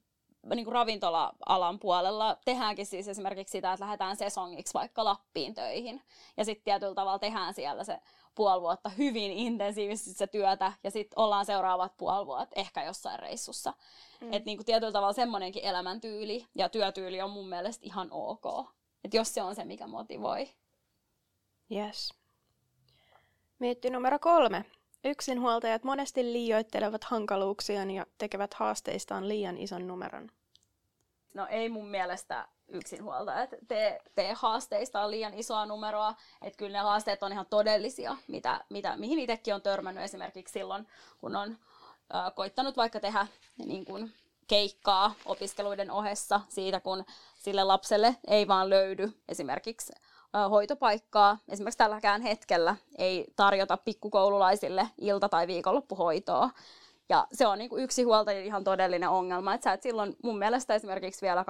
niin 0.55 0.65
kuin 0.65 0.73
ravintola-alan 0.73 1.79
puolella 1.79 2.37
tehdäänkin 2.45 2.87
siis 2.87 3.09
esimerkiksi 3.09 3.53
sitä, 3.53 3.73
että 3.73 3.85
lähdetään 3.85 4.17
sesongiksi 4.17 4.75
vaikka 4.75 5.05
Lappiin 5.05 5.55
töihin. 5.55 6.03
Ja 6.37 6.45
sitten 6.45 6.65
tietyllä 6.65 6.95
tavalla 6.95 7.19
tehdään 7.19 7.55
siellä 7.55 7.85
se 7.85 8.01
puoli 8.35 8.61
vuotta 8.61 8.89
hyvin 8.89 9.33
intensiivisesti 9.33 10.13
se 10.13 10.27
työtä 10.27 10.73
ja 10.85 10.91
sitten 10.91 11.19
ollaan 11.19 11.47
seuraavat 11.47 11.97
puoli 11.97 12.27
vuotta 12.27 12.61
ehkä 12.61 12.85
jossain 12.85 13.19
reissussa. 13.19 13.73
Mm. 14.21 14.33
Että 14.33 14.47
niin 14.47 14.65
tietyllä 14.65 14.93
tavalla 14.93 15.13
semmoinenkin 15.13 15.65
elämäntyyli 15.65 16.47
ja 16.55 16.69
työtyyli 16.69 17.23
on 17.23 17.31
mun 17.31 17.49
mielestä 17.49 17.87
ihan 17.87 18.09
ok. 18.11 18.69
Että 19.05 19.17
jos 19.17 19.35
se 19.35 19.43
on 19.43 19.55
se, 19.55 19.65
mikä 19.65 19.87
motivoi. 19.87 20.49
Yes. 21.73 22.15
Mietti 23.59 23.91
numero 23.91 24.19
kolme. 24.19 24.65
Yksinhuoltajat 25.05 25.85
monesti 25.85 26.25
liioittelevat 26.25 27.05
hankaluuksiaan 27.05 27.91
ja 27.91 28.07
tekevät 28.19 28.55
haasteistaan 28.55 29.29
liian 29.29 29.59
ison 29.59 29.87
numeron. 29.89 30.31
No 31.35 31.47
ei 31.51 31.69
mun 31.69 31.89
mielestä 31.89 32.49
yksinhuoltajat 32.69 33.51
tee, 33.69 34.01
tee 34.15 34.33
haasteistaan 34.33 35.11
liian 35.11 35.35
isoa 35.35 35.67
numeroa. 35.67 36.15
Että 36.43 36.57
kyllä 36.57 36.79
ne 36.79 36.83
haasteet 36.83 37.23
on 37.23 37.33
ihan 37.33 37.47
todellisia, 37.51 38.17
mitä, 38.29 38.65
mitä, 38.71 38.97
mihin 38.97 39.19
itsekin 39.19 39.55
on 39.55 39.63
törmännyt 39.63 40.05
esimerkiksi 40.05 40.53
silloin, 40.53 40.89
kun 41.19 41.37
on 41.37 41.59
ä, 42.15 42.31
koittanut 42.31 42.77
vaikka 42.77 43.01
tehdä 43.01 43.27
niin 43.67 43.85
kuin, 43.85 44.13
keikkaa 44.47 45.15
opiskeluiden 45.25 45.91
ohessa 45.91 46.41
siitä, 46.49 46.81
kun 46.81 47.05
sille 47.39 47.65
lapselle 47.65 48.17
ei 48.27 48.49
vaan 48.49 48.71
löydy 48.71 49.13
esimerkiksi 49.29 49.93
hoitopaikkaa. 50.51 51.39
Esimerkiksi 51.49 51.79
tälläkään 51.79 52.23
hetkellä 52.23 52.77
ei 52.99 53.27
tarjota 53.37 53.77
pikkukoululaisille 53.77 54.89
ilta- 54.99 55.29
tai 55.29 55.47
viikonloppuhoitoa. 55.47 56.51
Ja 57.09 57.27
se 57.33 57.47
on 57.47 57.59
niin 57.59 57.71
kuin 57.71 57.85
yksi 57.85 58.03
huoltaja 58.03 58.41
ihan 58.41 58.65
todellinen 58.65 59.09
ongelma, 59.09 59.55
että 59.55 59.65
sä 59.65 59.73
et 59.73 59.83
silloin 59.83 60.17
mun 60.23 60.39
mielestä 60.39 60.75
esimerkiksi 60.75 61.23
vielä 61.23 61.45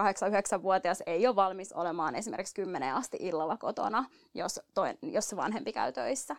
8-9-vuotias 0.58 1.02
ei 1.06 1.26
ole 1.26 1.36
valmis 1.36 1.72
olemaan 1.72 2.14
esimerkiksi 2.14 2.54
10 2.54 2.94
asti 2.94 3.16
illalla 3.20 3.56
kotona, 3.56 4.04
jos, 4.34 4.60
toi, 4.74 4.94
jos 5.02 5.28
se 5.28 5.36
vanhempi 5.36 5.72
käy 5.72 5.92
töissä. 5.92 6.36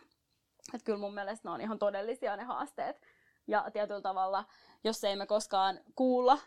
Että 0.74 0.84
kyllä 0.84 0.98
mun 0.98 1.14
mielestä 1.14 1.48
ne 1.48 1.54
on 1.54 1.60
ihan 1.60 1.78
todellisia 1.78 2.36
ne 2.36 2.44
haasteet. 2.44 3.00
Ja 3.46 3.70
tietyllä 3.72 4.00
tavalla, 4.00 4.44
jos 4.84 5.04
ei 5.04 5.16
me 5.16 5.26
koskaan 5.26 5.80
kuulla, 5.94 6.38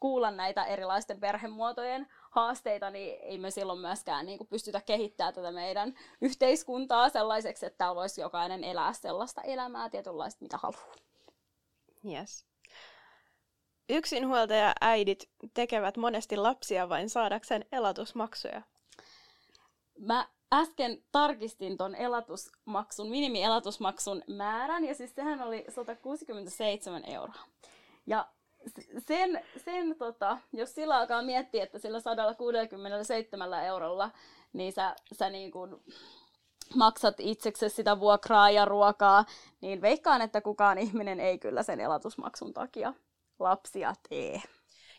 kuulla 0.00 0.30
näitä 0.30 0.64
erilaisten 0.64 1.20
perhemuotojen 1.20 2.06
haasteita, 2.36 2.90
niin 2.90 3.18
ei 3.22 3.38
me 3.38 3.50
silloin 3.50 3.78
myöskään 3.78 4.26
niin 4.26 4.38
kuin 4.38 4.48
pystytä 4.48 4.80
kehittämään 4.80 5.34
tätä 5.34 5.52
meidän 5.52 5.94
yhteiskuntaa 6.20 7.08
sellaiseksi, 7.08 7.66
että 7.66 7.78
täällä 7.78 7.94
voisi 7.94 8.20
jokainen 8.20 8.64
elää 8.64 8.92
sellaista 8.92 9.42
elämää 9.42 9.90
tietynlaista, 9.90 10.44
mitä 10.44 10.56
haluaa. 10.56 10.94
Yes. 12.10 12.46
Yksinhuoltaja 13.88 14.72
äidit 14.80 15.30
tekevät 15.54 15.96
monesti 15.96 16.36
lapsia 16.36 16.88
vain 16.88 17.10
saadakseen 17.10 17.64
elatusmaksuja. 17.72 18.62
Mä 19.98 20.28
äsken 20.52 21.04
tarkistin 21.12 21.76
ton 21.76 21.94
elatusmaksun, 21.94 23.10
minimielatusmaksun 23.10 24.22
määrän, 24.28 24.84
ja 24.84 24.94
siis 24.94 25.14
sehän 25.14 25.42
oli 25.42 25.64
167 25.68 27.02
euroa. 27.06 27.44
Ja 28.06 28.28
sen, 28.98 29.42
sen 29.64 29.96
tota, 29.98 30.38
jos 30.52 30.74
sillä 30.74 30.96
alkaa 30.96 31.22
miettiä, 31.22 31.62
että 31.62 31.78
sillä 31.78 32.00
167 32.00 33.64
eurolla, 33.64 34.10
niin 34.52 34.72
sä, 34.72 34.96
sä 35.12 35.30
niin 35.30 35.50
kuin 35.50 35.76
maksat 36.74 37.14
itseksesi 37.18 37.76
sitä 37.76 38.00
vuokraa 38.00 38.50
ja 38.50 38.64
ruokaa, 38.64 39.24
niin 39.60 39.80
veikkaan, 39.80 40.22
että 40.22 40.40
kukaan 40.40 40.78
ihminen 40.78 41.20
ei 41.20 41.38
kyllä 41.38 41.62
sen 41.62 41.80
elatusmaksun 41.80 42.54
takia 42.54 42.94
lapsia 43.38 43.94
tee. 44.08 44.42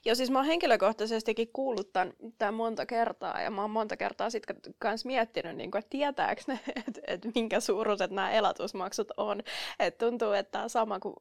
Joo, 0.07 0.15
siis 0.15 0.31
mä 0.31 0.39
oon 0.39 0.45
henkilökohtaisestikin 0.45 1.49
kuullut 1.53 1.93
tämän, 1.93 2.13
tämän 2.37 2.53
monta 2.53 2.85
kertaa, 2.85 3.41
ja 3.41 3.51
mä 3.51 3.61
oon 3.61 3.71
monta 3.71 3.97
kertaa 3.97 4.29
sitten 4.29 4.55
kans 4.79 5.05
miettinyt, 5.05 5.55
niin 5.55 5.71
kuin, 5.71 5.79
että 5.79 5.89
tietääkö 5.89 6.41
ne, 6.47 6.59
että, 6.87 7.01
että 7.07 7.29
minkä 7.35 7.59
suuruiset 7.59 8.11
nämä 8.11 8.31
elatusmaksut 8.31 9.07
on. 9.17 9.43
Et 9.79 9.97
tuntuu, 9.97 10.31
että 10.31 10.67
sama 10.67 10.99
kuin, 10.99 11.15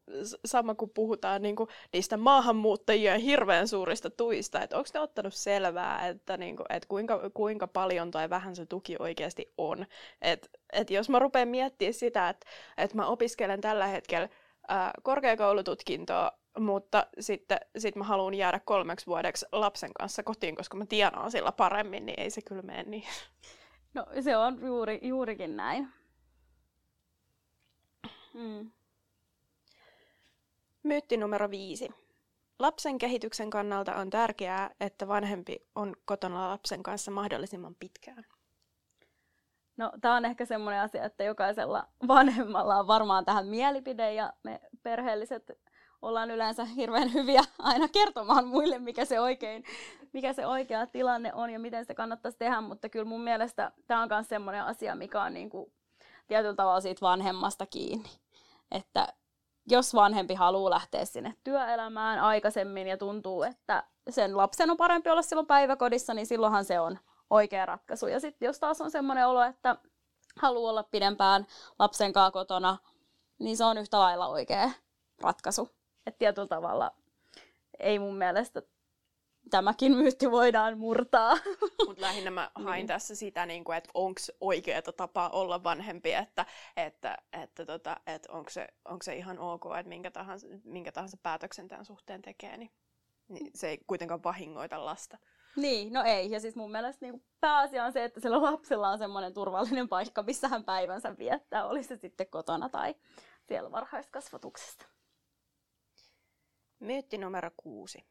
sama 0.44 0.74
kuin 0.74 0.90
puhutaan 0.94 1.42
niin 1.42 1.56
kuin 1.56 1.68
niistä 1.92 2.16
maahanmuuttajien 2.16 3.20
hirveän 3.20 3.68
suurista 3.68 4.10
tuista, 4.10 4.62
että 4.62 4.76
onko 4.76 4.88
ne 4.94 5.00
ottanut 5.00 5.34
selvää, 5.34 6.08
että, 6.08 6.36
niin 6.36 6.56
kuin, 6.56 6.66
että 6.70 6.88
kuinka, 6.88 7.30
kuinka 7.34 7.66
paljon 7.66 8.10
tai 8.10 8.30
vähän 8.30 8.56
se 8.56 8.66
tuki 8.66 8.96
oikeasti 8.98 9.52
on. 9.58 9.86
Että 10.22 10.48
et 10.72 10.90
jos 10.90 11.08
mä 11.08 11.18
rupean 11.18 11.48
miettimään 11.48 11.94
sitä, 11.94 12.28
että, 12.28 12.46
että 12.76 12.96
mä 12.96 13.06
opiskelen 13.06 13.60
tällä 13.60 13.86
hetkellä 13.86 14.28
ää, 14.68 14.90
korkeakoulututkintoa 15.02 16.32
mutta 16.58 17.06
sitten 17.20 17.58
sit 17.78 17.96
mä 17.96 18.04
haluan 18.04 18.34
jäädä 18.34 18.60
kolmeksi 18.64 19.06
vuodeksi 19.06 19.46
lapsen 19.52 19.94
kanssa 19.94 20.22
kotiin, 20.22 20.56
koska 20.56 20.76
mä 20.76 20.86
tienaan 20.86 21.30
sillä 21.30 21.52
paremmin, 21.52 22.06
niin 22.06 22.20
ei 22.20 22.30
se 22.30 22.42
kyllä 22.42 22.62
mene 22.62 22.82
niin. 22.82 23.04
No 23.94 24.06
se 24.20 24.36
on 24.36 24.60
juuri, 24.60 25.00
juurikin 25.02 25.56
näin. 25.56 25.88
Mm. 28.34 28.70
Myytti 30.82 31.16
numero 31.16 31.50
viisi. 31.50 31.88
Lapsen 32.58 32.98
kehityksen 32.98 33.50
kannalta 33.50 33.94
on 33.94 34.10
tärkeää, 34.10 34.70
että 34.80 35.08
vanhempi 35.08 35.66
on 35.74 35.96
kotona 36.04 36.48
lapsen 36.48 36.82
kanssa 36.82 37.10
mahdollisimman 37.10 37.74
pitkään. 37.74 38.26
No, 39.76 39.92
tämä 40.00 40.16
on 40.16 40.24
ehkä 40.24 40.44
semmoinen 40.44 40.80
asia, 40.80 41.04
että 41.04 41.24
jokaisella 41.24 41.88
vanhemmalla 42.08 42.76
on 42.76 42.86
varmaan 42.86 43.24
tähän 43.24 43.46
mielipide 43.46 44.14
ja 44.14 44.32
me 44.42 44.60
perheelliset 44.82 45.50
ollaan 46.06 46.30
yleensä 46.30 46.64
hirveän 46.64 47.12
hyviä 47.12 47.42
aina 47.58 47.88
kertomaan 47.88 48.46
muille, 48.46 48.78
mikä 48.78 49.04
se, 49.04 49.20
oikein, 49.20 49.64
mikä 50.12 50.32
se 50.32 50.46
oikea 50.46 50.86
tilanne 50.86 51.34
on 51.34 51.50
ja 51.50 51.58
miten 51.58 51.84
se 51.84 51.94
kannattaisi 51.94 52.38
tehdä, 52.38 52.60
mutta 52.60 52.88
kyllä 52.88 53.04
mun 53.04 53.20
mielestä 53.20 53.72
tämä 53.86 54.02
on 54.02 54.08
myös 54.08 54.28
semmoinen 54.28 54.64
asia, 54.64 54.94
mikä 54.94 55.22
on 55.22 55.34
niin 55.34 55.50
kuin 55.50 55.72
tietyllä 56.26 56.54
tavalla 56.54 56.80
siitä 56.80 57.00
vanhemmasta 57.00 57.66
kiinni. 57.66 58.10
Että 58.70 59.08
jos 59.66 59.94
vanhempi 59.94 60.34
haluaa 60.34 60.70
lähteä 60.70 61.04
sinne 61.04 61.34
työelämään 61.44 62.18
aikaisemmin 62.18 62.86
ja 62.86 62.96
tuntuu, 62.96 63.42
että 63.42 63.84
sen 64.10 64.36
lapsen 64.36 64.70
on 64.70 64.76
parempi 64.76 65.10
olla 65.10 65.22
silloin 65.22 65.46
päiväkodissa, 65.46 66.14
niin 66.14 66.26
silloinhan 66.26 66.64
se 66.64 66.80
on 66.80 66.98
oikea 67.30 67.66
ratkaisu. 67.66 68.06
Ja 68.06 68.20
sitten 68.20 68.46
jos 68.46 68.58
taas 68.58 68.80
on 68.80 68.90
semmoinen 68.90 69.26
olo, 69.26 69.42
että 69.42 69.76
haluaa 70.36 70.70
olla 70.70 70.82
pidempään 70.82 71.46
lapsen 71.78 72.12
kanssa 72.12 72.30
kotona, 72.30 72.76
niin 73.38 73.56
se 73.56 73.64
on 73.64 73.78
yhtä 73.78 73.98
lailla 73.98 74.28
oikea 74.28 74.70
ratkaisu. 75.22 75.75
Että 76.06 76.18
tietyllä 76.18 76.48
tavalla 76.48 76.94
ei 77.78 77.98
mun 77.98 78.16
mielestä 78.16 78.62
tämäkin 79.50 79.96
myytti 79.96 80.30
voidaan 80.30 80.78
murtaa. 80.78 81.38
Mutta 81.86 82.02
lähinnä 82.02 82.30
mä 82.30 82.50
hain 82.54 82.78
niin. 82.78 82.86
tässä 82.86 83.14
sitä, 83.14 83.46
niin 83.46 83.64
kuin, 83.64 83.78
että 83.78 83.90
onko 83.94 84.20
oikea 84.40 84.82
tapa 84.82 85.28
olla 85.28 85.64
vanhempi, 85.64 86.12
että, 86.12 86.46
että, 86.76 87.16
että, 87.42 87.66
tota, 87.66 87.96
että 88.06 88.32
onko, 88.32 88.50
se, 88.50 88.68
onko 88.84 89.02
se 89.02 89.16
ihan 89.16 89.38
ok, 89.38 89.64
että 89.78 89.88
minkä 89.88 90.10
tahansa, 90.10 90.46
minkä 90.64 90.92
tahansa 90.92 91.16
päätöksen 91.22 91.68
tämän 91.68 91.84
suhteen 91.84 92.22
tekee, 92.22 92.56
niin, 92.56 92.70
niin 93.28 93.50
se 93.54 93.68
ei 93.68 93.78
kuitenkaan 93.86 94.24
vahingoita 94.24 94.84
lasta. 94.84 95.18
Niin, 95.56 95.92
no 95.92 96.02
ei. 96.04 96.30
Ja 96.30 96.40
siis 96.40 96.56
mun 96.56 96.72
mielestä 96.72 97.06
niin 97.06 97.24
pääasia 97.40 97.84
on 97.84 97.92
se, 97.92 98.04
että 98.04 98.20
sillä 98.20 98.42
lapsella 98.42 98.88
on 98.88 98.98
semmoinen 98.98 99.34
turvallinen 99.34 99.88
paikka, 99.88 100.22
missä 100.22 100.48
hän 100.48 100.64
päivänsä 100.64 101.18
viettää, 101.18 101.66
oli 101.66 101.82
se 101.82 101.96
sitten 101.96 102.26
kotona 102.30 102.68
tai 102.68 102.94
siellä 103.48 103.72
varhaiskasvatuksesta. 103.72 104.86
Myytti 106.80 107.18
numero 107.18 107.50
kuusi. 107.56 108.06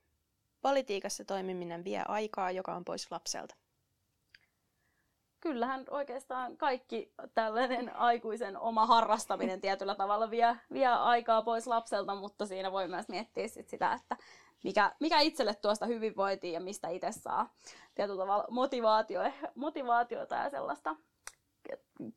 Politiikassa 0.61 1.25
toimiminen 1.25 1.83
vie 1.83 2.03
aikaa, 2.07 2.51
joka 2.51 2.75
on 2.75 2.85
pois 2.85 3.11
lapselta. 3.11 3.55
Kyllähän 5.39 5.85
oikeastaan 5.89 6.57
kaikki 6.57 7.13
tällainen 7.33 7.95
aikuisen 7.95 8.57
oma 8.57 8.85
harrastaminen 8.85 9.61
tietyllä 9.61 9.95
tavalla 9.95 10.29
vie, 10.29 10.57
vie 10.73 10.87
aikaa 10.87 11.41
pois 11.41 11.67
lapselta, 11.67 12.15
mutta 12.15 12.45
siinä 12.45 12.71
voi 12.71 12.87
myös 12.87 13.07
miettiä 13.07 13.47
sit 13.47 13.69
sitä, 13.69 13.93
että 13.93 14.17
mikä, 14.63 14.95
mikä 14.99 15.19
itselle 15.19 15.55
tuosta 15.55 15.85
hyvinvointia 15.85 16.53
ja 16.53 16.59
mistä 16.59 16.89
itse 16.89 17.11
saa 17.11 17.53
tietyllä 17.95 18.17
tavalla 18.17 18.45
motivaatio, 18.49 19.21
motivaatiota 19.55 20.35
ja 20.35 20.49
sellaista 20.49 20.95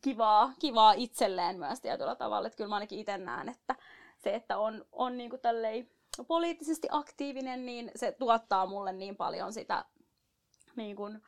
kivaa, 0.01 0.53
kivaa 0.59 0.93
itselleen 0.93 1.59
myös 1.59 1.81
tietyllä 1.81 2.15
tavalla. 2.15 2.47
Että 2.47 2.57
kyllä 2.57 2.69
mä 2.69 2.75
ainakin 2.75 2.99
itse 2.99 3.17
näen, 3.17 3.49
että 3.49 3.75
se, 4.17 4.35
että 4.35 4.57
on, 4.57 4.85
on 4.91 5.17
niin 5.17 5.29
kuin 5.29 5.41
tälleen 5.41 5.89
poliittisesti 6.27 6.87
aktiivinen, 6.91 7.65
niin 7.65 7.91
se 7.95 8.11
tuottaa 8.11 8.65
mulle 8.65 8.93
niin 8.93 9.15
paljon 9.15 9.53
sitä 9.53 9.85
niin 10.75 10.95
kuin, 10.95 11.21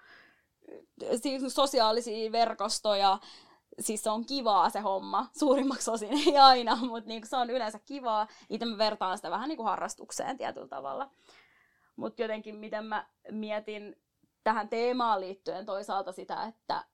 siis 1.21 1.55
sosiaalisia 1.55 2.31
verkostoja, 2.31 3.19
siis 3.79 4.03
se 4.03 4.09
on 4.09 4.25
kivaa 4.25 4.69
se 4.69 4.79
homma, 4.79 5.27
suurimmaksi 5.39 5.91
osin 5.91 6.13
ei 6.13 6.37
aina, 6.37 6.75
mutta 6.75 7.07
niin 7.07 7.27
se 7.27 7.35
on 7.37 7.49
yleensä 7.49 7.79
kivaa. 7.79 8.27
Itse 8.49 8.65
mä 8.65 8.77
vertaan 8.77 9.17
sitä 9.17 9.31
vähän 9.31 9.49
niin 9.49 9.57
kuin 9.57 9.67
harrastukseen 9.67 10.37
tietyllä 10.37 10.67
tavalla. 10.67 11.09
Mutta 11.95 12.21
jotenkin 12.21 12.55
miten 12.55 12.85
mä 12.85 13.07
mietin 13.31 14.01
tähän 14.43 14.69
teemaan 14.69 15.21
liittyen 15.21 15.65
toisaalta 15.65 16.11
sitä, 16.11 16.43
että 16.43 16.85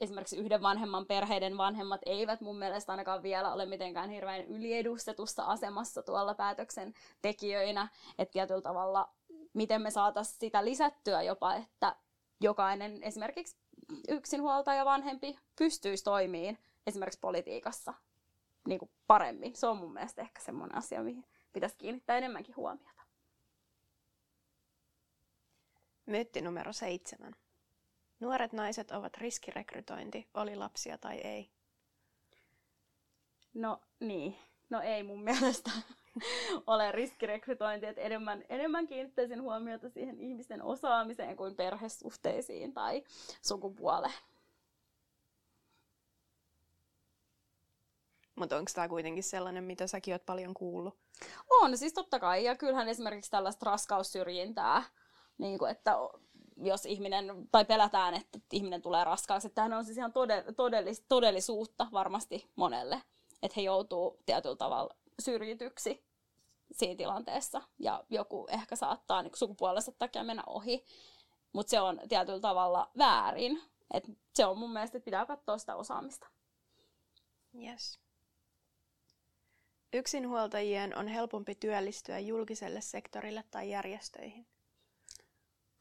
esimerkiksi 0.00 0.36
yhden 0.36 0.62
vanhemman 0.62 1.06
perheiden 1.06 1.56
vanhemmat 1.56 2.00
eivät 2.06 2.40
mun 2.40 2.58
mielestä 2.58 2.92
ainakaan 2.92 3.22
vielä 3.22 3.52
ole 3.52 3.66
mitenkään 3.66 4.10
hirveän 4.10 4.44
yliedustetussa 4.44 5.44
asemassa 5.44 6.02
tuolla 6.02 6.34
päätöksentekijöinä. 6.34 7.88
Että 8.18 8.32
tietyllä 8.32 8.60
tavalla, 8.60 9.14
miten 9.52 9.82
me 9.82 9.90
saataisiin 9.90 10.40
sitä 10.40 10.64
lisättyä 10.64 11.22
jopa, 11.22 11.54
että 11.54 11.96
jokainen 12.40 13.02
esimerkiksi 13.02 13.56
yksinhuoltaja 14.08 14.84
vanhempi 14.84 15.38
pystyisi 15.58 16.04
toimimaan 16.04 16.58
esimerkiksi 16.86 17.20
politiikassa 17.20 17.94
niin 18.68 18.78
kuin 18.78 18.90
paremmin. 19.06 19.56
Se 19.56 19.66
on 19.66 19.76
mun 19.76 19.92
mielestä 19.92 20.22
ehkä 20.22 20.40
semmoinen 20.40 20.78
asia, 20.78 21.02
mihin 21.02 21.24
pitäisi 21.52 21.76
kiinnittää 21.78 22.18
enemmänkin 22.18 22.56
huomiota. 22.56 23.02
Myytti 26.06 26.40
numero 26.40 26.72
seitsemän. 26.72 27.36
Nuoret 28.20 28.52
naiset 28.52 28.90
ovat 28.90 29.16
riskirekrytointi, 29.16 30.28
oli 30.34 30.56
lapsia 30.56 30.98
tai 30.98 31.16
ei. 31.16 31.50
No 33.54 33.80
niin, 34.00 34.36
no 34.70 34.80
ei 34.80 35.02
mun 35.02 35.24
mielestä 35.24 35.70
ole 36.66 36.92
riskirekrytointi, 36.92 37.86
että 37.86 38.00
enemmän, 38.00 38.44
enemmän 38.48 38.86
kiinnittäisin 38.86 39.42
huomiota 39.42 39.88
siihen 39.88 40.20
ihmisten 40.20 40.62
osaamiseen 40.62 41.36
kuin 41.36 41.56
perhesuhteisiin 41.56 42.74
tai 42.74 43.04
sukupuoleen. 43.42 44.14
Mutta 48.34 48.56
onko 48.56 48.70
tämä 48.74 48.88
kuitenkin 48.88 49.22
sellainen, 49.22 49.64
mitä 49.64 49.86
säkin 49.86 50.14
oot 50.14 50.26
paljon 50.26 50.54
kuullut? 50.54 50.98
On, 51.50 51.78
siis 51.78 51.92
totta 51.92 52.20
kai. 52.20 52.44
Ja 52.44 52.56
kyllähän 52.56 52.88
esimerkiksi 52.88 53.30
tällaista 53.30 53.70
raskaussyrjintää, 53.70 54.82
niin 55.38 55.58
kuin, 55.58 55.70
että 55.70 55.96
jos 56.56 56.86
ihminen, 56.86 57.48
tai 57.52 57.64
pelätään, 57.64 58.14
että 58.14 58.38
ihminen 58.52 58.82
tulee 58.82 59.04
raskaaksi. 59.04 59.50
Tämähän 59.50 59.78
on 59.78 59.84
siis 59.84 59.98
ihan 59.98 60.12
todellis, 60.56 61.04
todellisuutta 61.08 61.86
varmasti 61.92 62.50
monelle, 62.56 63.02
että 63.42 63.54
he 63.56 63.62
joutuu 63.62 64.18
tietyllä 64.26 64.56
tavalla 64.56 64.94
syrjityksi 65.18 66.04
siinä 66.72 66.96
tilanteessa. 66.96 67.62
Ja 67.78 68.04
joku 68.10 68.46
ehkä 68.50 68.76
saattaa 68.76 69.22
niin 69.22 69.32
sukupuolensa 69.34 69.92
takia 69.92 70.24
mennä 70.24 70.42
ohi, 70.46 70.84
mutta 71.52 71.70
se 71.70 71.80
on 71.80 72.00
tietyllä 72.08 72.40
tavalla 72.40 72.90
väärin. 72.98 73.62
Et 73.94 74.04
se 74.34 74.46
on 74.46 74.58
mun 74.58 74.72
mielestä, 74.72 74.98
että 74.98 75.04
pitää 75.04 75.26
katsoa 75.26 75.58
sitä 75.58 75.76
osaamista. 75.76 76.26
Yes. 77.62 78.00
Yksinhuoltajien 79.92 80.98
on 80.98 81.08
helpompi 81.08 81.54
työllistyä 81.54 82.18
julkiselle 82.18 82.80
sektorille 82.80 83.44
tai 83.50 83.70
järjestöihin 83.70 84.46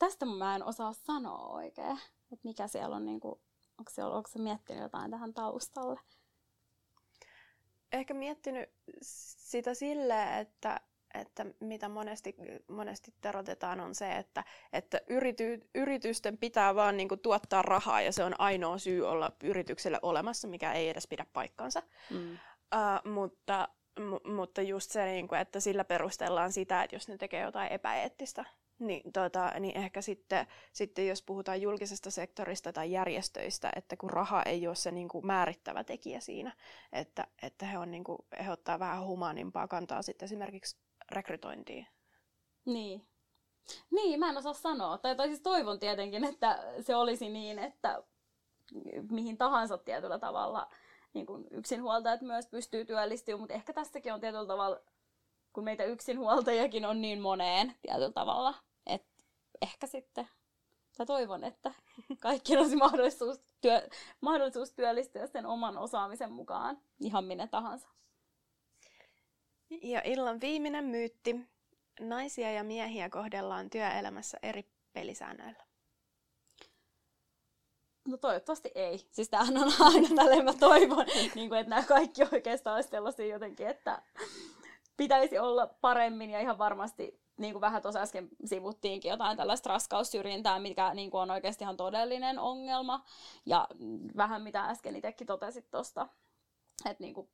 tästä 0.03 0.25
mä 0.25 0.55
en 0.55 0.63
osaa 0.63 0.93
sanoa 0.93 1.47
oikein, 1.47 1.99
että 2.31 2.43
mikä 2.47 2.67
siellä 2.67 2.95
on, 2.95 3.05
niin 3.05 3.19
kuin, 3.19 3.41
onko, 3.77 3.91
se, 3.91 4.03
onko 4.03 4.29
se 4.29 4.39
miettinyt 4.39 4.83
jotain 4.83 5.11
tähän 5.11 5.33
taustalle? 5.33 5.99
Ehkä 7.91 8.13
miettinyt 8.13 8.69
sitä 9.01 9.73
sille, 9.73 10.39
että, 10.39 10.79
että 11.13 11.45
mitä 11.59 11.89
monesti, 11.89 12.35
monesti 12.67 13.13
terotetaan 13.21 13.79
on 13.79 13.95
se, 13.95 14.17
että, 14.17 14.43
että 14.73 15.01
yrity, 15.07 15.69
yritysten 15.75 16.37
pitää 16.37 16.75
vaan 16.75 16.97
niin 16.97 17.09
kuin, 17.09 17.19
tuottaa 17.19 17.61
rahaa 17.61 18.01
ja 18.01 18.11
se 18.11 18.23
on 18.23 18.39
ainoa 18.39 18.77
syy 18.77 19.07
olla 19.07 19.31
yritykselle 19.43 19.99
olemassa, 20.01 20.47
mikä 20.47 20.73
ei 20.73 20.89
edes 20.89 21.07
pidä 21.07 21.25
paikkansa. 21.33 21.83
Mm. 22.09 22.33
Uh, 22.33 23.11
mutta, 23.11 23.67
m- 23.99 24.31
mutta 24.31 24.61
just 24.61 24.91
se, 24.91 25.05
niin 25.05 25.27
kuin, 25.27 25.41
että 25.41 25.59
sillä 25.59 25.83
perustellaan 25.83 26.51
sitä, 26.51 26.83
että 26.83 26.95
jos 26.95 27.07
ne 27.07 27.17
tekee 27.17 27.41
jotain 27.41 27.71
epäeettistä, 27.71 28.45
niin, 28.79 29.13
tota, 29.13 29.51
niin 29.59 29.77
ehkä 29.77 30.01
sitten, 30.01 30.47
sitten, 30.73 31.07
jos 31.07 31.21
puhutaan 31.21 31.61
julkisesta 31.61 32.11
sektorista 32.11 32.73
tai 32.73 32.91
järjestöistä, 32.91 33.71
että 33.75 33.97
kun 33.97 34.09
raha 34.09 34.43
ei 34.43 34.67
ole 34.67 34.75
se 34.75 34.91
niin 34.91 35.07
kuin 35.07 35.25
määrittävä 35.25 35.83
tekijä 35.83 36.19
siinä, 36.19 36.51
että, 36.93 37.27
että 37.41 37.65
he, 37.65 37.77
on, 37.77 37.91
niin 37.91 38.03
kuin, 38.03 38.19
he 38.45 38.51
ottaa 38.51 38.79
vähän 38.79 39.05
humaanimpaa 39.05 39.67
kantaa 39.67 40.01
sitten 40.01 40.25
esimerkiksi 40.25 40.77
rekrytointiin. 41.11 41.87
Niin. 42.65 43.07
Niin, 43.91 44.19
mä 44.19 44.29
en 44.29 44.37
osaa 44.37 44.53
sanoa. 44.53 44.97
Tai, 44.97 45.15
tai 45.15 45.27
siis 45.27 45.41
toivon 45.41 45.79
tietenkin, 45.79 46.23
että 46.23 46.63
se 46.81 46.95
olisi 46.95 47.29
niin, 47.29 47.59
että 47.59 48.03
mihin 49.11 49.37
tahansa 49.37 49.77
tietyllä 49.77 50.19
tavalla 50.19 50.69
niin 51.13 51.27
yksinhuoltajat 51.51 52.21
myös 52.21 52.47
pystyy 52.47 52.85
työllistymään, 52.85 53.39
mutta 53.39 53.53
ehkä 53.53 53.73
tässäkin 53.73 54.13
on 54.13 54.19
tietyllä 54.19 54.45
tavalla 54.45 54.79
kun 55.53 55.63
meitä 55.63 55.83
yksinhuoltajakin 55.83 56.85
on 56.85 57.01
niin 57.01 57.21
moneen 57.21 57.75
tietyllä 57.81 58.11
tavalla, 58.11 58.53
että 58.85 59.23
ehkä 59.61 59.87
sitten, 59.87 60.27
tai 60.97 61.05
toivon, 61.05 61.43
että 61.43 61.73
kaikki 62.19 62.57
olisi 62.57 62.75
mahdollisuus, 62.75 63.39
työ, 63.61 63.87
mahdollisuus 64.21 64.71
työllistyä 64.71 65.27
sen 65.27 65.45
oman 65.45 65.77
osaamisen 65.77 66.31
mukaan, 66.31 66.77
ihan 66.99 67.25
minne 67.25 67.47
tahansa. 67.47 67.87
Ja 69.81 70.01
illan 70.03 70.41
viimeinen 70.41 70.85
myytti. 70.85 71.35
naisia 71.99 72.51
ja 72.51 72.63
miehiä 72.63 73.09
kohdellaan 73.09 73.69
työelämässä 73.69 74.37
eri 74.43 74.65
pelisäännöillä? 74.93 75.63
No 78.07 78.17
toivottavasti 78.17 78.71
ei. 78.75 79.07
Siis 79.11 79.29
tämähän 79.29 79.57
on 79.57 79.71
aina 79.79 80.07
tälleen 80.15 80.45
mä 80.45 80.53
toivon, 80.53 81.05
niin 81.35 81.49
kuin, 81.49 81.59
että 81.59 81.69
nämä 81.69 81.83
kaikki 81.83 82.21
oikeastaan 82.31 82.75
olisi 82.75 82.89
sellaisia 82.89 83.25
jotenkin, 83.25 83.67
että 83.67 84.01
pitäisi 84.97 85.39
olla 85.39 85.67
paremmin 85.81 86.29
ja 86.29 86.39
ihan 86.39 86.57
varmasti 86.57 87.23
niin 87.37 87.53
kuin 87.53 87.61
vähän 87.61 87.81
tuossa 87.81 87.99
äsken 87.99 88.29
sivuttiinkin 88.45 89.09
jotain 89.09 89.37
tällaista 89.37 89.69
raskaussyrjintää, 89.69 90.59
mikä 90.59 90.93
niin 90.93 91.11
kuin 91.11 91.21
on 91.21 91.31
oikeasti 91.31 91.63
ihan 91.63 91.77
todellinen 91.77 92.39
ongelma. 92.39 93.05
Ja 93.45 93.67
vähän 94.17 94.41
mitä 94.41 94.65
äsken 94.65 94.95
itsekin 94.95 95.27
totesit 95.27 95.71
tuosta, 95.71 96.07
että 96.85 97.03
niin 97.03 97.13
kuin 97.13 97.29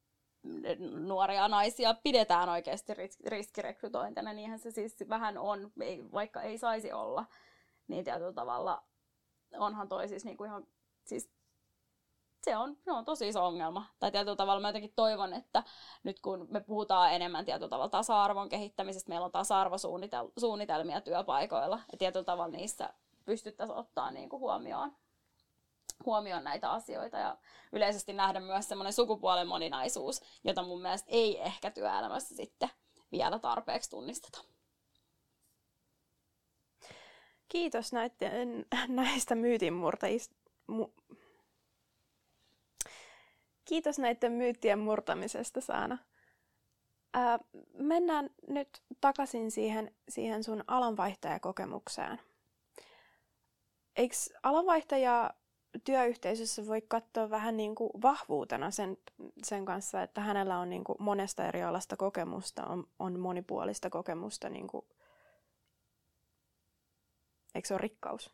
nuoria 0.89 1.47
naisia 1.47 1.93
pidetään 2.03 2.49
oikeasti 2.49 2.93
riskirekrytointina, 3.27 4.33
niinhän 4.33 4.59
se 4.59 4.71
siis 4.71 4.95
vähän 5.09 5.37
on, 5.37 5.71
vaikka 6.13 6.41
ei 6.41 6.57
saisi 6.57 6.91
olla, 6.91 7.25
niin 7.87 8.03
tietyllä 8.03 8.33
tavalla 8.33 8.83
onhan 9.57 9.87
toi 9.89 10.07
siis 10.07 10.25
niinku 10.25 10.43
ihan, 10.43 10.67
siis 11.05 11.31
se 12.43 12.57
on, 12.57 12.77
se 12.85 12.91
on 12.91 13.05
tosi 13.05 13.27
iso 13.27 13.45
ongelma. 13.45 13.85
Tai 13.99 14.11
tietyllä 14.11 14.35
tavalla 14.35 14.61
mä 14.61 14.69
jotenkin 14.69 14.93
toivon, 14.95 15.33
että 15.33 15.63
nyt 16.03 16.19
kun 16.19 16.47
me 16.49 16.59
puhutaan 16.59 17.13
enemmän 17.13 17.45
tietyllä 17.45 17.69
tavalla 17.69 17.89
tasa-arvon 17.89 18.49
kehittämisestä, 18.49 19.09
meillä 19.09 19.25
on 19.25 19.31
tasa-arvosuunnitelmia 19.31 21.01
työpaikoilla, 21.01 21.79
ja 21.91 21.97
tietyllä 21.97 22.25
tavalla 22.25 22.57
niissä 22.57 22.93
pystyttäisiin 23.25 23.77
ottaa 23.77 24.11
niin 24.11 24.29
kuin 24.29 24.39
huomioon, 24.39 24.95
huomioon 26.05 26.43
näitä 26.43 26.71
asioita 26.71 27.17
ja 27.17 27.37
yleisesti 27.71 28.13
nähdä 28.13 28.39
myös 28.39 28.67
semmoinen 28.67 28.93
sukupuolen 28.93 29.47
moninaisuus, 29.47 30.21
jota 30.43 30.63
mun 30.63 30.81
mielestä 30.81 31.09
ei 31.11 31.41
ehkä 31.41 31.71
työelämässä 31.71 32.35
sitten 32.35 32.69
vielä 33.11 33.39
tarpeeksi 33.39 33.89
tunnisteta. 33.89 34.41
Kiitos 37.47 37.93
näiden, 37.93 38.65
näistä 38.87 39.35
myytinmurtajista. 39.35 40.35
Mu, 40.67 40.87
Kiitos 43.69 43.99
näiden 43.99 44.31
myyttien 44.31 44.79
murtamisesta, 44.79 45.61
Saana. 45.61 45.97
Ää, 47.13 47.39
mennään 47.73 48.29
nyt 48.47 48.83
takaisin 49.01 49.51
siihen, 49.51 49.95
siihen 50.09 50.43
sun 50.43 50.63
alanvaihtajakokemukseen. 50.67 52.19
Eikö 53.95 54.15
alanvaihtaja 54.43 55.33
työyhteisössä 55.83 56.67
voi 56.67 56.81
katsoa 56.81 57.29
vähän 57.29 57.57
niin 57.57 57.75
kuin 57.75 57.89
vahvuutena 58.01 58.71
sen, 58.71 58.97
sen 59.43 59.65
kanssa, 59.65 60.01
että 60.01 60.21
hänellä 60.21 60.59
on 60.59 60.69
niin 60.69 60.83
kuin 60.83 60.95
monesta 60.99 61.47
eri 61.47 61.63
alasta 61.63 61.97
kokemusta, 61.97 62.65
on, 62.65 62.87
on 62.99 63.19
monipuolista 63.19 63.89
kokemusta. 63.89 64.49
Niin 64.49 64.67
kuin... 64.67 64.85
Eikö 67.55 67.67
se 67.67 67.73
ole 67.73 67.81
rikkaus? 67.81 68.31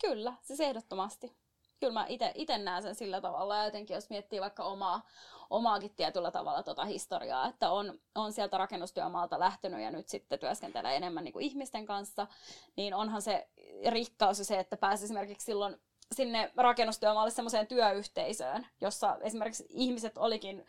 Kyllä, 0.00 0.32
siis 0.42 0.60
ehdottomasti 0.60 1.41
kyllä 1.82 1.92
mä 1.92 2.06
itse 2.34 2.58
näen 2.58 2.82
sen 2.82 2.94
sillä 2.94 3.20
tavalla, 3.20 3.56
ja 3.56 3.64
jotenkin 3.64 3.94
jos 3.94 4.10
miettii 4.10 4.40
vaikka 4.40 4.64
omaa, 4.64 5.02
omaakin 5.50 5.94
tietyllä 5.96 6.30
tavalla 6.30 6.62
tota 6.62 6.84
historiaa, 6.84 7.48
että 7.48 7.70
on, 7.70 7.98
on 8.14 8.32
sieltä 8.32 8.58
rakennustyömaalta 8.58 9.40
lähtenyt 9.40 9.80
ja 9.80 9.90
nyt 9.90 10.08
sitten 10.08 10.38
työskentelee 10.38 10.96
enemmän 10.96 11.24
niin 11.24 11.32
kuin 11.32 11.44
ihmisten 11.44 11.86
kanssa, 11.86 12.26
niin 12.76 12.94
onhan 12.94 13.22
se 13.22 13.48
rikkaus 13.88 14.36
se, 14.42 14.58
että 14.58 14.76
pääsi 14.76 15.04
esimerkiksi 15.04 15.44
silloin 15.44 15.76
sinne 16.12 16.52
rakennustyömaalle 16.56 17.30
semmoiseen 17.30 17.66
työyhteisöön, 17.66 18.66
jossa 18.80 19.16
esimerkiksi 19.20 19.66
ihmiset 19.68 20.18
olikin, 20.18 20.66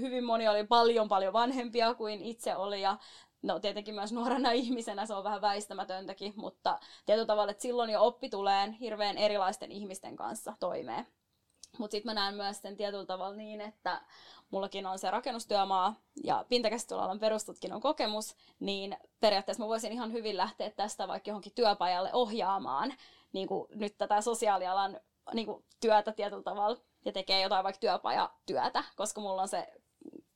hyvin 0.00 0.24
moni 0.24 0.48
oli 0.48 0.64
paljon 0.64 1.08
paljon 1.08 1.32
vanhempia 1.32 1.94
kuin 1.94 2.22
itse 2.22 2.56
oli. 2.56 2.80
Ja 2.80 2.98
no 3.44 3.60
tietenkin 3.60 3.94
myös 3.94 4.12
nuorena 4.12 4.52
ihmisenä 4.62 5.06
se 5.06 5.14
on 5.14 5.24
vähän 5.24 5.40
väistämätöntäkin, 5.40 6.32
mutta 6.36 6.78
tietyllä 7.06 7.26
tavalla, 7.26 7.50
että 7.50 7.62
silloin 7.62 7.90
jo 7.90 8.06
oppi 8.06 8.28
tulee 8.28 8.74
hirveän 8.80 9.18
erilaisten 9.18 9.72
ihmisten 9.72 10.16
kanssa 10.16 10.54
toimeen. 10.60 11.06
Mutta 11.78 11.92
sitten 11.92 12.10
mä 12.10 12.20
näen 12.20 12.34
myös 12.34 12.62
sen 12.62 12.76
tietyllä 12.76 13.06
tavalla 13.06 13.36
niin, 13.36 13.60
että 13.60 14.00
mullakin 14.50 14.86
on 14.86 14.98
se 14.98 15.10
rakennustyömaa 15.10 15.94
ja 16.24 16.44
pintakäsittelyalan 16.48 17.20
perustutkinnon 17.20 17.80
kokemus, 17.80 18.36
niin 18.60 18.96
periaatteessa 19.20 19.62
mä 19.62 19.68
voisin 19.68 19.92
ihan 19.92 20.12
hyvin 20.12 20.36
lähteä 20.36 20.70
tästä 20.70 21.08
vaikka 21.08 21.30
johonkin 21.30 21.52
työpajalle 21.54 22.10
ohjaamaan 22.12 22.94
niin 23.32 23.48
kuin 23.48 23.68
nyt 23.74 23.98
tätä 23.98 24.20
sosiaalialan 24.20 25.00
niin 25.32 25.46
kuin 25.46 25.64
työtä 25.80 26.12
tietyllä 26.12 26.42
tavalla 26.42 26.78
ja 27.04 27.12
tekee 27.12 27.42
jotain 27.42 27.64
vaikka 27.64 27.80
työpajatyötä, 27.80 28.84
koska 28.96 29.20
mulla 29.20 29.42
on 29.42 29.48
se 29.48 29.72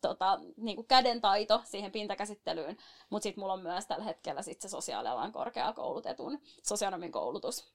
tota, 0.00 0.40
niin 0.56 0.76
kuin 0.76 0.86
kädentaito 0.86 1.60
siihen 1.64 1.92
pintakäsittelyyn, 1.92 2.76
mutta 3.10 3.22
sitten 3.22 3.42
mulla 3.42 3.52
on 3.52 3.62
myös 3.62 3.86
tällä 3.86 4.04
hetkellä 4.04 4.42
sit 4.42 4.60
se 4.60 4.68
sosiaalialan 4.68 5.32
korkeakoulutetun 5.32 6.40
sosionomin 6.62 7.12
koulutus. 7.12 7.74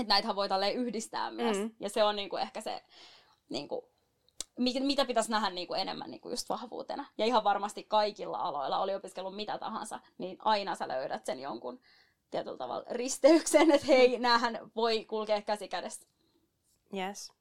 Että 0.00 0.14
näitä 0.14 0.36
voi 0.36 0.48
tälleen 0.48 0.76
yhdistää 0.76 1.30
myös. 1.30 1.56
Mm. 1.56 1.70
Ja 1.80 1.88
se 1.88 2.04
on 2.04 2.16
niin 2.16 2.30
kuin 2.30 2.42
ehkä 2.42 2.60
se, 2.60 2.84
niin 3.48 3.68
kuin, 3.68 3.82
mitä 4.58 5.04
pitäisi 5.04 5.30
nähdä 5.30 5.50
niin 5.50 5.68
kuin 5.68 5.80
enemmän 5.80 6.10
niin 6.10 6.20
kuin 6.20 6.30
just 6.30 6.48
vahvuutena. 6.48 7.06
Ja 7.18 7.26
ihan 7.26 7.44
varmasti 7.44 7.84
kaikilla 7.84 8.38
aloilla, 8.38 8.78
oli 8.78 8.94
opiskellut 8.94 9.36
mitä 9.36 9.58
tahansa, 9.58 10.00
niin 10.18 10.36
aina 10.40 10.74
sä 10.74 10.88
löydät 10.88 11.26
sen 11.26 11.40
jonkun 11.40 11.80
tietyllä 12.30 12.56
tavalla 12.56 12.84
risteyksen, 12.90 13.70
että 13.70 13.86
hei, 13.86 14.18
näähän 14.18 14.70
voi 14.76 15.04
kulkea 15.04 15.42
käsi 15.42 15.68
kädessä. 15.68 16.06
Yes. 16.94 17.32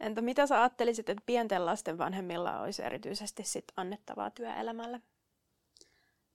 Entä 0.00 0.22
mitä 0.22 0.46
sä 0.46 0.60
ajattelisit, 0.60 1.08
että 1.08 1.22
pienten 1.26 1.66
lasten 1.66 1.98
vanhemmilla 1.98 2.60
olisi 2.60 2.82
erityisesti 2.82 3.44
sit 3.44 3.64
annettavaa 3.76 4.30
työelämälle? 4.30 5.00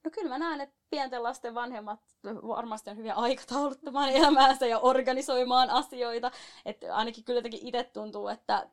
No 0.04 0.12
kyllä 0.12 0.30
mä 0.30 0.38
näen, 0.38 0.62
että 0.62 0.76
pienten 0.89 1.23
lasten 1.23 1.56
vanhemmat 1.56 1.99
varmasti 2.26 2.89
on 2.89 2.97
hyviä 2.97 3.13
aikatauluttamaan 3.13 4.10
elämäänsä 4.19 4.67
ja 4.67 4.80
organisoimaan 4.80 5.69
asioita. 5.69 6.32
Että 6.65 6.95
ainakin 6.95 7.23
kyllä 7.23 7.38
jotenkin 7.38 7.67
itse 7.67 7.84
tuntuu, 7.84 8.28
että 8.28 8.67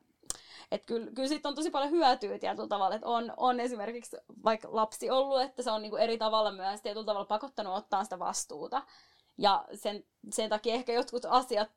että 0.70 0.87
kyllä, 0.87 1.11
kyllä 1.14 1.29
siitä 1.29 1.48
on 1.48 1.55
tosi 1.55 1.70
paljon 1.70 1.90
hyötyä 1.90 2.38
tietyllä 2.38 2.68
tavalla, 2.68 2.94
että 2.94 3.09
on, 3.09 3.33
on 3.37 3.61
esimerkiksi 3.61 4.16
vaikka 4.44 4.68
lapsi 4.72 5.11
ollut, 5.11 5.42
että 5.42 5.62
se 5.62 5.70
on 5.70 5.83
niinku 5.83 5.96
eri 5.96 6.18
tavalla 6.18 6.53
myös 6.53 6.83
tietyllä 6.83 7.07
tavalla 7.07 7.26
pakottanut 7.26 7.76
ottaa 7.76 8.05
sitä 8.05 8.18
vastuuta. 8.18 8.83
Ja 9.38 9.64
sen, 9.74 10.05
sen 10.33 10.50
takia 10.50 10.74
ehkä 10.74 10.92
jotkut 10.92 11.24
asiat 11.29 11.70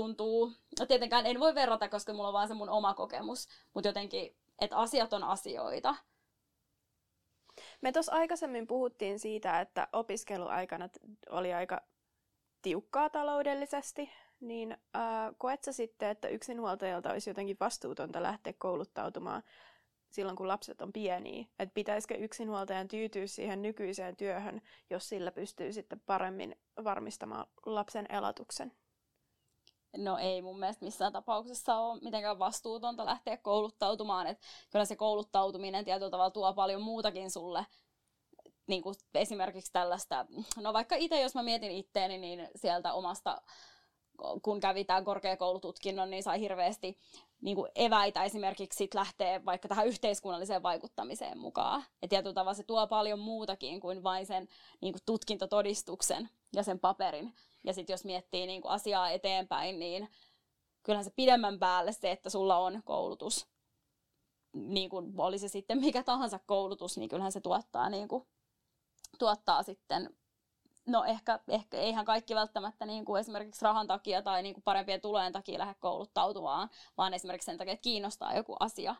tuntuu, 0.00 0.52
no 0.80 0.86
tietenkään 0.86 1.26
en 1.26 1.40
voi 1.40 1.54
verrata, 1.54 1.88
koska 1.88 2.12
mulla 2.12 2.28
on 2.28 2.32
vaan 2.32 2.48
se 2.48 2.54
mun 2.54 2.68
oma 2.68 2.94
kokemus, 2.94 3.48
mutta 3.74 3.88
jotenkin, 3.88 4.36
että 4.58 4.76
asiat 4.76 5.12
on 5.12 5.24
asioita. 5.24 5.94
Me 7.80 7.92
tuossa 7.92 8.12
aikaisemmin 8.12 8.66
puhuttiin 8.66 9.18
siitä, 9.18 9.60
että 9.60 9.88
opiskeluaikana 9.92 10.88
oli 11.30 11.54
aika 11.54 11.80
tiukkaa 12.62 13.10
taloudellisesti, 13.10 14.10
niin 14.40 14.72
äh, 14.72 15.02
koet 15.38 15.64
sä 15.64 15.72
sitten, 15.72 16.08
että 16.08 16.28
yksinhuoltajalta 16.28 17.12
olisi 17.12 17.30
jotenkin 17.30 17.56
vastuutonta 17.60 18.22
lähteä 18.22 18.52
kouluttautumaan 18.58 19.42
silloin, 20.10 20.36
kun 20.36 20.48
lapset 20.48 20.82
on 20.82 20.92
pieniä? 20.92 21.46
Että 21.58 21.74
pitäisikö 21.74 22.14
yksinhuoltajan 22.14 22.88
tyytyä 22.88 23.26
siihen 23.26 23.62
nykyiseen 23.62 24.16
työhön, 24.16 24.62
jos 24.90 25.08
sillä 25.08 25.32
pystyy 25.32 25.72
sitten 25.72 26.00
paremmin 26.06 26.56
varmistamaan 26.84 27.46
lapsen 27.66 28.06
elatuksen? 28.08 28.72
No 29.96 30.18
ei 30.18 30.42
mun 30.42 30.58
mielestä 30.58 30.84
missään 30.84 31.12
tapauksessa 31.12 31.76
ole 31.76 32.00
mitenkään 32.00 32.38
vastuutonta 32.38 33.06
lähteä 33.06 33.36
kouluttautumaan. 33.36 34.26
Et 34.26 34.38
kyllä 34.72 34.84
se 34.84 34.96
kouluttautuminen 34.96 35.84
tietyllä 35.84 36.10
tavalla 36.10 36.30
tuo 36.30 36.54
paljon 36.54 36.82
muutakin 36.82 37.30
sulle. 37.30 37.66
Niin 38.66 38.82
kuin 38.82 38.94
esimerkiksi 39.14 39.72
tällaista, 39.72 40.26
no 40.56 40.72
vaikka 40.72 40.96
itse, 40.96 41.20
jos 41.20 41.34
mä 41.34 41.42
mietin 41.42 41.70
itteeni, 41.70 42.18
niin 42.18 42.48
sieltä 42.56 42.92
omasta 42.92 43.42
kun 44.42 44.60
kävi 44.60 44.84
tämän 44.84 45.04
korkeakoulututkinnon, 45.04 46.10
niin 46.10 46.22
sai 46.22 46.40
hirveästi 46.40 46.98
niin 47.40 47.56
kuin 47.56 47.70
eväitä 47.74 48.24
esimerkiksi 48.24 48.76
sit 48.76 48.94
lähteä 48.94 49.44
vaikka 49.44 49.68
tähän 49.68 49.86
yhteiskunnalliseen 49.86 50.62
vaikuttamiseen 50.62 51.38
mukaan. 51.38 51.84
Ja 52.02 52.08
tietyllä 52.08 52.34
tavalla 52.34 52.54
se 52.54 52.62
tuo 52.62 52.86
paljon 52.86 53.18
muutakin 53.18 53.80
kuin 53.80 54.02
vain 54.02 54.26
sen 54.26 54.48
niin 54.80 54.92
kuin 54.92 55.02
tutkintotodistuksen 55.06 56.28
ja 56.52 56.62
sen 56.62 56.78
paperin. 56.78 57.34
Ja 57.64 57.72
sitten 57.72 57.94
jos 57.94 58.04
miettii 58.04 58.46
niin 58.46 58.62
kuin 58.62 58.72
asiaa 58.72 59.10
eteenpäin, 59.10 59.78
niin 59.78 60.08
kyllähän 60.82 61.04
se 61.04 61.12
pidemmän 61.16 61.58
päälle 61.58 61.92
se, 61.92 62.10
että 62.10 62.30
sulla 62.30 62.58
on 62.58 62.82
koulutus, 62.84 63.46
niin 64.52 64.90
kuin 64.90 65.14
oli 65.18 65.38
se 65.38 65.48
sitten 65.48 65.78
mikä 65.78 66.02
tahansa 66.02 66.38
koulutus, 66.46 66.98
niin 66.98 67.08
kyllähän 67.08 67.32
se 67.32 67.40
tuottaa, 67.40 67.90
niin 67.90 68.08
kuin, 68.08 68.26
tuottaa 69.18 69.62
sitten 69.62 70.16
No 70.86 71.04
ehkä, 71.04 71.40
ehkä 71.48 71.76
eihän 71.76 72.04
kaikki 72.04 72.34
välttämättä 72.34 72.86
niin 72.86 73.04
kuin 73.04 73.20
esimerkiksi 73.20 73.64
rahan 73.64 73.86
takia 73.86 74.22
tai 74.22 74.42
niin 74.42 74.54
kuin 74.54 74.62
parempien 74.64 75.00
tulojen 75.00 75.32
takia 75.32 75.58
lähde 75.58 75.74
kouluttautumaan, 75.80 76.70
vaan 76.96 77.14
esimerkiksi 77.14 77.46
sen 77.46 77.58
takia, 77.58 77.72
että 77.72 77.82
kiinnostaa 77.82 78.36
joku 78.36 78.56
asia, 78.60 78.94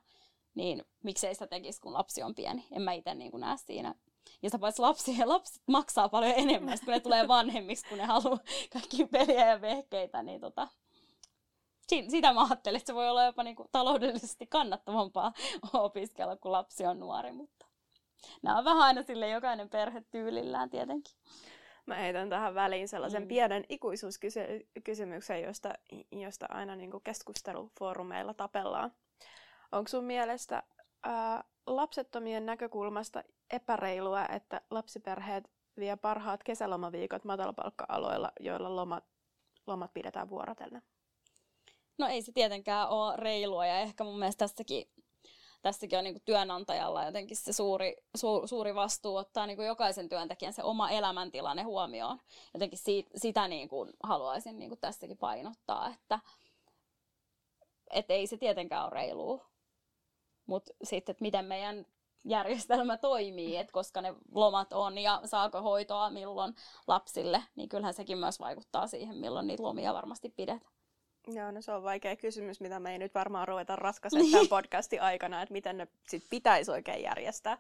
niin 0.55 0.85
miksei 1.03 1.35
sitä 1.35 1.47
tekisi, 1.47 1.81
kun 1.81 1.93
lapsi 1.93 2.23
on 2.23 2.35
pieni. 2.35 2.67
En 2.73 2.83
mä 2.83 2.93
itse 2.93 3.15
niin 3.15 3.31
kuin 3.31 3.41
näe 3.41 3.57
siinä. 3.57 3.95
Ja 4.43 4.51
sitä 4.51 4.59
paitsi 4.59 4.83
lapsi, 4.83 5.17
lapset 5.25 5.63
maksaa 5.67 6.09
paljon 6.09 6.35
enemmän, 6.37 6.79
kun 6.85 6.93
ne 6.93 7.01
tulee 7.01 7.29
vanhemmiksi, 7.29 7.89
kun 7.89 7.99
ne 7.99 8.05
haluaa 8.05 8.39
kaikki 8.73 9.07
peliä 9.07 9.47
ja 9.47 9.61
vehkeitä, 9.61 10.23
niin 10.23 10.41
tota, 10.41 10.69
sitä 11.89 12.33
mä 12.33 12.45
ajattelin, 12.45 12.77
että 12.77 12.87
se 12.87 12.95
voi 12.95 13.09
olla 13.09 13.25
jopa 13.25 13.43
niin 13.43 13.57
kuin 13.57 13.69
taloudellisesti 13.73 14.47
kannattavampaa 14.47 15.33
opiskella, 15.73 16.37
kun 16.37 16.53
lapsi 16.53 16.87
on 16.87 17.01
nuori, 17.01 17.33
mutta 17.33 17.67
nämä 18.43 18.59
on 18.59 18.65
vähän 18.65 18.83
aina 18.83 19.03
sille 19.03 19.29
jokainen 19.29 19.71
perhe 19.71 20.03
tyylillään 20.11 20.71
tietenkin. 20.71 21.15
Mä 21.87 21.95
heitän 21.95 22.31
tähän 22.31 22.55
väliin 22.55 22.89
sellaisen 22.89 23.23
mm. 23.23 23.29
pienen 23.29 23.65
ikuisuuskysymyksen, 23.69 25.43
josta, 25.43 25.75
josta 26.13 26.47
aina 26.49 26.77
niin 26.77 26.91
kuin 26.91 27.03
keskustelufoorumeilla 27.05 28.35
tapellaan. 28.35 28.93
Onko 29.73 29.89
sun 29.89 30.05
mielestä 30.05 30.63
ää, 31.03 31.45
lapsettomien 31.67 32.47
näkökulmasta 32.47 33.25
epäreilua, 33.51 34.27
että 34.27 34.61
lapsiperheet 34.71 35.51
vie 35.79 35.97
parhaat 35.97 36.43
kesälomaviikot 36.45 37.25
matalapalkka-aloilla, 37.25 38.33
joilla 38.41 38.77
lomat, 38.77 39.05
lomat 39.67 39.95
pidetään 39.95 40.29
vuorotellen? 40.29 40.83
No 41.99 42.07
ei 42.07 42.23
se 42.23 42.33
tietenkään 42.33 42.89
ole 42.89 43.17
reilua 43.17 43.67
ja 43.67 43.81
ehkä 43.81 44.05
mun 44.05 44.19
mielestä 44.19 44.39
tässäkin, 44.39 44.89
tässäkin 45.67 45.99
on 45.99 46.05
niin 46.05 46.23
työnantajalla 46.25 47.05
jotenkin 47.05 47.37
se 47.37 47.53
suuri, 47.53 47.97
su, 48.17 48.43
suuri 48.47 48.75
vastuu 48.75 49.17
ottaa 49.17 49.47
niin 49.47 49.67
jokaisen 49.67 50.09
työntekijän 50.09 50.53
se 50.53 50.63
oma 50.63 50.91
elämäntilanne 50.91 51.63
huomioon. 51.63 52.19
Jotenkin 52.55 52.79
siitä, 52.79 53.11
sitä 53.17 53.49
niin 53.49 53.69
kuin 53.69 53.93
haluaisin 54.03 54.59
niin 54.59 54.71
kuin 54.71 54.81
tässäkin 54.81 55.19
painottaa, 55.19 55.89
että 55.89 56.21
et 57.91 58.11
ei 58.11 58.27
se 58.27 58.37
tietenkään 58.37 58.85
ole 58.85 58.91
reilua. 58.91 59.47
Mutta 60.47 60.73
sitten, 60.85 61.13
että 61.13 61.23
miten 61.23 61.45
meidän 61.45 61.87
järjestelmä 62.25 62.97
toimii, 62.97 63.57
että 63.57 63.73
koska 63.73 64.01
ne 64.01 64.15
lomat 64.35 64.73
on 64.73 64.99
ja 64.99 65.21
saako 65.25 65.63
hoitoa 65.63 66.11
milloin 66.11 66.55
lapsille, 66.87 67.43
niin 67.57 67.69
kyllähän 67.69 67.95
sekin 67.95 68.19
myös 68.19 68.41
vaikuttaa 68.41 68.87
siihen, 68.87 69.17
milloin 69.17 69.47
niitä 69.47 69.63
lomia 69.63 69.95
varmasti 69.95 70.29
pidetään. 70.29 70.76
Joo, 71.27 71.51
no 71.51 71.63
se 71.63 71.73
on 71.73 71.83
vaikea 71.83 72.17
kysymys, 72.17 72.61
mitä 72.61 72.81
me 72.81 72.93
ei 72.93 72.99
nyt 72.99 73.15
varmaan 73.15 73.49
ruveta 73.49 73.77
raskasemaan 73.77 74.31
tämän 74.31 74.49
podcastin 74.49 75.03
aikana, 75.03 75.43
että 75.43 75.53
miten 75.53 75.77
ne 75.77 75.89
sit 76.09 76.25
pitäisi 76.31 76.71
oikein 76.71 77.03
järjestää. 77.03 77.59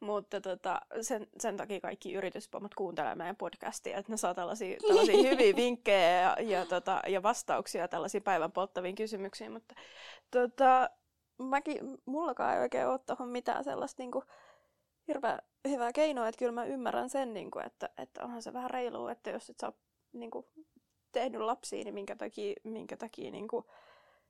Mutta 0.00 0.40
tota, 0.40 0.80
sen, 1.00 1.26
sen 1.38 1.56
takia 1.56 1.80
kaikki 1.80 2.12
yrityspomot 2.12 2.74
kuuntelee 2.74 3.14
meidän 3.14 3.36
podcastia, 3.36 3.98
että 3.98 4.12
ne 4.12 4.16
saa 4.16 4.34
tällaisia, 4.34 4.76
tällaisia 4.88 5.30
hyviä 5.30 5.56
vinkkejä 5.56 6.20
ja, 6.20 6.36
ja, 6.40 6.66
tota, 6.66 7.02
ja 7.06 7.22
vastauksia 7.22 7.88
tällaisiin 7.88 8.22
päivän 8.22 8.52
polttaviin 8.52 8.94
kysymyksiin. 8.94 9.52
Mutta 9.52 9.74
tota, 10.30 10.90
mäkin, 11.38 11.98
mullakaan 12.04 12.54
ei 12.54 12.60
oikein 12.60 12.86
ole 12.86 12.98
tuohon 12.98 13.28
mitään 13.28 13.64
sellaista 13.64 14.02
niin 14.02 14.10
kuin, 14.10 14.24
hirveän 15.08 15.38
hyvää 15.68 15.92
keinoa, 15.92 16.28
että 16.28 16.38
kyllä 16.38 16.52
mä 16.52 16.64
ymmärrän 16.64 17.10
sen, 17.10 17.34
niin 17.34 17.50
kuin, 17.50 17.66
että, 17.66 17.88
että 17.98 18.24
onhan 18.24 18.42
se 18.42 18.52
vähän 18.52 18.70
reilua, 18.70 19.12
että 19.12 19.30
jos 19.30 19.50
et 19.50 19.58
saa 19.58 19.72
niin 20.12 20.30
kuin, 20.30 20.46
tehnyt 21.20 21.40
lapsia, 21.40 21.84
niin 21.84 21.94
minkä 21.94 22.16
takia, 22.16 22.54
minkä 22.64 22.96
takia 22.96 23.30
niin 23.30 23.48
kuin, 23.48 23.64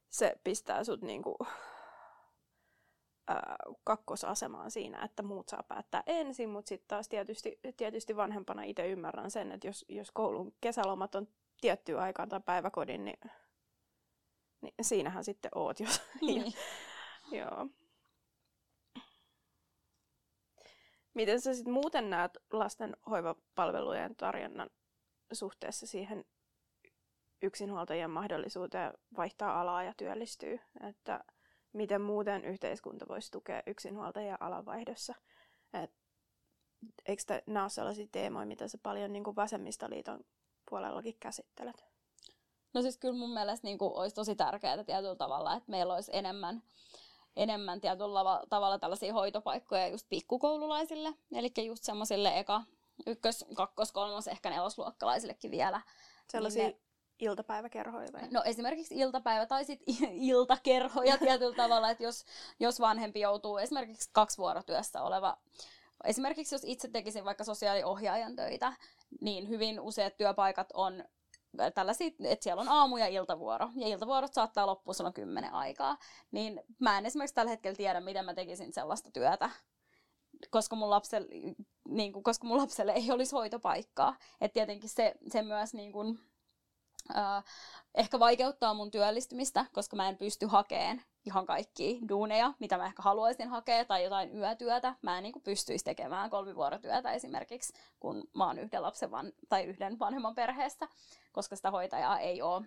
se 0.08 0.36
pistää 0.44 0.84
sut 0.84 1.02
niin 1.02 1.22
kuin, 1.22 1.36
ää, 3.28 3.56
kakkosasemaan 3.84 4.70
siinä, 4.70 5.04
että 5.04 5.22
muut 5.22 5.48
saa 5.48 5.62
päättää 5.62 6.02
ensin, 6.06 6.48
mutta 6.48 6.68
sitten 6.68 6.88
taas 6.88 7.08
tietysti, 7.08 7.60
tietysti 7.76 8.16
vanhempana 8.16 8.62
itse 8.62 8.88
ymmärrän 8.88 9.30
sen, 9.30 9.52
että 9.52 9.66
jos, 9.66 9.84
jos 9.88 10.10
koulun 10.10 10.54
kesälomat 10.60 11.14
on 11.14 11.28
tiettyä 11.60 12.00
aikaan 12.00 12.28
tai 12.28 12.40
päiväkodin, 12.40 13.04
niin, 13.04 13.20
niin 14.60 14.74
siinähän 14.82 15.24
sitten 15.24 15.50
oot. 15.54 15.80
Jos, 15.80 16.02
niin. 16.20 16.52
Joo. 17.32 17.66
Miten 21.14 21.40
sä 21.40 21.54
sitten 21.54 21.72
muuten 21.72 22.10
näet 22.10 22.38
lasten 22.52 22.96
hoivapalvelujen 23.10 24.16
tarjonnan 24.16 24.70
suhteessa 25.32 25.86
siihen 25.86 26.24
yksinhuoltajien 27.42 28.10
mahdollisuuteen 28.10 28.92
vaihtaa 29.16 29.60
alaa 29.60 29.82
ja 29.82 29.94
työllistyy? 29.96 30.60
Että 30.88 31.24
miten 31.72 32.02
muuten 32.02 32.44
yhteiskunta 32.44 33.08
voisi 33.08 33.30
tukea 33.30 33.62
yksinhuoltajia 33.66 34.36
alanvaihdossa? 34.40 35.14
Et, 35.82 35.90
eikö 37.06 37.22
nämä 37.46 37.62
ole 37.62 37.70
sellaisia 37.70 38.06
teemoja, 38.12 38.46
mitä 38.46 38.68
sä 38.68 38.78
paljon 38.82 39.12
niin 39.12 39.24
kuin 39.24 39.36
vasemmistoliiton 39.36 40.24
puolellakin 40.70 41.16
käsittelet? 41.20 41.84
No 42.74 42.82
siis 42.82 42.98
kyllä 42.98 43.18
mun 43.18 43.34
mielestä 43.34 43.66
niin 43.66 43.78
kuin, 43.78 43.92
olisi 43.94 44.16
tosi 44.16 44.36
tärkeää 44.36 44.84
tietyllä 44.84 45.16
tavalla, 45.16 45.56
että 45.56 45.70
meillä 45.70 45.94
olisi 45.94 46.10
enemmän 46.14 46.62
enemmän 47.36 47.80
tietyllä 47.80 48.46
tavalla 48.48 48.78
tällaisia 48.78 49.12
hoitopaikkoja 49.12 49.88
just 49.88 50.06
pikkukoululaisille, 50.08 51.14
eli 51.32 51.52
just 51.66 51.84
semmoisille 51.84 52.38
eka, 52.38 52.62
ykkös, 53.06 53.44
kakkos, 53.54 53.92
kolmos, 53.92 54.28
ehkä 54.28 54.50
nelosluokkalaisillekin 54.50 55.50
vielä. 55.50 55.80
Sellaisia 56.28 56.64
niin 56.64 56.80
iltapäiväkerhoja 57.18 58.08
vai? 58.12 58.28
No 58.30 58.42
esimerkiksi 58.44 58.94
iltapäivä 58.94 59.46
tai 59.46 59.64
sitten 59.64 59.94
iltakerhoja 60.12 61.18
tietyllä 61.26 61.56
tavalla, 61.56 61.90
että 61.90 62.04
jos, 62.04 62.24
jos 62.60 62.80
vanhempi 62.80 63.20
joutuu 63.20 63.58
esimerkiksi 63.58 64.10
kaksi 64.12 64.38
vuorotyössä 64.38 65.02
oleva 65.02 65.36
Esimerkiksi 66.04 66.54
jos 66.54 66.64
itse 66.64 66.88
tekisin 66.88 67.24
vaikka 67.24 67.44
sosiaaliohjaajan 67.44 68.36
töitä, 68.36 68.72
niin 69.20 69.48
hyvin 69.48 69.80
useat 69.80 70.16
työpaikat 70.16 70.68
on 70.74 71.04
tällaisia, 71.74 72.10
että 72.24 72.42
siellä 72.42 72.60
on 72.60 72.68
aamu- 72.68 72.96
ja 72.96 73.06
iltavuoro, 73.06 73.68
ja 73.76 73.88
iltavuorot 73.88 74.34
saattaa 74.34 74.66
loppua 74.66 74.94
silloin 74.94 75.14
kymmenen 75.14 75.54
aikaa, 75.54 75.96
niin 76.30 76.60
mä 76.78 76.98
en 76.98 77.06
esimerkiksi 77.06 77.34
tällä 77.34 77.50
hetkellä 77.50 77.76
tiedä, 77.76 78.00
miten 78.00 78.24
mä 78.24 78.34
tekisin 78.34 78.72
sellaista 78.72 79.10
työtä, 79.10 79.50
koska 80.50 80.76
mun 80.76 80.90
lapselle, 80.90 81.28
niin 81.88 82.12
kuin, 82.12 82.22
koska 82.22 82.46
mun 82.46 82.58
lapselle 82.58 82.92
ei 82.92 83.10
olisi 83.10 83.32
hoitopaikkaa. 83.32 84.16
että 84.40 84.54
tietenkin 84.54 84.90
se, 84.90 85.14
se 85.28 85.42
myös 85.42 85.74
niin 85.74 85.92
kuin, 85.92 86.18
ehkä 87.94 88.18
vaikeuttaa 88.18 88.74
mun 88.74 88.90
työllistymistä, 88.90 89.66
koska 89.72 89.96
mä 89.96 90.08
en 90.08 90.16
pysty 90.16 90.46
hakemaan 90.46 91.02
ihan 91.26 91.46
kaikki 91.46 92.00
duuneja, 92.08 92.52
mitä 92.58 92.78
mä 92.78 92.86
ehkä 92.86 93.02
haluaisin 93.02 93.48
hakea, 93.48 93.84
tai 93.84 94.04
jotain 94.04 94.38
yötyötä. 94.38 94.94
Mä 95.02 95.16
en 95.16 95.22
niin 95.22 95.32
kuin 95.32 95.42
pystyisi 95.42 95.84
tekemään 95.84 96.30
kolmivuorotyötä 96.30 97.12
esimerkiksi, 97.12 97.72
kun 98.00 98.28
mä 98.34 98.46
oon 98.46 98.58
yhden 98.58 98.82
lapsen 98.82 99.10
van, 99.10 99.32
tai 99.48 99.64
yhden 99.64 99.98
vanhemman 99.98 100.34
perheessä, 100.34 100.88
koska 101.32 101.56
sitä 101.56 101.70
hoitajaa 101.70 102.18
ei 102.18 102.42
ole. 102.42 102.66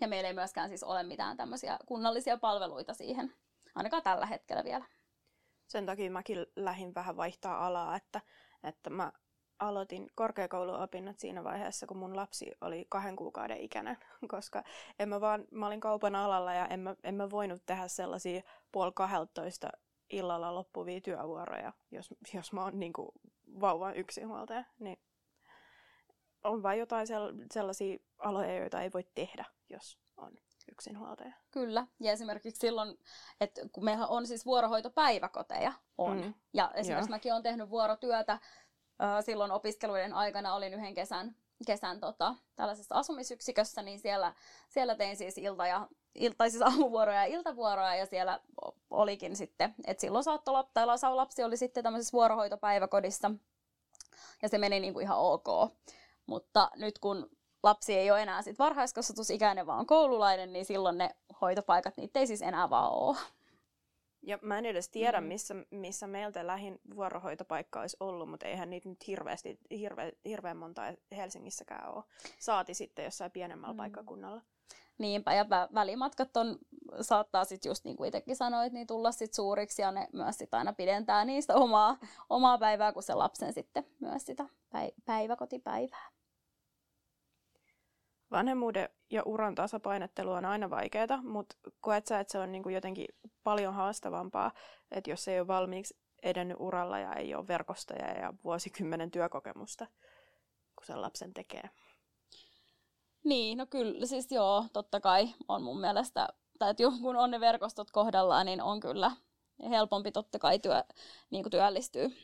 Ja 0.00 0.08
meillä 0.08 0.28
ei 0.28 0.34
myöskään 0.34 0.68
siis 0.68 0.82
ole 0.82 1.02
mitään 1.02 1.36
tämmöisiä 1.36 1.78
kunnallisia 1.86 2.36
palveluita 2.36 2.94
siihen, 2.94 3.34
ainakaan 3.74 4.02
tällä 4.02 4.26
hetkellä 4.26 4.64
vielä. 4.64 4.84
Sen 5.66 5.86
takia 5.86 6.10
mäkin 6.10 6.46
lähdin 6.56 6.94
vähän 6.94 7.16
vaihtaa 7.16 7.66
alaa, 7.66 7.96
että, 7.96 8.20
että 8.62 8.90
mä 8.90 9.12
aloitin 9.60 10.10
korkeakouluopinnot 10.14 11.18
siinä 11.18 11.44
vaiheessa, 11.44 11.86
kun 11.86 11.96
mun 11.96 12.16
lapsi 12.16 12.52
oli 12.60 12.86
kahden 12.88 13.16
kuukauden 13.16 13.60
ikäinen, 13.60 13.98
koska 14.30 14.64
en 14.98 15.08
mä, 15.08 15.20
vaan, 15.20 15.44
mä 15.50 15.66
olin 15.66 15.80
kaupan 15.80 16.14
alalla 16.14 16.54
ja 16.54 16.66
en 16.66 16.80
mä, 16.80 16.96
en 17.04 17.14
mä 17.14 17.30
voinut 17.30 17.62
tehdä 17.66 17.88
sellaisia 17.88 18.42
puoli 18.72 18.92
kahdeltoista 18.94 19.68
illalla 20.10 20.54
loppuvia 20.54 21.00
työvuoroja, 21.00 21.72
jos, 21.90 22.14
jos 22.34 22.52
mä 22.52 22.64
oon 22.64 22.80
niin 22.80 22.92
kuin 22.92 23.08
vauvan 23.60 23.96
yksinhuoltaja. 23.96 24.64
Niin 24.78 24.98
on 26.44 26.62
vain 26.62 26.78
jotain 26.78 27.06
sellaisia 27.52 27.98
aloja, 28.18 28.58
joita 28.58 28.82
ei 28.82 28.90
voi 28.94 29.04
tehdä, 29.14 29.44
jos 29.68 29.98
on 30.16 30.32
yksinhuoltaja. 30.72 31.32
Kyllä, 31.50 31.86
ja 32.00 32.12
esimerkiksi 32.12 32.60
silloin, 32.60 32.98
että 33.40 33.60
kun 33.72 33.84
meillä 33.84 34.06
on 34.06 34.26
siis 34.26 34.46
vuorohoitopäiväkoteja, 34.46 35.72
on. 35.98 36.20
Mm. 36.20 36.34
Ja 36.52 36.70
esimerkiksi 36.74 37.10
Joo. 37.10 37.16
mäkin 37.16 37.32
olen 37.32 37.42
tehnyt 37.42 37.70
vuorotyötä 37.70 38.38
silloin 39.26 39.52
opiskeluiden 39.52 40.14
aikana 40.14 40.54
olin 40.54 40.74
yhden 40.74 40.94
kesän, 40.94 41.34
kesän 41.66 42.00
tota, 42.00 42.34
tällaisessa 42.56 42.94
asumisyksikössä, 42.94 43.82
niin 43.82 43.98
siellä, 43.98 44.34
siellä 44.68 44.94
tein 44.94 45.16
siis 45.16 45.38
ilta- 45.38 45.66
ja 45.66 45.88
ilta, 46.14 46.50
siis 46.50 46.62
aamuvuoroja 46.62 47.18
ja 47.18 47.34
iltavuoroja 47.34 47.94
ja 47.94 48.06
siellä 48.06 48.40
olikin 48.90 49.36
sitten, 49.36 49.74
että 49.86 50.00
silloin 50.00 50.24
saattoi 50.24 50.52
lapsi, 50.52 50.72
tai 50.74 50.86
lapsi 50.86 51.44
oli 51.44 51.56
sitten 51.56 51.84
tämmöisessä 51.84 52.12
vuorohoitopäiväkodissa 52.12 53.30
ja 54.42 54.48
se 54.48 54.58
meni 54.58 54.80
niin 54.80 54.92
kuin 54.92 55.02
ihan 55.02 55.18
ok. 55.18 55.72
Mutta 56.26 56.70
nyt 56.76 56.98
kun 56.98 57.30
lapsi 57.62 57.94
ei 57.94 58.10
ole 58.10 58.22
enää 58.22 58.42
sit 58.42 58.58
varhaiskasvatusikäinen, 58.58 59.66
vaan 59.66 59.86
koululainen, 59.86 60.52
niin 60.52 60.64
silloin 60.64 60.98
ne 60.98 61.16
hoitopaikat, 61.40 61.96
niitä 61.96 62.20
ei 62.20 62.26
siis 62.26 62.42
enää 62.42 62.70
vaan 62.70 62.92
ole. 62.92 63.16
Ja 64.22 64.38
mä 64.42 64.58
en 64.58 64.66
edes 64.66 64.88
tiedä, 64.88 65.20
mm. 65.20 65.26
missä, 65.26 65.54
missä 65.70 66.06
meiltä 66.06 66.46
lähin 66.46 66.80
vuorohoitopaikka 66.94 67.80
olisi 67.80 67.96
ollut, 68.00 68.30
mutta 68.30 68.46
eihän 68.46 68.70
niitä 68.70 68.88
nyt 68.88 69.06
hirveästi, 69.06 69.58
hirve, 69.70 70.12
hirveän 70.24 70.56
monta 70.56 70.82
Helsingissäkään 71.16 71.94
ole. 71.94 72.04
Saati 72.38 72.74
sitten 72.74 73.04
jossain 73.04 73.30
pienemmällä 73.30 73.72
mm. 73.72 73.76
paikkakunnalla. 73.76 74.42
Niinpä, 74.98 75.34
ja 75.34 75.46
välimatkat 75.74 76.36
on, 76.36 76.58
saattaa 77.00 77.44
sitten 77.44 77.70
just 77.70 77.84
niin 77.84 77.96
kuin 77.96 78.08
itsekin 78.08 78.36
sanoit, 78.36 78.72
niin 78.72 78.86
tulla 78.86 79.12
sitten 79.12 79.34
suuriksi, 79.34 79.82
ja 79.82 79.92
ne 79.92 80.08
myös 80.12 80.38
sit 80.38 80.54
aina 80.54 80.72
pidentää 80.72 81.24
niistä 81.24 81.54
omaa, 81.54 81.98
omaa 82.30 82.58
päivää, 82.58 82.92
kun 82.92 83.02
se 83.02 83.14
lapsen 83.14 83.52
sitten 83.52 83.86
myös 84.00 84.26
sitä 84.26 84.44
päiväkotipäivää. 85.04 86.10
Vanhemmuuden 88.30 88.88
ja 89.10 89.22
uran 89.24 89.54
tasapainottelu 89.54 90.32
on 90.32 90.44
aina 90.44 90.70
vaikeaa, 90.70 91.22
mutta 91.22 91.56
koet 91.80 92.06
sä, 92.06 92.20
että 92.20 92.32
se 92.32 92.38
on 92.38 92.52
niin 92.52 92.62
kuin 92.62 92.74
jotenkin 92.74 93.06
paljon 93.44 93.74
haastavampaa, 93.74 94.52
että 94.90 95.10
jos 95.10 95.28
ei 95.28 95.40
ole 95.40 95.46
valmiiksi 95.46 95.96
edennyt 96.22 96.56
uralla 96.60 96.98
ja 96.98 97.14
ei 97.14 97.34
ole 97.34 97.48
verkostoja 97.48 98.18
ja 98.18 98.34
vuosikymmenen 98.44 99.10
työkokemusta, 99.10 99.86
kun 100.76 100.86
sen 100.86 101.02
lapsen 101.02 101.34
tekee? 101.34 101.70
Niin, 103.24 103.58
no 103.58 103.66
kyllä, 103.66 104.06
siis 104.06 104.32
joo, 104.32 104.64
totta 104.72 105.00
kai 105.00 105.28
on 105.48 105.62
mun 105.62 105.80
mielestä, 105.80 106.28
tai 106.58 106.70
että 106.70 106.82
kun 107.02 107.16
on 107.16 107.30
ne 107.30 107.40
verkostot 107.40 107.90
kohdallaan, 107.90 108.46
niin 108.46 108.62
on 108.62 108.80
kyllä, 108.80 109.10
helpompi 109.70 110.12
totta 110.12 110.38
kai 110.38 110.58
työ, 110.58 110.84
niin 111.30 111.44
kuin 111.44 111.50
työllistyy, 111.50 112.16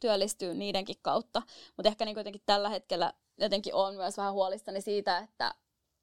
työllistyy 0.00 0.54
niidenkin 0.54 0.96
kautta. 1.02 1.42
Mutta 1.76 1.88
ehkä 1.88 2.04
niin 2.04 2.16
jotenkin 2.16 2.42
tällä 2.46 2.68
hetkellä 2.68 3.12
jotenkin 3.38 3.74
on 3.74 3.94
myös 3.94 4.16
vähän 4.16 4.32
huolissani 4.32 4.80
siitä, 4.80 5.18
että 5.18 5.54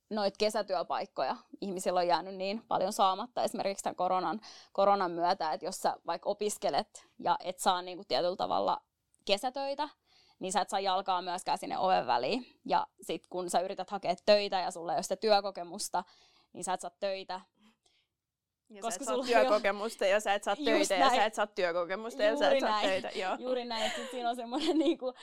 noita 0.10 0.36
kesätyöpaikkoja 0.40 1.36
ihmisillä 1.62 2.00
on 2.00 2.08
jäänyt 2.08 2.36
niin 2.36 2.64
paljon 2.68 2.94
saamatta 2.94 3.44
esimerkiksi 3.44 3.84
tämän 3.84 3.96
koronan, 3.96 4.42
koronan 4.74 5.12
myötä, 5.12 5.52
että 5.52 5.66
jos 5.66 5.76
sä 5.82 5.96
vaikka 6.06 6.30
opiskelet 6.30 7.08
ja 7.20 7.38
et 7.44 7.60
saa 7.60 7.82
niin 7.82 7.98
kuin 7.98 8.08
tietyllä 8.08 8.36
tavalla 8.36 8.82
kesätöitä, 9.26 9.90
niin 10.40 10.52
sä 10.52 10.62
et 10.62 10.70
saa 10.70 10.80
jalkaa 10.80 11.22
myöskään 11.22 11.58
sinne 11.58 11.78
oven 11.78 12.08
väliin. 12.08 12.46
Ja 12.66 12.88
sit 13.02 13.28
kun 13.30 13.50
sä 13.50 13.60
yrität 13.60 13.90
hakea 13.90 14.16
töitä 14.26 14.60
ja 14.60 14.72
sulla 14.72 14.94
ei 14.94 14.98
ole 14.98 15.04
sitä 15.04 15.16
työkokemusta, 15.16 16.04
niin 16.54 16.64
sä 16.64 16.74
et 16.74 16.82
saa 16.82 16.92
töitä. 17.00 17.42
Ja 18.70 18.82
koska 18.82 19.06
sä 19.06 19.12
et 19.12 19.18
saa 19.18 19.26
työkokemusta 19.26 20.06
jo... 20.06 20.12
ja 20.12 20.20
sä 20.20 20.34
et 20.34 20.44
saa 20.44 20.56
töitä 20.56 20.96
ja 20.96 21.10
sä 21.10 21.26
et 21.26 21.34
saa 21.34 21.48
työkokemusta 21.48 22.24
Juuri 22.24 22.34
ja 22.34 22.40
sä 22.40 22.52
et 22.52 22.60
saa 22.60 22.70
näin. 22.70 22.90
töitä. 22.90 23.20
Joo. 23.20 23.36
Juuri 23.40 23.66
näin, 23.66 23.84
että 23.84 24.12
siinä 24.12 24.30
on 24.30 24.36
semmoinen 24.36 24.78
niinku 24.78 25.14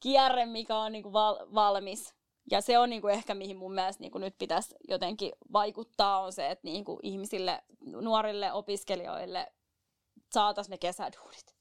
kierre, 0.00 0.46
mikä 0.46 0.76
on 0.76 0.92
niinku 0.92 1.12
val- 1.12 1.46
valmis. 1.54 2.14
Ja 2.50 2.60
se 2.60 2.78
on 2.78 2.90
niinku 2.90 3.08
ehkä 3.08 3.34
mihin 3.34 3.56
mun 3.56 3.74
mielestä 3.74 4.00
niinku 4.00 4.18
nyt 4.18 4.38
pitäisi 4.38 4.74
jotenkin 4.88 5.32
vaikuttaa, 5.52 6.20
on 6.20 6.32
se, 6.32 6.50
että 6.50 6.64
niinku 6.64 7.00
ihmisille, 7.02 7.62
nuorille 7.80 8.52
opiskelijoille 8.52 9.52
saataisiin 10.32 10.70
ne 10.70 10.78
kesäduunit. 10.78 11.54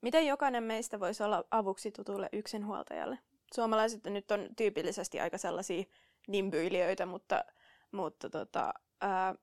Miten 0.00 0.26
jokainen 0.26 0.62
meistä 0.62 1.00
voisi 1.00 1.22
olla 1.22 1.44
avuksi 1.50 1.90
tutulle 1.92 2.28
yksinhuoltajalle? 2.32 3.18
Suomalaiset 3.54 4.04
nyt 4.04 4.30
on 4.30 4.48
tyypillisesti 4.56 5.20
aika 5.20 5.38
sellaisia 5.38 5.84
nimbyilijöitä, 6.28 7.06
mutta, 7.06 7.44
mutta 7.92 8.30
tota, 8.30 8.74
ää, 9.00 9.34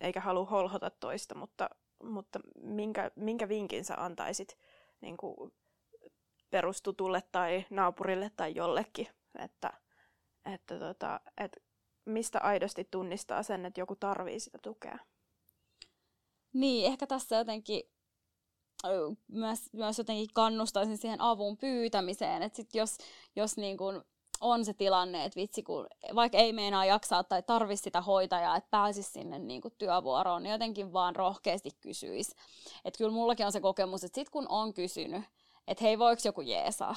eikä 0.00 0.20
halua 0.20 0.44
holhota 0.44 0.90
toista, 0.90 1.34
mutta, 1.34 1.70
mutta 2.02 2.40
minkä, 2.62 3.10
minkä 3.16 3.48
vinkin 3.48 3.84
sä 3.84 3.94
antaisit 4.04 4.58
niin 5.00 5.16
kuin 5.16 5.52
perustutulle 6.50 7.22
tai 7.32 7.64
naapurille 7.70 8.30
tai 8.36 8.54
jollekin, 8.54 9.08
että, 9.38 9.72
että, 10.54 10.78
tota, 10.78 11.20
että 11.38 11.60
mistä 12.04 12.40
aidosti 12.40 12.88
tunnistaa 12.90 13.42
sen, 13.42 13.66
että 13.66 13.80
joku 13.80 13.96
tarvii 13.96 14.40
sitä 14.40 14.58
tukea? 14.62 14.98
Niin, 16.52 16.86
ehkä 16.86 17.06
tässä 17.06 17.36
jotenkin 17.36 17.82
myös, 19.28 19.72
myös 19.72 19.98
jotenkin 19.98 20.28
kannustaisin 20.34 20.98
siihen 20.98 21.20
avun 21.20 21.56
pyytämiseen, 21.56 22.42
että 22.42 22.56
sit 22.56 22.74
jos, 22.74 22.98
jos 23.36 23.56
niin 23.56 23.76
kun 23.76 24.04
on 24.42 24.64
se 24.64 24.74
tilanne, 24.74 25.24
että 25.24 25.40
vitsi, 25.40 25.62
kun 25.62 25.86
vaikka 26.14 26.38
ei 26.38 26.52
meinaa 26.52 26.84
jaksaa 26.84 27.24
tai 27.24 27.42
tarvi 27.42 27.76
sitä 27.76 28.00
hoitajaa, 28.00 28.56
että 28.56 28.70
pääsisi 28.70 29.10
sinne 29.10 29.38
niin 29.38 29.60
kuin 29.60 29.74
työvuoroon, 29.78 30.42
niin 30.42 30.52
jotenkin 30.52 30.92
vaan 30.92 31.16
rohkeasti 31.16 31.70
kysyisi. 31.80 32.36
Että 32.84 32.98
kyllä 32.98 33.12
mullakin 33.12 33.46
on 33.46 33.52
se 33.52 33.60
kokemus, 33.60 34.04
että 34.04 34.14
sit 34.14 34.30
kun 34.30 34.46
on 34.48 34.74
kysynyt, 34.74 35.24
että 35.68 35.84
hei, 35.84 35.98
voiko 35.98 36.22
joku 36.24 36.40
jeesaa, 36.40 36.96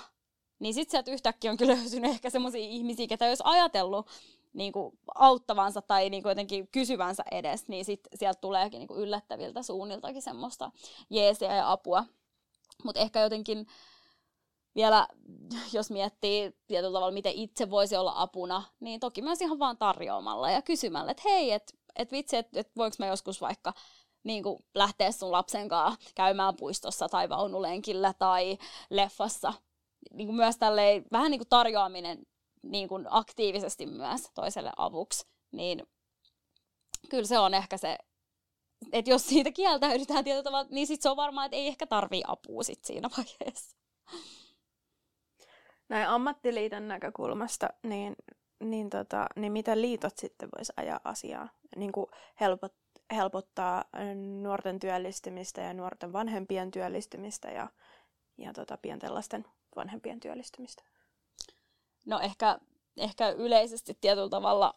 niin 0.60 0.74
sitten 0.74 0.92
sieltä 0.92 1.12
yhtäkkiä 1.12 1.52
on 1.52 1.58
kyllä 1.58 1.76
löytynyt 1.82 2.12
ehkä 2.12 2.30
semmoisia 2.30 2.62
ihmisiä, 2.62 3.08
ketä 3.08 3.26
jos 3.26 3.42
ajatellut 3.44 4.08
niin 4.54 4.72
kuin 4.72 5.00
auttavansa 5.16 5.82
tai 5.82 6.10
niin 6.10 6.24
kuin 6.24 6.32
jotenkin 6.32 6.68
kysyvänsä 6.68 7.24
edes, 7.32 7.68
niin 7.68 7.86
sit 7.86 8.00
sieltä 8.16 8.42
tuleekin 8.42 8.80
niin 8.80 8.88
kuin 8.88 9.00
yllättäviltä 9.00 9.64
suunniltakin 9.64 10.22
semmoista 10.22 10.72
jeesiä 11.10 11.56
ja 11.56 11.72
apua. 11.72 12.06
Mutta 12.84 13.02
ehkä 13.02 13.20
jotenkin 13.20 13.68
vielä, 14.76 15.08
jos 15.74 15.92
miettii 15.92 16.54
tietyllä 16.68 16.94
tavalla, 16.94 17.12
miten 17.14 17.34
itse 17.34 17.70
voisi 17.70 17.96
olla 17.96 18.14
apuna, 18.16 18.64
niin 18.80 19.00
toki 19.00 19.22
myös 19.22 19.42
ihan 19.42 19.60
vaan 19.60 19.78
tarjoamalla 19.78 20.52
ja 20.52 20.62
kysymällä, 20.62 21.12
että 21.12 21.24
hei, 21.26 21.52
että 21.52 21.74
et 21.96 22.12
vitsi, 22.12 22.38
että 22.38 22.60
et 22.60 22.72
voinko 22.78 22.96
mä 23.00 23.08
joskus 23.08 23.42
vaikka 23.42 23.74
niin 24.24 24.44
kuin 24.44 24.66
lähteä 24.76 25.12
sun 25.12 25.32
lapsen 25.32 25.70
kanssa 25.70 26.12
käymään 26.16 26.56
puistossa 26.56 27.10
tai 27.10 27.30
vaunulenkillä 27.30 28.14
tai 28.14 28.58
leffassa. 28.90 29.54
Niin 30.14 30.28
kuin 30.28 30.36
myös 30.36 30.58
tälleen, 30.58 31.06
vähän 31.12 31.32
niin 31.32 31.40
kuin 31.40 31.50
tarjoaminen 31.50 32.26
niin 32.64 32.88
kuin 32.88 33.06
aktiivisesti 33.10 33.86
myös 33.86 34.22
toiselle 34.34 34.72
avuksi, 34.78 35.28
niin 35.52 35.88
kyllä 37.10 37.26
se 37.26 37.40
on 37.40 37.54
ehkä 37.54 37.78
se, 37.78 37.98
että 38.92 39.12
jos 39.12 39.28
siitä 39.28 39.52
kieltäydytään 39.52 40.24
tietyllä 40.24 40.44
tavalla, 40.44 40.68
niin 40.72 40.88
sitten 40.88 41.04
se 41.04 41.10
on 41.10 41.18
varmaan, 41.18 41.46
että 41.46 41.56
ei 41.56 41.68
ehkä 41.68 41.88
tarvii 41.88 42.24
apua 42.28 42.64
sit 42.64 42.86
siinä 42.86 43.10
vaiheessa. 43.18 43.76
Näin 45.90 46.08
ammattiliiton 46.08 46.88
näkökulmasta, 46.88 47.70
niin, 47.84 48.16
niin, 48.60 48.90
tota, 48.90 49.28
niin 49.36 49.52
miten 49.52 49.82
liitot 49.82 50.18
sitten 50.18 50.50
voisi 50.58 50.74
ajaa 50.78 51.00
asiaa? 51.04 51.50
Niin 51.76 51.92
kuin 51.92 52.06
helpot, 52.40 52.74
helpottaa 53.12 53.84
nuorten 54.42 54.80
työllistymistä 54.80 55.62
ja 55.62 55.74
nuorten 55.74 56.14
vanhempien 56.14 56.72
työllistymistä 56.72 57.48
ja, 57.48 57.68
ja 58.38 58.54
tota, 58.54 58.78
pienten 58.82 59.14
lasten 59.14 59.46
vanhempien 59.76 60.20
työllistymistä? 60.20 60.84
no 62.06 62.20
ehkä, 62.20 62.60
ehkä 62.98 63.30
yleisesti 63.30 63.98
tietyllä 64.02 64.30
tavalla 64.30 64.74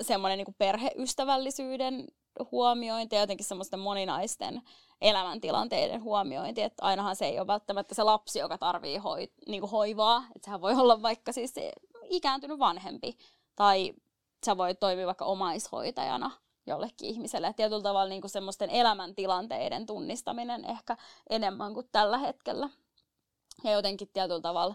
semmoinen 0.00 0.38
niin 0.38 0.54
perheystävällisyyden 0.58 2.08
huomiointi 2.50 3.16
ja 3.16 3.20
jotenkin 3.20 3.46
semmoisten 3.46 3.80
moninaisten 3.80 4.62
elämäntilanteiden 5.00 6.02
huomiointi, 6.02 6.62
että 6.62 6.84
ainahan 6.84 7.16
se 7.16 7.26
ei 7.26 7.38
ole 7.38 7.46
välttämättä 7.46 7.94
se 7.94 8.02
lapsi, 8.02 8.38
joka 8.38 8.58
tarvii 8.58 8.96
hoi, 8.96 9.28
niin 9.46 9.62
hoivaa, 9.62 10.24
että 10.36 10.44
sehän 10.44 10.60
voi 10.60 10.74
olla 10.74 11.02
vaikka 11.02 11.32
siis 11.32 11.54
ikääntynyt 12.04 12.58
vanhempi 12.58 13.18
tai 13.56 13.92
sä 14.46 14.56
voit 14.56 14.80
toimia 14.80 15.06
vaikka 15.06 15.24
omaishoitajana 15.24 16.30
jollekin 16.66 17.08
ihmiselle. 17.08 17.46
Et 17.46 17.56
tietyllä 17.56 17.82
tavalla 17.82 18.08
niin 18.08 18.20
kuin 18.20 18.30
semmoisten 18.30 18.70
elämäntilanteiden 18.70 19.86
tunnistaminen 19.86 20.64
ehkä 20.64 20.96
enemmän 21.30 21.74
kuin 21.74 21.88
tällä 21.92 22.18
hetkellä. 22.18 22.68
Ja 23.64 23.70
jotenkin 23.70 24.08
tietyllä 24.12 24.40
tavalla 24.40 24.74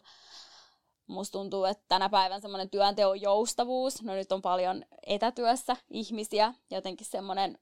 Musta 1.08 1.32
tuntuu, 1.32 1.66
että 1.66 1.84
tänä 1.88 2.10
päivän 2.10 2.42
semmoinen 2.42 2.70
työnteon 2.70 3.22
joustavuus, 3.22 4.04
no 4.04 4.14
nyt 4.14 4.32
on 4.32 4.42
paljon 4.42 4.86
etätyössä 5.08 5.76
ihmisiä, 5.90 6.54
jotenkin 6.72 7.08
semmoinen 7.08 7.60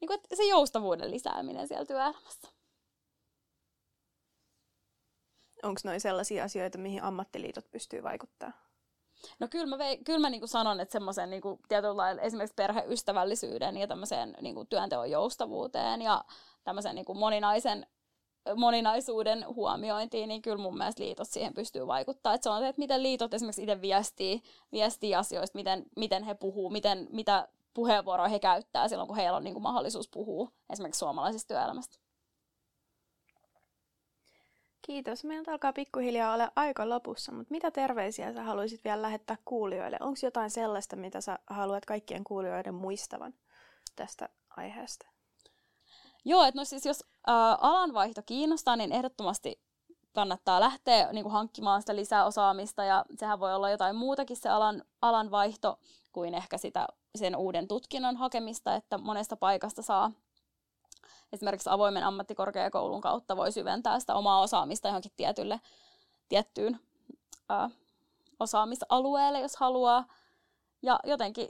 niin 0.00 0.08
kuin, 0.08 0.20
se 0.34 0.44
joustavuuden 0.44 1.10
lisääminen 1.10 1.68
siellä 1.68 1.86
työelämässä. 1.86 2.48
Onko 5.62 5.80
noin 5.84 6.00
sellaisia 6.00 6.44
asioita, 6.44 6.78
mihin 6.78 7.02
ammattiliitot 7.02 7.70
pystyy 7.70 8.02
vaikuttamaan? 8.02 8.58
No 9.38 9.48
kyllä 9.48 9.66
mä, 9.66 9.78
vei, 9.78 9.98
kyllä 10.04 10.18
mä 10.18 10.30
niinku 10.30 10.46
sanon, 10.46 10.80
että 10.80 10.92
semmoisen 10.92 11.30
niinku, 11.30 11.60
tietyllä 11.68 11.96
lailla 11.96 12.22
esimerkiksi 12.22 12.54
perheystävällisyyden 12.54 13.76
ja 13.76 13.86
tämmöiseen 13.86 14.36
niinku, 14.40 14.64
työnteon 14.64 15.10
joustavuuteen 15.10 16.02
ja 16.02 16.24
tämmöisen 16.64 16.94
niinku, 16.94 17.14
moninaisen 17.14 17.86
moninaisuuden 18.56 19.46
huomiointiin, 19.48 20.28
niin 20.28 20.42
kyllä 20.42 20.62
mun 20.62 20.78
mielestä 20.78 21.02
liitot 21.02 21.28
siihen 21.28 21.54
pystyy 21.54 21.86
vaikuttaa. 21.86 22.34
Että 22.34 22.42
se 22.42 22.50
on 22.50 22.64
että 22.64 22.78
miten 22.78 23.02
liitot 23.02 23.34
esimerkiksi 23.34 23.62
itse 23.62 23.80
viestii, 23.80 24.42
viestii 24.72 25.14
asioista, 25.14 25.58
miten, 25.58 25.84
miten 25.96 26.22
he 26.22 26.34
puhuu, 26.34 26.70
miten, 26.70 27.08
mitä 27.12 27.48
puheenvuoroja 27.74 28.28
he 28.28 28.38
käyttää 28.38 28.88
silloin, 28.88 29.08
kun 29.08 29.16
heillä 29.16 29.36
on 29.36 29.44
niin 29.44 29.54
kuin 29.54 29.62
mahdollisuus 29.62 30.08
puhua 30.08 30.50
esimerkiksi 30.70 30.98
suomalaisesta 30.98 31.48
työelämästä. 31.48 31.98
Kiitos. 34.86 35.24
Meiltä 35.24 35.52
alkaa 35.52 35.72
pikkuhiljaa 35.72 36.34
olla 36.34 36.52
aika 36.56 36.88
lopussa, 36.88 37.32
mutta 37.32 37.50
mitä 37.50 37.70
terveisiä 37.70 38.32
sä 38.32 38.42
haluaisit 38.42 38.84
vielä 38.84 39.02
lähettää 39.02 39.36
kuulijoille? 39.44 39.96
Onko 40.00 40.18
jotain 40.22 40.50
sellaista, 40.50 40.96
mitä 40.96 41.20
sä 41.20 41.38
haluat 41.46 41.84
kaikkien 41.84 42.24
kuulijoiden 42.24 42.74
muistavan 42.74 43.34
tästä 43.96 44.28
aiheesta? 44.56 45.13
Joo, 46.24 46.44
että 46.44 46.60
no 46.60 46.64
siis 46.64 46.86
jos 46.86 47.04
ää, 47.26 47.54
alanvaihto 47.54 48.22
kiinnostaa, 48.26 48.76
niin 48.76 48.92
ehdottomasti 48.92 49.60
kannattaa 50.12 50.60
lähteä 50.60 51.12
niin 51.12 51.22
kuin 51.22 51.32
hankkimaan 51.32 51.82
sitä 51.82 51.96
lisää 51.96 52.24
osaamista 52.24 52.84
ja 52.84 53.04
sehän 53.18 53.40
voi 53.40 53.54
olla 53.54 53.70
jotain 53.70 53.96
muutakin 53.96 54.36
se 54.36 54.48
alan, 54.48 54.82
alan 55.02 55.30
vaihto 55.30 55.78
kuin 56.12 56.34
ehkä 56.34 56.58
sitä 56.58 56.86
sen 57.18 57.36
uuden 57.36 57.68
tutkinnon 57.68 58.16
hakemista, 58.16 58.74
että 58.74 58.98
monesta 58.98 59.36
paikasta 59.36 59.82
saa 59.82 60.12
esimerkiksi 61.32 61.70
avoimen 61.70 62.04
ammattikorkeakoulun 62.04 63.00
kautta 63.00 63.36
voi 63.36 63.52
syventää 63.52 64.00
sitä 64.00 64.14
omaa 64.14 64.40
osaamista 64.40 64.88
johonkin 64.88 65.12
tietylle, 65.16 65.60
tiettyyn 66.28 66.80
ää, 67.48 67.70
osaamisalueelle, 68.40 69.40
jos 69.40 69.56
haluaa. 69.56 70.04
Ja 70.82 71.00
jotenkin 71.04 71.48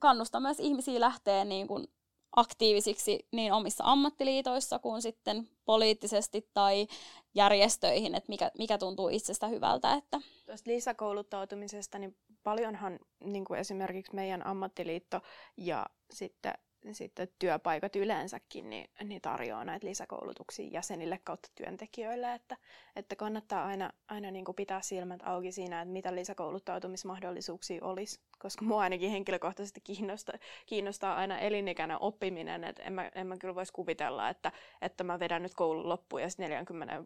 kannustaa 0.00 0.40
myös 0.40 0.60
ihmisiä 0.60 1.00
lähteä 1.00 1.44
niin 1.44 1.66
kuin 1.66 1.88
aktiivisiksi 2.36 3.26
niin 3.32 3.52
omissa 3.52 3.84
ammattiliitoissa 3.86 4.78
kuin 4.78 5.02
sitten 5.02 5.48
poliittisesti 5.64 6.50
tai 6.54 6.86
järjestöihin, 7.34 8.14
että 8.14 8.28
mikä, 8.28 8.50
mikä 8.58 8.78
tuntuu 8.78 9.08
itsestä 9.08 9.48
hyvältä. 9.48 9.92
Että. 9.94 10.20
Tuosta 10.46 10.70
lisäkouluttautumisesta, 10.70 11.98
niin 11.98 12.16
paljonhan 12.42 12.98
niin 13.24 13.44
kuin 13.44 13.60
esimerkiksi 13.60 14.14
meidän 14.14 14.46
ammattiliitto 14.46 15.20
ja 15.56 15.86
sitten, 16.10 16.54
sitten 16.92 17.28
työpaikat 17.38 17.96
yleensäkin 17.96 18.70
niin, 18.70 18.90
niin 19.04 19.20
tarjoaa 19.20 19.64
näitä 19.64 19.86
lisäkoulutuksia 19.86 20.68
jäsenille 20.72 21.20
kautta 21.24 21.48
työntekijöille, 21.54 22.34
että, 22.34 22.56
että 22.96 23.16
kannattaa 23.16 23.64
aina, 23.64 23.90
aina 24.08 24.30
niin 24.30 24.44
kuin 24.44 24.54
pitää 24.54 24.82
silmät 24.82 25.20
auki 25.24 25.52
siinä, 25.52 25.82
että 25.82 25.92
mitä 25.92 26.14
lisäkouluttautumismahdollisuuksia 26.14 27.84
olisi, 27.84 28.20
koska 28.38 28.64
mua 28.64 28.80
ainakin 28.80 29.10
henkilökohtaisesti 29.10 29.80
kiinnostaa, 29.80 30.38
kiinnostaa 30.66 31.16
aina 31.16 31.38
elinikäinen 31.38 32.00
oppiminen, 32.00 32.64
että 32.64 32.82
en 32.82 32.92
mä, 32.92 33.10
en 33.14 33.26
mä 33.26 33.36
kyllä 33.36 33.54
voisi 33.54 33.72
kuvitella, 33.72 34.28
että, 34.28 34.52
että 34.82 35.04
mä 35.04 35.18
vedän 35.18 35.42
nyt 35.42 35.54
koulun 35.54 35.88
loppuun 35.88 36.22
ja 36.22 36.28
40, 36.38 37.04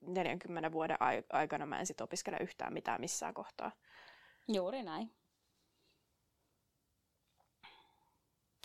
40 0.00 0.72
vuoden 0.72 0.96
aikana 1.32 1.66
mä 1.66 1.78
en 1.78 1.86
sitten 1.86 2.04
opiskele 2.04 2.36
yhtään 2.40 2.72
mitään 2.72 3.00
missään 3.00 3.34
kohtaa. 3.34 3.72
Juuri 4.48 4.82
näin. 4.82 5.17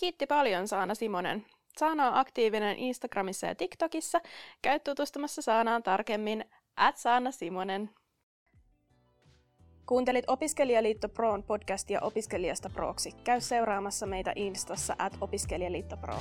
Kiitti 0.04 0.28
paljon 0.28 0.68
Saana 0.68 0.96
Simonen. 0.96 1.46
Saana 1.78 2.08
on 2.08 2.16
aktiivinen 2.16 2.78
Instagramissa 2.78 3.48
ja 3.48 3.56
TikTokissa. 3.56 4.22
Käy 4.62 4.80
tutustumassa 4.80 5.42
Saanaan 5.42 5.84
tarkemmin 5.84 6.46
at 6.78 6.98
Saana 6.98 7.32
Simonen. 7.32 7.90
Kuuntelit 9.86 10.26
Opiskelijaliitto 10.28 11.10
Proon 11.10 11.44
podcastia 11.44 12.02
opiskelijasta 12.02 12.70
proksi. 12.70 13.12
Käy 13.24 13.42
seuraamassa 13.42 14.06
meitä 14.06 14.34
Instassa 14.36 14.96
at 15.00 15.14
opiskelijaliitto 15.22 15.98
Pro. 15.98 16.16